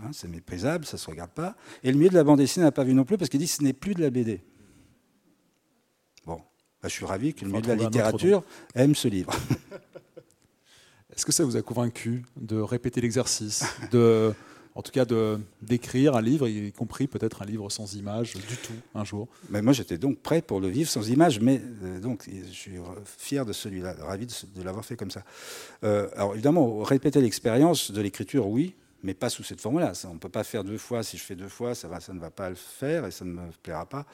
hein, 0.03 0.09
c'est 0.11 0.27
méprisable, 0.27 0.85
ça 0.85 0.97
ne 0.97 0.99
se 0.99 1.09
regarde 1.09 1.31
pas. 1.31 1.55
Et 1.81 1.91
le 1.91 1.97
milieu 1.97 2.09
de 2.09 2.15
la 2.15 2.23
bande 2.23 2.39
dessinée 2.39 2.65
n'a 2.65 2.71
pas 2.71 2.83
vu 2.83 2.93
non 2.93 3.05
plus, 3.05 3.17
parce 3.17 3.29
qu'il 3.29 3.39
dit 3.39 3.47
que 3.47 3.51
ce 3.51 3.63
n'est 3.63 3.73
plus 3.73 3.93
de 3.93 4.01
la 4.01 4.09
BD. 4.09 4.41
Bon, 6.25 6.41
bah, 6.81 6.89
je 6.89 6.89
suis 6.89 7.05
ravi 7.05 7.33
que 7.33 7.45
le 7.45 7.51
milieu 7.51 7.61
de 7.61 7.67
la 7.69 7.75
littérature 7.75 8.43
aime 8.75 8.95
ce 8.95 9.07
livre. 9.07 9.33
Est-ce 11.19 11.25
que 11.25 11.33
ça 11.33 11.43
vous 11.43 11.57
a 11.57 11.61
convaincu 11.61 12.23
de 12.37 12.55
répéter 12.61 13.01
l'exercice, 13.01 13.65
de, 13.91 14.33
en 14.73 14.81
tout 14.81 14.93
cas 14.93 15.03
de 15.03 15.37
d'écrire 15.61 16.15
un 16.15 16.21
livre, 16.21 16.47
y 16.47 16.71
compris 16.71 17.07
peut-être 17.07 17.41
un 17.41 17.45
livre 17.45 17.69
sans 17.69 17.95
images 17.95 18.35
du 18.35 18.55
tout 18.55 18.71
un 18.95 19.03
jour? 19.03 19.27
Mais 19.49 19.61
moi, 19.61 19.73
j'étais 19.73 19.97
donc 19.97 20.19
prêt 20.19 20.41
pour 20.41 20.61
le 20.61 20.69
vivre 20.69 20.89
sans 20.89 21.09
images, 21.09 21.41
mais 21.41 21.59
euh, 21.83 21.99
donc 21.99 22.23
je 22.25 22.53
suis 22.53 22.77
fier 23.03 23.45
de 23.45 23.51
celui-là, 23.51 23.97
ravi 23.99 24.27
de, 24.27 24.63
l'avoir 24.63 24.85
fait 24.85 24.95
comme 24.95 25.11
ça. 25.11 25.25
Euh, 25.83 26.07
alors 26.15 26.35
évidemment, 26.35 26.83
répéter 26.83 27.19
l'expérience 27.19 27.91
de 27.91 27.99
l'écriture, 27.99 28.47
oui, 28.47 28.73
mais 29.03 29.13
pas 29.13 29.27
sous 29.27 29.43
cette 29.43 29.59
forme-là. 29.59 29.91
On 30.05 30.13
ne 30.13 30.19
peut 30.19 30.29
pas 30.29 30.45
faire 30.45 30.63
deux 30.63 30.77
fois. 30.77 31.03
Si 31.03 31.17
je 31.17 31.23
fais 31.23 31.35
deux 31.35 31.49
fois, 31.49 31.75
ça, 31.75 31.89
va, 31.89 31.99
ça 31.99 32.13
ne 32.13 32.19
va 32.21 32.29
pas 32.29 32.49
le 32.49 32.55
faire 32.55 33.05
et 33.05 33.11
ça 33.11 33.25
ne 33.25 33.31
me 33.31 33.41
plaira 33.61 33.85
pas. 33.85 34.05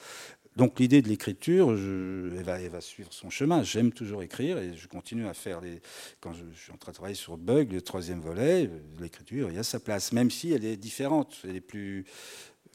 Donc 0.55 0.79
l'idée 0.79 1.01
de 1.01 1.09
l'écriture, 1.09 1.71
elle 1.71 2.69
va, 2.69 2.81
suivre 2.81 3.11
son 3.11 3.29
chemin. 3.29 3.63
J'aime 3.63 3.91
toujours 3.91 4.23
écrire 4.23 4.57
et 4.57 4.75
je 4.75 4.87
continue 4.87 5.27
à 5.27 5.33
faire 5.33 5.59
les. 5.59 5.81
Quand 6.21 6.31
je, 6.31 6.43
suis 6.57 6.71
en 6.71 6.77
train 6.77 6.91
de 6.91 6.95
travailler 6.95 7.15
sur 7.15 7.37
Bug, 7.37 7.73
le 7.73 7.81
troisième 7.81 8.21
volet, 8.21 8.69
l'écriture, 8.99 9.49
il 9.49 9.55
y 9.55 9.59
a 9.59 9.63
sa 9.63 9.81
place, 9.81 10.13
même 10.13 10.31
si 10.31 10.53
elle 10.53 10.63
est 10.63 10.77
différente. 10.77 11.35
Elle 11.43 11.57
est 11.57 11.61
plus 11.61 12.05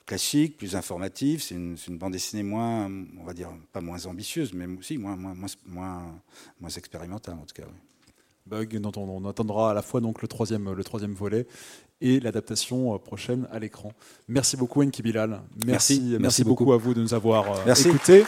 classique, 0.04 0.58
plus 0.58 0.76
informative. 0.76 1.42
C'est 1.42 1.54
une, 1.54 1.76
bande 1.98 2.12
dessinée 2.12 2.42
moins, 2.42 2.90
on 3.18 3.24
va 3.24 3.32
dire, 3.32 3.50
pas 3.72 3.80
moins 3.80 4.04
ambitieuse, 4.04 4.52
mais 4.52 4.66
aussi 4.66 4.98
moins, 4.98 5.16
moins, 5.16 5.46
moins, 5.66 6.68
expérimentale 6.76 7.36
en 7.36 7.46
tout 7.46 7.62
cas. 7.62 7.68
Bug, 8.44 8.76
dont 8.78 8.92
on, 8.96 9.24
attendra 9.26 9.70
à 9.70 9.74
la 9.74 9.82
fois 9.82 10.00
donc 10.00 10.20
le 10.20 10.28
troisième, 10.28 10.72
le 10.72 10.84
troisième 10.84 11.14
volet 11.14 11.46
et 12.00 12.20
l'adaptation 12.20 12.94
euh, 12.94 12.98
prochaine 12.98 13.46
à 13.52 13.58
l'écran. 13.58 13.92
Merci 14.28 14.56
beaucoup 14.56 14.82
Enki 14.82 15.02
Bilal. 15.02 15.40
Merci, 15.66 16.16
merci, 16.18 16.44
beaucoup. 16.44 16.72
à 16.72 16.76
vous 16.76 16.94
de 16.94 17.02
nous 17.02 17.14
avoir 17.14 17.66
euh, 17.66 17.74
écoutés. 17.74 18.24